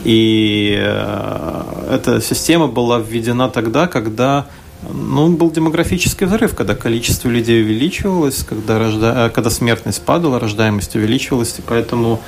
И 0.04 0.78
э, 0.80 1.90
эта 1.92 2.22
система 2.22 2.68
была 2.68 3.00
введена 3.00 3.50
тогда, 3.50 3.88
когда 3.88 4.48
ну, 4.82 5.28
был 5.30 5.52
демографический 5.52 6.26
взрыв, 6.26 6.56
когда 6.56 6.74
количество 6.74 7.28
людей 7.28 7.62
увеличивалось, 7.64 8.44
когда, 8.44 8.80
рожда... 8.80 9.26
Э, 9.26 9.30
когда 9.30 9.50
смертность 9.50 10.02
падала, 10.04 10.40
рождаемость 10.40 10.96
увеличивалась, 10.96 11.56
и 11.60 11.62
поэтому 11.62 12.22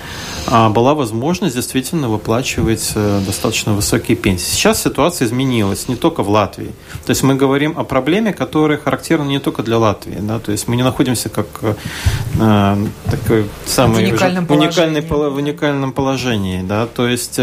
а, 0.47 0.69
была 0.69 0.93
возможность 0.93 1.55
действительно 1.55 2.09
выплачивать 2.09 2.91
а, 2.95 3.23
достаточно 3.25 3.73
высокие 3.73 4.17
пенсии. 4.17 4.51
Сейчас 4.51 4.83
ситуация 4.83 5.27
изменилась 5.27 5.87
не 5.87 5.95
только 5.95 6.23
в 6.23 6.29
Латвии. 6.29 6.73
То 7.05 7.11
есть 7.11 7.23
мы 7.23 7.35
говорим 7.35 7.77
о 7.77 7.85
проблеме, 7.85 8.33
которая 8.33 8.77
характерна 8.77 9.29
не 9.29 9.39
только 9.39 9.63
для 9.63 9.77
Латвии. 9.77 10.17
Да? 10.19 10.39
То 10.39 10.51
есть 10.51 10.67
мы 10.67 10.75
не 10.75 10.83
находимся 10.83 11.29
как 11.29 11.47
а, 12.39 12.77
такой 13.05 13.45
самый 13.65 14.03
в 14.05 14.09
уникальном, 14.09 14.45
уникальный, 14.49 15.01
в 15.01 15.35
уникальном 15.35 15.93
положении. 15.93 16.61
Да? 16.63 16.85
То 16.85 17.07
есть 17.07 17.39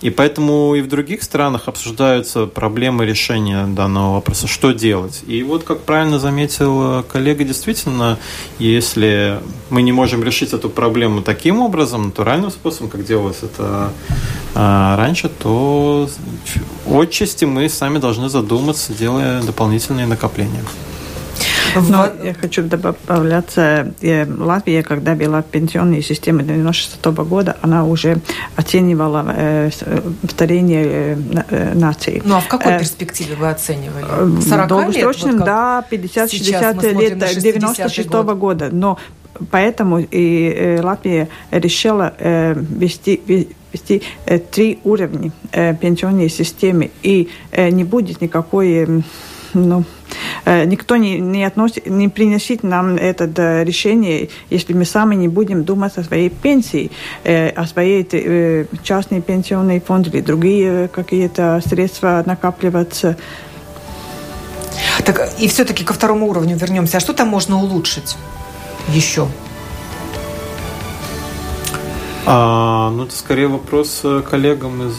и 0.00 0.10
поэтому 0.10 0.74
и 0.74 0.80
в 0.80 0.88
других 0.88 1.22
странах 1.22 1.68
обсуждаются 1.68 2.46
проблемы 2.46 3.04
решения 3.04 3.66
данного 3.66 4.14
вопроса, 4.14 4.46
что 4.46 4.72
делать. 4.72 5.22
И 5.26 5.42
вот, 5.42 5.64
как 5.64 5.80
правильно 5.80 6.18
заметил 6.18 7.02
коллега, 7.02 7.44
действительно, 7.44 8.18
если 8.58 9.40
мы 9.68 9.82
не 9.82 9.92
можем 9.92 10.22
решить 10.22 10.52
эту 10.52 10.70
проблему 10.70 11.22
таким 11.22 11.60
образом, 11.60 12.04
натуральным 12.04 12.50
способом, 12.50 12.90
как 12.90 13.04
делалось 13.04 13.42
это 13.42 13.92
а, 14.54 14.96
раньше, 14.96 15.28
то 15.28 16.08
отчасти 16.88 17.44
мы 17.44 17.68
сами 17.68 17.98
должны 17.98 18.28
задуматься, 18.28 18.92
делая 18.92 19.42
дополнительные 19.42 20.06
накопления. 20.06 20.62
Но 21.88 22.08
я 22.22 22.34
хочу 22.34 22.62
добавляться, 22.62 23.92
э, 24.00 24.26
Латвия, 24.26 24.82
когда 24.82 25.14
была 25.14 25.42
пенсионная 25.42 26.02
система 26.02 26.42
96 26.42 27.00
-го 27.02 27.24
года, 27.24 27.56
она 27.62 27.84
уже 27.84 28.18
оценивала 28.56 29.24
э, 29.36 29.70
старение 30.28 31.18
э, 31.50 31.74
нации. 31.74 32.22
Ну 32.24 32.36
а 32.36 32.40
в 32.40 32.48
какой 32.48 32.78
перспективе 32.78 33.34
вы 33.34 33.50
оценивали? 33.50 34.40
40 34.40 34.68
Долгосрочным, 34.68 35.30
лет? 35.32 35.38
Вот 35.40 35.46
да, 35.46 35.84
50-60 35.90 36.92
лет, 36.92 37.18
96 37.18 38.08
-го 38.08 38.34
года. 38.34 38.68
Но 38.72 38.98
поэтому 39.50 39.98
и 39.98 40.80
Латвия 40.82 41.28
решила 41.50 42.12
вести 42.18 43.20
вести 43.72 44.02
три 44.50 44.80
уровня 44.82 45.30
пенсионной 45.52 46.28
системы, 46.28 46.90
и 47.02 47.28
не 47.56 47.84
будет 47.84 48.20
никакой 48.20 49.02
ну, 49.54 49.80
э, 49.80 49.84
никто 50.66 50.96
не, 50.96 51.18
не, 51.18 51.44
относит, 51.44 51.86
не 51.86 52.08
приносит 52.08 52.62
нам 52.62 52.96
это 52.96 53.30
э, 53.36 53.64
решение, 53.64 54.28
если 54.50 54.72
мы 54.72 54.84
сами 54.84 55.14
не 55.14 55.28
будем 55.28 55.64
думать 55.64 55.96
о 55.96 56.02
своей 56.02 56.30
пенсии, 56.30 56.90
э, 57.24 57.48
о 57.50 57.66
своей 57.66 58.66
частной 58.82 59.20
пенсионной 59.20 59.80
фонде 59.80 60.10
или 60.10 60.20
другие 60.20 60.88
какие-то 60.88 61.60
средства 61.66 62.22
накапливаться. 62.26 63.16
Так 65.04 65.30
и 65.38 65.48
все-таки 65.48 65.84
ко 65.84 65.92
второму 65.92 66.28
уровню 66.28 66.56
вернемся. 66.56 66.98
А 66.98 67.00
что 67.00 67.12
там 67.12 67.28
можно 67.28 67.58
улучшить 67.58 68.16
еще? 68.88 69.28
А, 72.26 72.90
ну, 72.90 73.04
это 73.04 73.16
скорее 73.16 73.48
вопрос 73.48 74.04
коллегам 74.28 74.86
из 74.88 74.96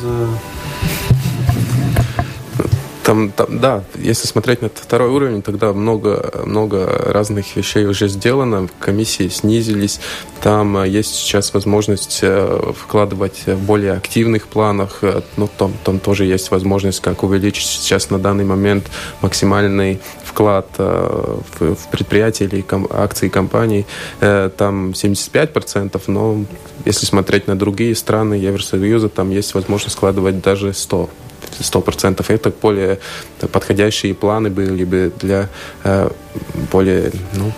там, 3.12 3.30
там, 3.30 3.60
да, 3.60 3.84
если 3.96 4.26
смотреть 4.26 4.62
на 4.62 4.70
второй 4.70 5.10
уровень, 5.10 5.42
тогда 5.42 5.74
много, 5.74 6.32
много 6.46 6.88
разных 6.88 7.58
вещей 7.58 7.86
уже 7.86 8.08
сделано, 8.08 8.70
комиссии 8.80 9.28
снизились, 9.28 10.00
там 10.42 10.78
э, 10.78 10.88
есть 10.88 11.14
сейчас 11.16 11.54
возможность 11.54 12.20
э, 12.22 12.72
вкладывать 12.74 13.48
в 13.48 13.66
более 13.66 13.92
активных 13.92 14.48
планах, 14.48 15.00
э, 15.02 15.24
ну, 15.36 15.50
там, 15.58 15.74
там 15.84 16.00
тоже 16.00 16.24
есть 16.24 16.52
возможность, 16.52 17.02
как 17.02 17.24
увеличить 17.24 17.66
сейчас 17.66 18.12
на 18.12 18.18
данный 18.18 18.46
момент 18.46 18.90
максимальный 19.20 20.00
вклад 20.24 20.68
в, 20.78 21.42
в 21.60 21.88
предприятия 21.92 22.46
или 22.46 22.64
акции 22.92 23.28
компаний, 23.28 23.86
там 24.20 24.92
75%, 24.92 26.02
но 26.08 26.46
если 26.86 27.06
смотреть 27.06 27.48
на 27.48 27.58
другие 27.58 27.94
страны 27.94 28.36
Евросоюза, 28.36 29.10
там 29.10 29.32
есть 29.32 29.54
возможность 29.54 29.98
складывать 29.98 30.40
даже 30.40 30.70
100% 30.70 31.10
сто 31.60 31.82
процентов. 31.82 32.30
Это 32.30 32.50
более 32.50 33.00
подходящие 33.52 34.14
планы 34.14 34.50
были 34.50 34.84
бы 34.84 35.12
для 35.20 35.50
э, 35.84 36.10
более, 36.72 37.12
ну, 37.34 37.52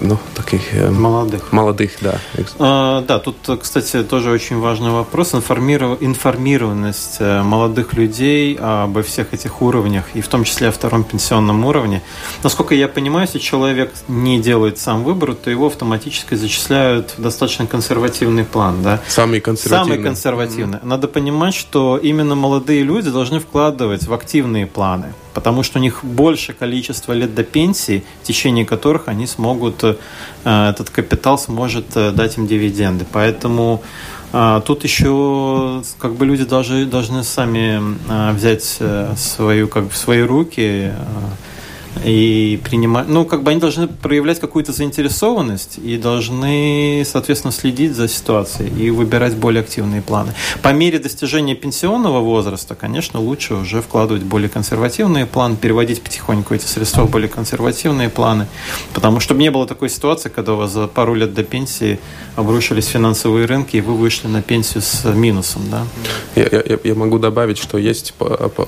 ну 0.00 0.18
таких... 0.34 0.74
Э, 0.74 0.90
молодых. 0.90 1.52
Молодых, 1.52 1.92
да. 2.00 2.18
А, 2.58 3.02
да, 3.02 3.18
тут, 3.18 3.36
кстати, 3.60 4.02
тоже 4.02 4.30
очень 4.30 4.58
важный 4.58 4.90
вопрос. 4.90 5.34
Информиров... 5.34 6.02
Информированность 6.02 7.16
э, 7.20 7.42
молодых 7.42 7.94
людей 7.94 8.56
обо 8.60 9.02
всех 9.02 9.34
этих 9.34 9.62
уровнях, 9.62 10.04
и 10.14 10.20
в 10.20 10.28
том 10.28 10.44
числе 10.44 10.68
о 10.68 10.72
втором 10.72 11.04
пенсионном 11.04 11.64
уровне. 11.64 12.02
Насколько 12.42 12.74
я 12.74 12.88
понимаю, 12.88 13.26
если 13.26 13.38
человек 13.38 13.92
не 14.08 14.40
делает 14.40 14.78
сам 14.78 15.04
выбор, 15.04 15.34
то 15.34 15.50
его 15.50 15.66
автоматически 15.66 16.34
зачисляют 16.34 17.14
в 17.16 17.22
достаточно 17.22 17.66
консервативный 17.66 18.44
план, 18.44 18.82
да? 18.82 19.00
Самый 19.08 19.40
консервативный. 19.40 19.96
Самый 19.96 20.04
консервативный. 20.04 20.78
Mm-hmm. 20.78 20.86
Надо 20.86 21.08
понимать, 21.08 21.54
что 21.54 21.98
именно 21.98 22.34
молодые 22.34 22.82
люди 22.82 23.10
должны 23.10 23.40
вкладывать 23.40 24.06
в 24.06 24.12
активные 24.12 24.66
планы 24.66 25.12
потому 25.34 25.62
что 25.62 25.78
у 25.78 25.82
них 25.82 26.04
больше 26.04 26.52
количество 26.52 27.12
лет 27.12 27.34
до 27.34 27.42
пенсии, 27.42 28.04
в 28.22 28.26
течение 28.26 28.64
которых 28.64 29.08
они 29.08 29.26
смогут, 29.26 29.82
э, 29.84 29.96
этот 30.44 30.90
капитал 30.90 31.38
сможет 31.38 31.96
э, 31.96 32.10
дать 32.12 32.38
им 32.38 32.46
дивиденды. 32.46 33.06
Поэтому 33.10 33.82
э, 34.32 34.60
Тут 34.66 34.84
еще 34.84 35.82
как 35.98 36.14
бы 36.14 36.26
люди 36.26 36.44
должны, 36.44 36.86
должны 36.86 37.22
сами 37.22 37.80
взять 38.32 38.78
свою, 39.16 39.68
как 39.68 39.90
в 39.90 39.96
свои 39.96 40.22
руки 40.22 40.92
и 42.04 42.60
принимать, 42.64 43.08
ну, 43.08 43.24
как 43.24 43.42
бы 43.42 43.50
они 43.50 43.60
должны 43.60 43.86
проявлять 43.86 44.40
какую-то 44.40 44.72
заинтересованность 44.72 45.78
и 45.78 45.96
должны, 45.96 47.04
соответственно, 47.06 47.52
следить 47.52 47.94
за 47.94 48.08
ситуацией 48.08 48.72
и 48.76 48.90
выбирать 48.90 49.36
более 49.36 49.60
активные 49.60 50.02
планы. 50.02 50.32
По 50.62 50.72
мере 50.72 50.98
достижения 50.98 51.54
пенсионного 51.54 52.20
возраста, 52.20 52.74
конечно, 52.74 53.20
лучше 53.20 53.54
уже 53.54 53.82
вкладывать 53.82 54.22
более 54.22 54.48
консервативные 54.48 55.26
планы, 55.26 55.56
переводить 55.56 56.02
потихоньку 56.02 56.54
эти 56.54 56.64
средства 56.64 57.02
в 57.02 57.10
более 57.10 57.28
консервативные 57.28 58.08
планы, 58.08 58.46
потому 58.94 59.20
что 59.20 59.34
не 59.34 59.50
было 59.50 59.66
такой 59.66 59.88
ситуации, 59.88 60.28
когда 60.28 60.54
у 60.54 60.56
вас 60.56 60.72
за 60.72 60.86
пару 60.86 61.14
лет 61.14 61.34
до 61.34 61.44
пенсии 61.44 61.98
обрушились 62.36 62.86
финансовые 62.86 63.46
рынки, 63.46 63.76
и 63.76 63.80
вы 63.80 63.94
вышли 63.94 64.28
на 64.28 64.42
пенсию 64.42 64.82
с 64.82 65.04
минусом, 65.04 65.62
да? 65.70 65.84
Я, 66.34 66.48
я, 66.50 66.78
я 66.82 66.94
могу 66.94 67.18
добавить, 67.18 67.58
что 67.58 67.78
есть 67.78 68.14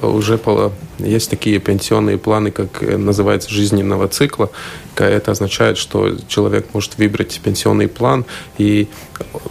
уже 0.03 0.39
есть 0.99 1.31
такие 1.31 1.59
пенсионные 1.59 2.19
планы, 2.19 2.51
как 2.51 2.83
на 2.83 3.14
называется 3.15 3.49
жизненного 3.51 4.09
цикла. 4.09 4.51
Это 4.97 5.31
означает, 5.31 5.79
что 5.79 6.17
человек 6.27 6.67
может 6.75 6.99
выбрать 6.99 7.41
пенсионный 7.43 7.89
план, 7.89 8.25
и 8.59 8.89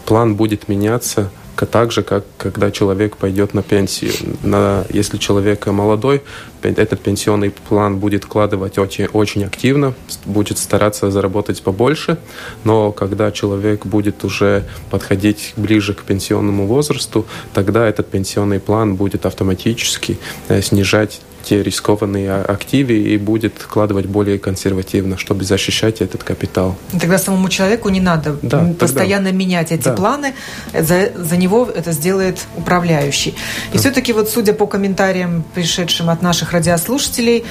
план 0.05 0.35
будет 0.35 0.67
меняться 0.67 1.31
так 1.65 1.91
же, 1.91 2.03
как 2.03 2.25
когда 2.37 2.71
человек 2.71 3.15
пойдет 3.15 3.53
на 3.53 3.63
пенсию. 3.63 4.11
На, 4.43 4.85
если 4.89 5.17
человек 5.17 5.65
молодой, 5.67 6.21
этот 6.61 6.99
пенсионный 6.99 7.51
план 7.51 7.99
будет 7.99 8.25
вкладывать 8.25 8.77
очень, 8.77 9.05
очень 9.05 9.45
активно, 9.45 9.93
будет 10.25 10.57
стараться 10.57 11.09
заработать 11.11 11.61
побольше, 11.61 12.17
но 12.65 12.91
когда 12.91 13.31
человек 13.31 13.85
будет 13.85 14.25
уже 14.25 14.65
подходить 14.89 15.53
ближе 15.55 15.93
к 15.93 16.03
пенсионному 16.03 16.67
возрасту, 16.67 17.25
тогда 17.53 17.87
этот 17.87 18.09
пенсионный 18.09 18.59
план 18.59 18.95
будет 18.95 19.25
автоматически 19.25 20.17
э, 20.49 20.61
снижать 20.61 21.21
те 21.43 21.61
рискованные 21.61 22.33
активы 22.33 22.93
и 22.93 23.17
будет 23.17 23.53
вкладывать 23.59 24.05
более 24.05 24.39
консервативно, 24.39 25.17
чтобы 25.17 25.43
защищать 25.43 26.01
этот 26.01 26.23
капитал. 26.23 26.75
Тогда 26.99 27.17
самому 27.17 27.49
человеку 27.49 27.89
не 27.89 28.01
надо 28.01 28.37
да, 28.41 28.73
постоянно 28.79 29.25
тогда... 29.25 29.37
менять 29.37 29.71
эти 29.71 29.83
да. 29.83 29.93
планы, 29.93 30.33
за, 30.73 31.11
за 31.15 31.37
него 31.37 31.69
это 31.73 31.91
сделает 31.91 32.39
управляющий. 32.55 33.31
И 33.71 33.73
да. 33.73 33.79
все-таки 33.79 34.13
вот 34.13 34.29
судя 34.29 34.53
по 34.53 34.67
комментариям, 34.67 35.43
пришедшим 35.53 36.09
от 36.09 36.21
наших 36.21 36.53
радиослушателей, 36.53 37.43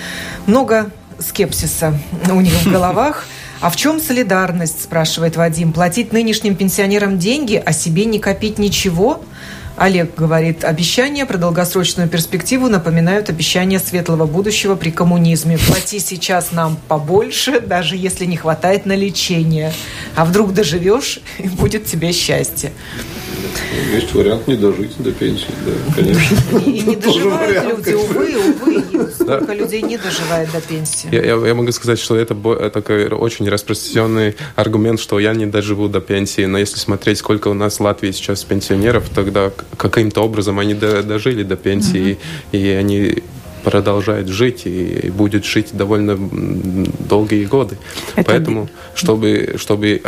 много 0.46 0.90
скепсиса 1.18 1.98
у 2.30 2.40
них 2.40 2.54
в 2.54 2.70
головах. 2.70 3.26
А 3.62 3.70
в 3.70 3.76
чем 3.76 4.00
солидарность, 4.00 4.82
спрашивает 4.82 5.36
Вадим? 5.36 5.72
Платить 5.72 6.12
нынешним 6.12 6.56
пенсионерам 6.56 7.20
деньги, 7.20 7.62
а 7.64 7.72
себе 7.72 8.06
не 8.06 8.18
копить 8.18 8.58
ничего? 8.58 9.22
Олег 9.76 10.14
говорит, 10.14 10.64
обещания 10.64 11.24
про 11.24 11.38
долгосрочную 11.38 12.08
перспективу 12.08 12.68
напоминают 12.68 13.30
обещания 13.30 13.78
светлого 13.78 14.26
будущего 14.26 14.74
при 14.76 14.90
коммунизме. 14.90 15.58
Плати 15.58 15.98
сейчас 15.98 16.52
нам 16.52 16.76
побольше, 16.88 17.60
даже 17.60 17.96
если 17.96 18.26
не 18.26 18.36
хватает 18.36 18.86
на 18.86 18.94
лечение. 18.94 19.72
А 20.14 20.24
вдруг 20.24 20.52
доживешь, 20.52 21.20
и 21.38 21.48
будет 21.48 21.86
тебе 21.86 22.12
счастье. 22.12 22.72
Есть 23.92 24.14
вариант 24.14 24.46
не 24.48 24.56
дожить 24.56 24.92
до 24.98 25.12
пенсии, 25.12 25.48
да, 25.66 25.94
конечно. 25.94 26.58
И 26.66 26.82
не 26.82 26.96
доживают 27.06 27.64
люди, 27.64 27.94
увы, 27.94 28.36
увы. 28.36 29.10
Сколько 29.14 29.52
людей 29.54 29.82
не 29.82 29.98
доживает 29.98 30.50
до 30.52 30.60
пенсии. 30.60 31.08
Я, 31.12 31.54
могу 31.54 31.72
сказать, 31.72 31.98
что 31.98 32.16
это 32.16 32.34
такой 32.70 33.08
очень 33.08 33.48
распространенный 33.48 34.36
аргумент, 34.56 35.00
что 35.00 35.18
я 35.18 35.34
не 35.34 35.46
доживу 35.46 35.88
до 35.88 36.00
пенсии. 36.00 36.44
Но 36.44 36.58
если 36.58 36.78
смотреть, 36.78 37.18
сколько 37.18 37.48
у 37.48 37.54
нас 37.54 37.78
в 37.78 37.82
Латвии 37.82 38.12
сейчас 38.12 38.44
пенсионеров, 38.44 39.08
тогда 39.14 39.50
каким-то 39.76 40.22
образом 40.22 40.58
они 40.58 40.74
дожили 40.74 41.42
до 41.42 41.56
пенсии, 41.56 42.18
и 42.52 42.68
они 42.68 43.22
продолжает 43.62 44.28
жить 44.28 44.62
и 44.64 45.10
будет 45.10 45.44
жить 45.44 45.68
довольно 45.72 46.16
долгие 47.08 47.44
годы. 47.44 47.78
Это... 48.16 48.30
Поэтому, 48.30 48.68
чтобы, 48.94 49.54
чтобы 49.56 50.02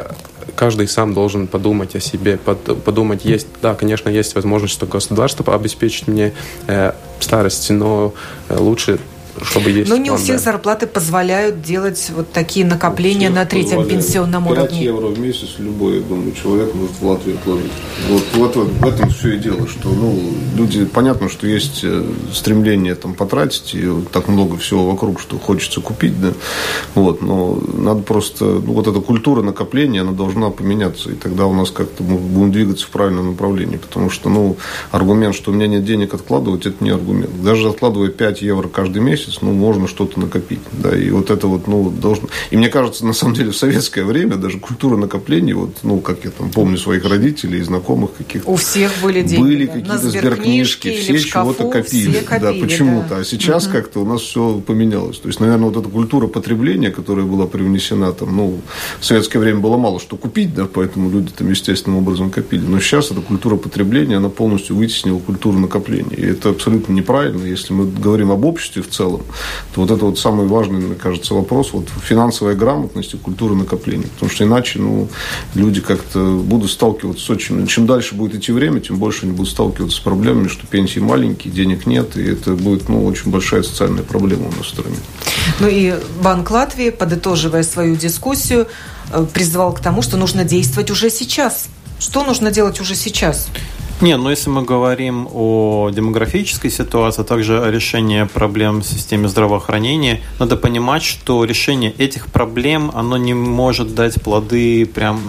каждый 0.55 0.89
сам 0.89 1.15
должен 1.15 1.47
подумать 1.47 1.95
о 1.97 2.01
себе, 2.01 2.39
подумать, 2.39 3.25
есть, 3.25 3.47
да, 3.63 3.75
конечно, 3.75 4.09
есть 4.09 4.35
возможность, 4.35 4.75
что 4.75 4.87
государство 4.87 5.55
обеспечит 5.55 6.09
мне 6.09 6.33
э, 6.67 6.93
старость, 7.21 7.71
но 7.71 8.15
э, 8.49 8.57
лучше 8.59 8.99
чтобы 9.43 9.71
есть. 9.71 9.91
Но 9.91 9.97
не 9.97 10.11
у 10.11 10.17
всех 10.17 10.41
зарплаты 10.41 10.87
позволяют 10.87 11.63
делать 11.63 12.11
вот 12.15 12.33
такие 12.33 12.65
накопления 12.67 13.31
на 13.31 13.45
третьем 13.45 13.79
позволяют. 13.79 14.05
пенсионном 14.05 14.45
5 14.45 14.53
уровне. 14.53 14.69
5 14.69 14.81
евро 14.81 15.07
в 15.07 15.19
месяц 15.19 15.49
любой, 15.59 15.97
я 15.97 16.01
думаю, 16.01 16.33
человек 16.33 16.75
может 16.75 16.93
в 17.01 17.07
Латвии 17.07 17.35
отложить. 17.35 17.73
Вот, 18.09 18.23
вот, 18.35 18.57
вот 18.57 18.69
в 18.69 18.87
этом 18.87 19.11
все 19.11 19.35
и 19.35 19.39
дело, 19.39 19.67
что 19.67 19.89
ну, 19.89 20.19
люди, 20.57 20.85
понятно, 20.85 21.29
что 21.29 21.47
есть 21.47 21.81
э, 21.83 22.05
стремление 22.33 22.95
там 22.95 23.15
потратить, 23.15 23.75
и 23.75 23.89
так 24.13 24.29
много 24.29 24.57
всего 24.57 24.91
вокруг, 24.91 25.21
что 25.21 25.39
хочется 25.39 25.81
купить, 25.81 26.21
да, 26.21 26.33
вот, 26.95 27.23
но 27.23 27.61
надо 27.77 28.03
просто, 28.03 28.45
ну, 28.45 28.73
вот 28.73 28.87
эта 28.87 29.01
культура 29.01 29.43
накопления, 29.43 30.03
она 30.03 30.13
должна 30.13 30.51
поменяться, 30.51 31.11
и 31.11 31.15
тогда 31.15 31.47
у 31.47 31.55
нас 31.55 31.71
как-то 31.71 32.03
мы 32.03 32.17
будем 32.17 32.53
двигаться 32.53 32.87
в 32.87 32.91
правильном 32.91 33.31
направлении, 33.31 33.77
потому 33.77 34.11
что, 34.11 34.29
ну, 34.29 34.57
аргумент, 34.91 35.35
что 35.35 35.51
у 35.51 35.55
меня 35.55 35.67
нет 35.67 35.85
денег 35.85 36.15
откладывать, 36.15 36.67
это 36.67 36.83
не 36.83 36.91
аргумент. 36.91 37.43
Даже 37.43 37.69
откладывая 37.69 38.09
5 38.09 38.43
евро 38.43 38.69
каждый 38.69 39.03
месяц, 39.03 39.24
месяц, 39.27 39.41
ну, 39.43 39.53
можно 39.53 39.89
что-то 39.89 40.21
накопить. 40.21 40.61
Да, 40.73 40.97
и 40.97 41.11
вот 41.11 41.31
это 41.31 41.47
вот, 41.47 41.67
ну, 41.67 41.91
должно... 41.91 42.29
И 42.51 42.57
мне 42.57 42.69
кажется, 42.69 43.07
на 43.07 43.13
самом 43.13 43.35
деле, 43.35 43.51
в 43.51 43.57
советское 43.57 44.05
время 44.05 44.37
даже 44.37 44.59
культура 44.59 44.97
накопления, 44.97 45.55
вот, 45.55 45.79
ну, 45.83 46.01
как 46.01 46.25
я 46.25 46.31
там 46.31 46.51
помню 46.51 46.77
своих 46.79 47.05
родителей 47.05 47.61
и 47.61 47.63
знакомых 47.63 48.15
каких-то... 48.15 48.51
У 48.51 48.57
всех 48.57 48.93
были 49.03 49.23
деньги. 49.23 49.43
Были 49.43 49.67
какие-то 49.67 49.99
сберкнижки, 49.99 50.97
все 50.97 51.19
чего-то 51.19 51.69
копили. 51.69 52.13
Все 52.13 52.21
копили. 52.23 52.61
Да, 52.61 52.67
почему-то. 52.67 53.09
Да. 53.11 53.17
А 53.19 53.25
сейчас 53.25 53.67
угу. 53.67 53.73
как-то 53.73 54.01
у 54.01 54.05
нас 54.05 54.21
все 54.21 54.61
поменялось. 54.61 55.19
То 55.19 55.29
есть, 55.29 55.41
наверное, 55.41 55.71
вот 55.71 55.77
эта 55.77 55.89
культура 55.89 56.27
потребления, 56.27 56.91
которая 56.91 57.25
была 57.25 57.47
привнесена 57.47 58.13
там, 58.13 58.37
ну, 58.37 58.61
в 59.01 59.05
советское 59.05 59.39
время 59.39 59.61
было 59.61 59.77
мало 59.77 60.01
что 60.01 60.17
купить, 60.17 60.55
да, 60.55 60.67
поэтому 60.67 61.11
люди 61.11 61.31
там 61.37 61.51
естественным 61.51 61.99
образом 61.99 62.31
копили. 62.31 62.65
Но 62.67 62.81
сейчас 62.81 63.11
эта 63.11 63.21
культура 63.21 63.57
потребления, 63.57 64.17
она 64.17 64.29
полностью 64.29 64.77
вытеснила 64.77 65.19
культуру 65.19 65.59
накопления. 65.59 66.17
И 66.17 66.27
это 66.27 66.51
абсолютно 66.51 66.93
неправильно. 66.93 67.45
Если 67.45 67.73
мы 67.73 67.87
говорим 67.87 68.31
об 68.31 68.45
обществе 68.45 68.83
в 68.83 68.89
целом, 68.89 69.14
целом, 69.15 69.27
то 69.75 69.81
вот 69.81 69.91
это 69.91 70.05
вот 70.05 70.19
самый 70.19 70.47
важный, 70.47 70.81
мне 70.81 70.95
кажется, 70.95 71.35
вопрос 71.35 71.73
вот 71.73 71.89
финансовая 72.03 72.55
грамотность 72.55 73.15
и 73.15 73.17
культура 73.17 73.55
накопления. 73.55 74.07
Потому 74.15 74.31
что 74.31 74.45
иначе 74.45 74.79
ну, 74.79 75.09
люди 75.55 75.81
как-то 75.81 76.19
будут 76.19 76.71
сталкиваться 76.71 77.25
с 77.25 77.31
очень... 77.31 77.67
Чем 77.67 77.87
дальше 77.87 78.15
будет 78.15 78.35
идти 78.35 78.53
время, 78.53 78.81
тем 78.81 78.97
больше 78.97 79.27
они 79.27 79.33
будут 79.33 79.53
сталкиваться 79.53 79.97
с 79.97 80.01
проблемами, 80.01 80.49
что 80.49 80.67
пенсии 80.67 81.01
маленькие, 81.01 81.53
денег 81.53 81.87
нет, 81.87 82.17
и 82.17 82.23
это 82.23 82.55
будет 82.55 82.89
ну, 82.89 83.05
очень 83.05 83.31
большая 83.31 83.63
социальная 83.63 84.03
проблема 84.03 84.49
у 84.49 84.57
нас 84.57 84.67
в 84.67 84.69
стране. 84.69 84.97
Ну 85.61 85.69
и 85.69 85.95
Банк 86.23 86.51
Латвии, 86.51 86.91
подытоживая 86.91 87.63
свою 87.63 87.97
дискуссию, 87.97 88.67
э, 89.13 89.27
призвал 89.33 89.73
к 89.73 89.81
тому, 89.81 90.03
что 90.03 90.17
нужно 90.17 90.45
действовать 90.45 90.91
уже 90.91 91.11
сейчас. 91.11 91.67
Что 91.99 92.25
нужно 92.25 92.51
делать 92.51 92.81
уже 92.81 92.95
сейчас? 92.95 93.49
Нет, 94.01 94.19
но 94.21 94.31
если 94.31 94.51
мы 94.51 94.63
говорим 94.63 95.29
о 95.33 95.91
демографической 95.91 96.71
ситуации, 96.71 97.23
а 97.23 97.25
также 97.25 97.63
о 97.63 97.71
решении 97.71 98.25
проблем 98.25 98.81
в 98.81 98.85
системе 98.85 99.29
здравоохранения, 99.29 100.21
надо 100.39 100.57
понимать, 100.57 101.03
что 101.03 101.45
решение 101.45 101.93
этих 101.93 102.27
проблем, 102.27 102.91
оно 102.93 103.17
не 103.17 103.35
может 103.35 103.95
дать 103.95 104.21
плоды 104.21 104.85
прям 104.85 105.21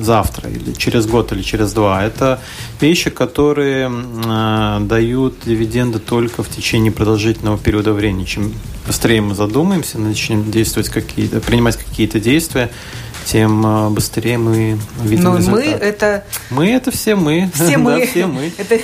завтра 0.00 0.50
или 0.50 0.72
через 0.72 1.06
год 1.06 1.32
или 1.32 1.42
через 1.42 1.72
два. 1.72 2.04
Это 2.04 2.40
вещи, 2.80 3.10
которые 3.10 3.90
э, 3.90 4.78
дают 4.80 5.34
дивиденды 5.44 5.98
только 5.98 6.42
в 6.42 6.48
течение 6.48 6.92
продолжительного 6.92 7.58
периода 7.58 7.92
времени. 7.92 8.24
Чем 8.24 8.52
быстрее 8.86 9.20
мы 9.20 9.34
задумаемся, 9.34 9.98
начнем 9.98 10.50
действовать 10.50 10.88
какие-то, 10.88 11.40
принимать 11.40 11.76
какие-то 11.76 12.20
действия, 12.20 12.70
тем 13.24 13.66
э, 13.66 13.90
быстрее 13.90 14.38
мы 14.38 14.78
видим 15.02 15.24
Но 15.24 15.36
результат. 15.36 15.64
мы 15.64 15.70
это... 15.70 16.24
Мы 16.50 16.70
это 16.70 16.90
все 16.90 17.14
мы. 17.14 17.50
Все 17.54 17.76
мы. 17.78 18.00
да, 18.00 18.06
все 18.06 18.26
мы. 18.26 18.52
Это 18.58 18.78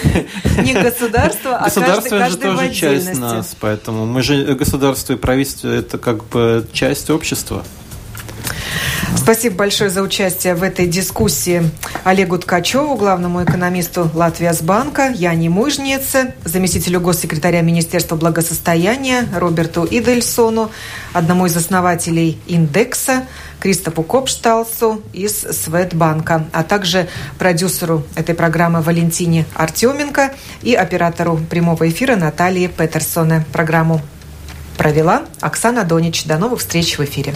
не 0.62 0.74
государство, 0.74 1.56
а 1.56 1.64
государство 1.64 2.18
каждый, 2.18 2.42
каждый 2.42 2.56
тоже 2.56 2.74
часть 2.74 3.18
нас, 3.18 3.56
поэтому 3.60 4.06
мы 4.06 4.22
же 4.22 4.54
государство 4.54 5.12
и 5.12 5.16
правительство 5.16 5.68
это 5.68 5.98
как 5.98 6.24
бы 6.28 6.66
часть 6.72 7.10
общества. 7.10 7.64
Спасибо 9.16 9.56
большое 9.56 9.90
за 9.90 10.02
участие 10.02 10.54
в 10.54 10.62
этой 10.62 10.86
дискуссии 10.86 11.70
Олегу 12.04 12.38
Ткачеву, 12.38 12.96
главному 12.96 13.44
экономисту 13.44 14.10
Латвиясбанка, 14.14 15.12
Яне 15.14 15.48
Мужнице, 15.48 16.34
заместителю 16.44 17.00
госсекретаря 17.00 17.60
Министерства 17.60 18.16
благосостояния 18.16 19.28
Роберту 19.36 19.86
Идельсону, 19.88 20.70
одному 21.12 21.46
из 21.46 21.56
основателей 21.56 22.40
«Индекса», 22.46 23.24
Кристопу 23.60 24.02
Копшталсу 24.02 25.02
из 25.12 25.38
Светбанка, 25.38 26.46
а 26.52 26.62
также 26.62 27.08
продюсеру 27.38 28.04
этой 28.16 28.34
программы 28.34 28.80
Валентине 28.80 29.44
Артеменко 29.54 30.32
и 30.62 30.74
оператору 30.74 31.36
прямого 31.36 31.88
эфира 31.88 32.16
Наталье 32.16 32.68
Петерсоне. 32.68 33.44
Программу 33.52 34.00
провела 34.78 35.24
Оксана 35.40 35.84
Донич. 35.84 36.24
До 36.24 36.38
новых 36.38 36.60
встреч 36.60 36.96
в 36.96 37.04
эфире. 37.04 37.34